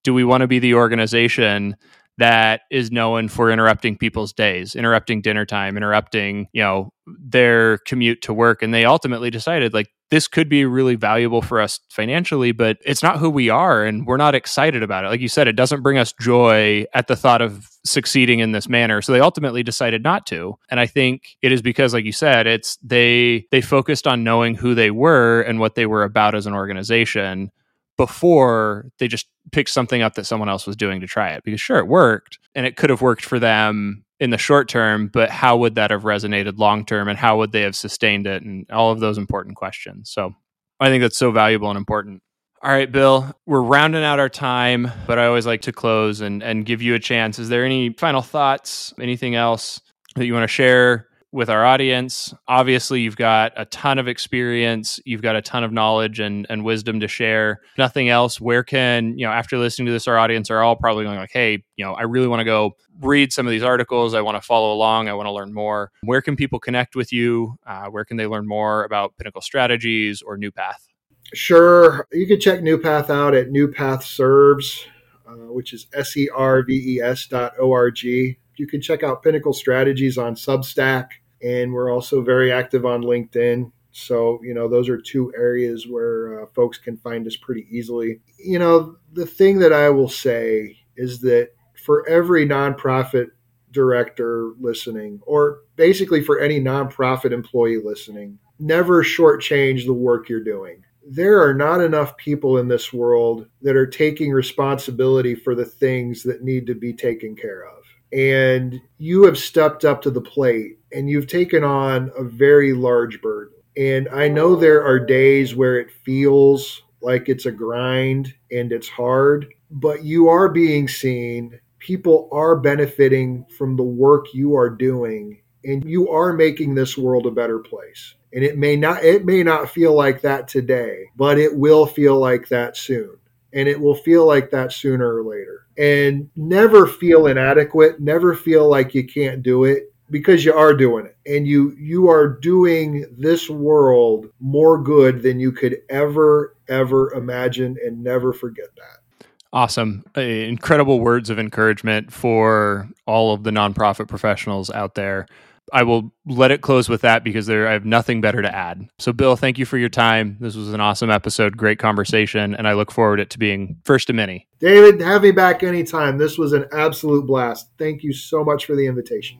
do 0.04 0.14
we 0.14 0.22
want 0.22 0.42
to 0.42 0.46
be 0.46 0.58
the 0.58 0.74
organization 0.74 1.76
that 2.20 2.62
is 2.70 2.90
known 2.90 3.28
for 3.28 3.50
interrupting 3.50 3.98
people's 3.98 4.32
days, 4.32 4.74
interrupting 4.74 5.20
dinner 5.20 5.44
time, 5.44 5.76
interrupting, 5.76 6.46
you 6.52 6.62
know, 6.62 6.92
their 7.06 7.78
commute 7.78 8.22
to 8.22 8.32
work? 8.32 8.62
And 8.62 8.72
they 8.72 8.84
ultimately 8.84 9.30
decided, 9.30 9.74
like, 9.74 9.88
this 10.10 10.26
could 10.26 10.48
be 10.48 10.64
really 10.64 10.96
valuable 10.96 11.40
for 11.40 11.60
us 11.60 11.78
financially, 11.88 12.52
but 12.52 12.78
it's 12.84 13.02
not 13.02 13.18
who 13.18 13.30
we 13.30 13.48
are 13.48 13.84
and 13.84 14.06
we're 14.06 14.16
not 14.16 14.34
excited 14.34 14.82
about 14.82 15.04
it. 15.04 15.08
Like 15.08 15.20
you 15.20 15.28
said, 15.28 15.46
it 15.46 15.54
doesn't 15.54 15.82
bring 15.82 15.98
us 15.98 16.12
joy 16.20 16.84
at 16.94 17.06
the 17.06 17.14
thought 17.14 17.40
of 17.40 17.68
succeeding 17.86 18.40
in 18.40 18.52
this 18.52 18.68
manner. 18.68 19.02
So 19.02 19.12
they 19.12 19.20
ultimately 19.20 19.62
decided 19.62 20.02
not 20.02 20.26
to. 20.26 20.58
And 20.68 20.80
I 20.80 20.86
think 20.86 21.36
it 21.42 21.52
is 21.52 21.62
because 21.62 21.94
like 21.94 22.04
you 22.04 22.12
said, 22.12 22.46
it's 22.46 22.76
they 22.82 23.46
they 23.52 23.60
focused 23.60 24.06
on 24.06 24.24
knowing 24.24 24.56
who 24.56 24.74
they 24.74 24.90
were 24.90 25.42
and 25.42 25.60
what 25.60 25.76
they 25.76 25.86
were 25.86 26.02
about 26.02 26.34
as 26.34 26.46
an 26.46 26.54
organization 26.54 27.52
before 28.00 28.86
they 28.98 29.06
just 29.06 29.26
picked 29.52 29.68
something 29.68 30.00
up 30.00 30.14
that 30.14 30.24
someone 30.24 30.48
else 30.48 30.66
was 30.66 30.74
doing 30.74 31.02
to 31.02 31.06
try 31.06 31.32
it 31.32 31.44
because 31.44 31.60
sure 31.60 31.76
it 31.76 31.86
worked 31.86 32.38
and 32.54 32.64
it 32.64 32.74
could 32.74 32.88
have 32.88 33.02
worked 33.02 33.26
for 33.26 33.38
them 33.38 34.02
in 34.18 34.30
the 34.30 34.38
short 34.38 34.70
term, 34.70 35.08
but 35.08 35.28
how 35.28 35.54
would 35.58 35.74
that 35.74 35.90
have 35.90 36.04
resonated 36.04 36.56
long 36.56 36.86
term 36.86 37.08
and 37.08 37.18
how 37.18 37.36
would 37.36 37.52
they 37.52 37.60
have 37.60 37.76
sustained 37.76 38.26
it 38.26 38.42
and 38.42 38.64
all 38.70 38.90
of 38.90 39.00
those 39.00 39.18
important 39.18 39.54
questions. 39.54 40.10
So 40.10 40.34
I 40.80 40.88
think 40.88 41.02
that's 41.02 41.18
so 41.18 41.30
valuable 41.30 41.68
and 41.68 41.76
important. 41.76 42.22
All 42.62 42.70
right, 42.70 42.90
Bill, 42.90 43.36
we're 43.44 43.60
rounding 43.60 44.02
out 44.02 44.18
our 44.18 44.30
time, 44.30 44.90
but 45.06 45.18
I 45.18 45.26
always 45.26 45.44
like 45.44 45.60
to 45.62 45.72
close 45.72 46.22
and, 46.22 46.42
and 46.42 46.64
give 46.64 46.80
you 46.80 46.94
a 46.94 46.98
chance. 46.98 47.38
Is 47.38 47.50
there 47.50 47.66
any 47.66 47.90
final 47.90 48.22
thoughts, 48.22 48.94
anything 48.98 49.34
else 49.34 49.78
that 50.16 50.24
you 50.24 50.32
want 50.32 50.44
to 50.44 50.48
share 50.48 51.09
with 51.32 51.48
our 51.48 51.64
audience. 51.64 52.34
Obviously, 52.48 53.00
you've 53.00 53.16
got 53.16 53.52
a 53.56 53.64
ton 53.66 53.98
of 53.98 54.08
experience, 54.08 54.98
you've 55.04 55.22
got 55.22 55.36
a 55.36 55.42
ton 55.42 55.62
of 55.62 55.72
knowledge 55.72 56.20
and, 56.20 56.46
and 56.50 56.64
wisdom 56.64 57.00
to 57.00 57.08
share. 57.08 57.60
Nothing 57.78 58.08
else. 58.08 58.40
Where 58.40 58.64
can, 58.64 59.16
you 59.18 59.26
know, 59.26 59.32
after 59.32 59.56
listening 59.58 59.86
to 59.86 59.92
this, 59.92 60.08
our 60.08 60.18
audience 60.18 60.50
are 60.50 60.60
all 60.60 60.76
probably 60.76 61.04
going 61.04 61.18
like, 61.18 61.32
hey, 61.32 61.62
you 61.76 61.84
know, 61.84 61.92
I 61.94 62.02
really 62.02 62.26
want 62.26 62.40
to 62.40 62.44
go 62.44 62.72
read 63.00 63.32
some 63.32 63.46
of 63.46 63.50
these 63.50 63.62
articles. 63.62 64.14
I 64.14 64.20
want 64.20 64.36
to 64.36 64.42
follow 64.42 64.72
along. 64.72 65.08
I 65.08 65.14
want 65.14 65.26
to 65.26 65.32
learn 65.32 65.54
more. 65.54 65.90
Where 66.02 66.20
can 66.20 66.36
people 66.36 66.58
connect 66.58 66.96
with 66.96 67.12
you? 67.12 67.56
Uh, 67.66 67.86
where 67.86 68.04
can 68.04 68.16
they 68.16 68.26
learn 68.26 68.46
more 68.46 68.84
about 68.84 69.16
Pinnacle 69.16 69.40
Strategies 69.40 70.22
or 70.22 70.36
New 70.36 70.50
Path? 70.50 70.88
Sure. 71.32 72.06
You 72.12 72.26
can 72.26 72.40
check 72.40 72.62
New 72.62 72.78
Path 72.78 73.08
out 73.08 73.34
at 73.34 73.50
New 73.50 73.68
Path 73.68 74.04
Serves, 74.04 74.84
uh, 75.26 75.52
which 75.52 75.72
is 75.72 75.86
S 75.94 76.16
E 76.16 76.28
R 76.34 76.64
V 76.64 76.96
E 76.96 77.00
S 77.00 77.26
dot 77.26 77.52
O 77.60 77.72
R 77.72 77.90
G. 77.90 78.38
You 78.56 78.66
can 78.66 78.80
check 78.80 79.02
out 79.02 79.22
Pinnacle 79.22 79.54
Strategies 79.54 80.18
on 80.18 80.34
Substack 80.34 81.06
and 81.42 81.72
we're 81.72 81.92
also 81.92 82.22
very 82.22 82.52
active 82.52 82.84
on 82.84 83.02
LinkedIn. 83.02 83.70
So, 83.92 84.40
you 84.42 84.54
know, 84.54 84.68
those 84.68 84.88
are 84.88 85.00
two 85.00 85.32
areas 85.36 85.88
where 85.88 86.42
uh, 86.42 86.46
folks 86.54 86.78
can 86.78 86.96
find 86.96 87.26
us 87.26 87.36
pretty 87.36 87.66
easily. 87.70 88.20
You 88.38 88.58
know, 88.58 88.96
the 89.12 89.26
thing 89.26 89.58
that 89.60 89.72
I 89.72 89.88
will 89.90 90.08
say 90.08 90.78
is 90.96 91.20
that 91.20 91.50
for 91.84 92.08
every 92.08 92.46
nonprofit 92.46 93.28
director 93.72 94.52
listening, 94.60 95.20
or 95.22 95.60
basically 95.76 96.22
for 96.22 96.40
any 96.40 96.60
nonprofit 96.60 97.32
employee 97.32 97.80
listening, 97.82 98.38
never 98.58 99.02
shortchange 99.02 99.86
the 99.86 99.92
work 99.92 100.28
you're 100.28 100.44
doing. 100.44 100.84
There 101.04 101.42
are 101.42 101.54
not 101.54 101.80
enough 101.80 102.16
people 102.16 102.58
in 102.58 102.68
this 102.68 102.92
world 102.92 103.46
that 103.62 103.74
are 103.74 103.86
taking 103.86 104.30
responsibility 104.30 105.34
for 105.34 105.54
the 105.54 105.64
things 105.64 106.22
that 106.24 106.42
need 106.42 106.66
to 106.66 106.74
be 106.74 106.92
taken 106.92 107.34
care 107.34 107.64
of 107.66 107.80
and 108.12 108.80
you 108.98 109.24
have 109.24 109.38
stepped 109.38 109.84
up 109.84 110.02
to 110.02 110.10
the 110.10 110.20
plate 110.20 110.78
and 110.92 111.08
you've 111.08 111.26
taken 111.26 111.64
on 111.64 112.10
a 112.16 112.24
very 112.24 112.72
large 112.72 113.20
burden. 113.20 113.54
And 113.76 114.08
I 114.08 114.28
know 114.28 114.56
there 114.56 114.84
are 114.84 114.98
days 114.98 115.54
where 115.54 115.78
it 115.78 115.90
feels 116.04 116.82
like 117.00 117.28
it's 117.28 117.46
a 117.46 117.52
grind 117.52 118.34
and 118.50 118.72
it's 118.72 118.88
hard, 118.88 119.46
but 119.70 120.04
you 120.04 120.28
are 120.28 120.48
being 120.48 120.88
seen. 120.88 121.58
People 121.78 122.28
are 122.32 122.56
benefiting 122.56 123.46
from 123.56 123.76
the 123.76 123.82
work 123.82 124.26
you 124.34 124.54
are 124.56 124.68
doing, 124.68 125.40
and 125.64 125.84
you 125.84 126.10
are 126.10 126.32
making 126.32 126.74
this 126.74 126.98
world 126.98 127.26
a 127.26 127.30
better 127.30 127.58
place. 127.58 128.14
And 128.32 128.44
it 128.44 128.58
may 128.58 128.76
not 128.76 129.02
it 129.02 129.24
may 129.24 129.42
not 129.42 129.70
feel 129.70 129.94
like 129.94 130.20
that 130.20 130.46
today, 130.46 131.04
but 131.16 131.38
it 131.38 131.56
will 131.56 131.86
feel 131.86 132.18
like 132.18 132.48
that 132.48 132.76
soon. 132.76 133.16
And 133.52 133.68
it 133.68 133.80
will 133.80 133.96
feel 133.96 134.26
like 134.26 134.50
that 134.50 134.72
sooner 134.72 135.16
or 135.16 135.24
later 135.24 135.60
and 135.80 136.28
never 136.36 136.86
feel 136.86 137.26
inadequate, 137.26 138.00
never 138.00 138.34
feel 138.34 138.68
like 138.68 138.94
you 138.94 139.06
can't 139.06 139.42
do 139.42 139.64
it. 139.64 139.89
Because 140.10 140.44
you 140.44 140.52
are 140.52 140.74
doing 140.74 141.06
it 141.06 141.16
and 141.26 141.46
you 141.46 141.74
you 141.78 142.08
are 142.08 142.28
doing 142.28 143.06
this 143.16 143.48
world 143.48 144.26
more 144.40 144.82
good 144.82 145.22
than 145.22 145.40
you 145.40 145.52
could 145.52 145.78
ever 145.88 146.56
ever 146.68 147.12
imagine 147.12 147.76
and 147.84 148.02
never 148.02 148.32
forget 148.32 148.66
that 148.76 149.26
awesome 149.52 150.04
uh, 150.16 150.20
incredible 150.20 151.00
words 151.00 151.30
of 151.30 151.38
encouragement 151.38 152.12
for 152.12 152.88
all 153.06 153.32
of 153.32 153.44
the 153.44 153.50
nonprofit 153.50 154.08
professionals 154.08 154.70
out 154.70 154.94
there 154.94 155.26
I 155.72 155.82
will 155.82 156.12
let 156.26 156.50
it 156.50 156.62
close 156.62 156.88
with 156.88 157.02
that 157.02 157.24
because 157.24 157.46
there 157.46 157.68
I 157.68 157.72
have 157.72 157.84
nothing 157.84 158.20
better 158.20 158.42
to 158.42 158.52
add. 158.52 158.88
So 158.98 159.12
Bill, 159.12 159.36
thank 159.36 159.58
you 159.58 159.64
for 159.64 159.78
your 159.78 159.88
time. 159.88 160.36
This 160.40 160.56
was 160.56 160.72
an 160.72 160.80
awesome 160.80 161.10
episode, 161.10 161.56
great 161.56 161.78
conversation, 161.78 162.54
and 162.54 162.66
I 162.66 162.72
look 162.72 162.90
forward 162.90 163.20
it 163.20 163.30
to 163.30 163.38
being 163.38 163.76
first 163.84 164.10
of 164.10 164.16
many. 164.16 164.48
David, 164.58 165.00
have 165.00 165.22
me 165.22 165.30
back 165.30 165.62
anytime. 165.62 166.18
This 166.18 166.38
was 166.38 166.52
an 166.52 166.66
absolute 166.72 167.26
blast. 167.26 167.70
Thank 167.78 168.02
you 168.02 168.12
so 168.12 168.44
much 168.44 168.66
for 168.66 168.74
the 168.74 168.86
invitation. 168.86 169.38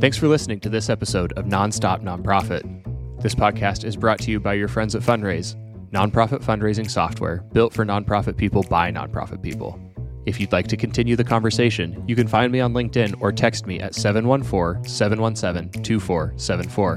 Thanks 0.00 0.16
for 0.16 0.28
listening 0.28 0.60
to 0.60 0.68
this 0.68 0.90
episode 0.90 1.32
of 1.32 1.46
Nonstop 1.46 2.04
Nonprofit. 2.04 2.62
This 3.20 3.34
podcast 3.34 3.82
is 3.82 3.96
brought 3.96 4.20
to 4.20 4.30
you 4.30 4.38
by 4.38 4.54
your 4.54 4.68
friends 4.68 4.94
at 4.94 5.02
Funraise, 5.02 5.56
nonprofit 5.92 6.40
fundraising 6.40 6.88
software 6.88 7.38
built 7.52 7.72
for 7.72 7.84
nonprofit 7.84 8.36
people 8.36 8.62
by 8.62 8.92
nonprofit 8.92 9.42
people. 9.42 9.76
If 10.24 10.38
you'd 10.38 10.52
like 10.52 10.68
to 10.68 10.76
continue 10.76 11.16
the 11.16 11.24
conversation, 11.24 12.04
you 12.06 12.14
can 12.14 12.28
find 12.28 12.52
me 12.52 12.60
on 12.60 12.74
LinkedIn 12.74 13.20
or 13.20 13.32
text 13.32 13.66
me 13.66 13.80
at 13.80 13.92
714 13.92 14.88
717 14.88 15.82
2474. 15.82 16.94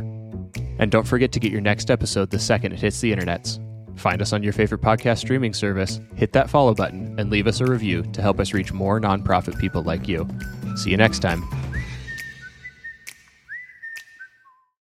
And 0.77 0.91
don't 0.91 1.07
forget 1.07 1.31
to 1.31 1.39
get 1.39 1.51
your 1.51 1.61
next 1.61 1.89
episode 1.89 2.29
the 2.29 2.37
second 2.37 2.73
it 2.73 2.81
hits 2.81 3.01
the 3.01 3.15
internets. 3.15 3.57
Find 3.97 4.21
us 4.21 4.31
on 4.31 4.43
your 4.43 4.53
favorite 4.53 4.81
podcast 4.81 5.17
streaming 5.17 5.55
service, 5.55 5.99
hit 6.13 6.33
that 6.33 6.51
follow 6.51 6.75
button, 6.75 7.19
and 7.19 7.31
leave 7.31 7.47
us 7.47 7.61
a 7.61 7.65
review 7.65 8.03
to 8.13 8.21
help 8.21 8.39
us 8.39 8.53
reach 8.53 8.71
more 8.71 9.01
nonprofit 9.01 9.57
people 9.57 9.81
like 9.81 10.07
you. 10.07 10.27
See 10.75 10.91
you 10.91 10.97
next 10.97 11.19
time. 11.19 11.43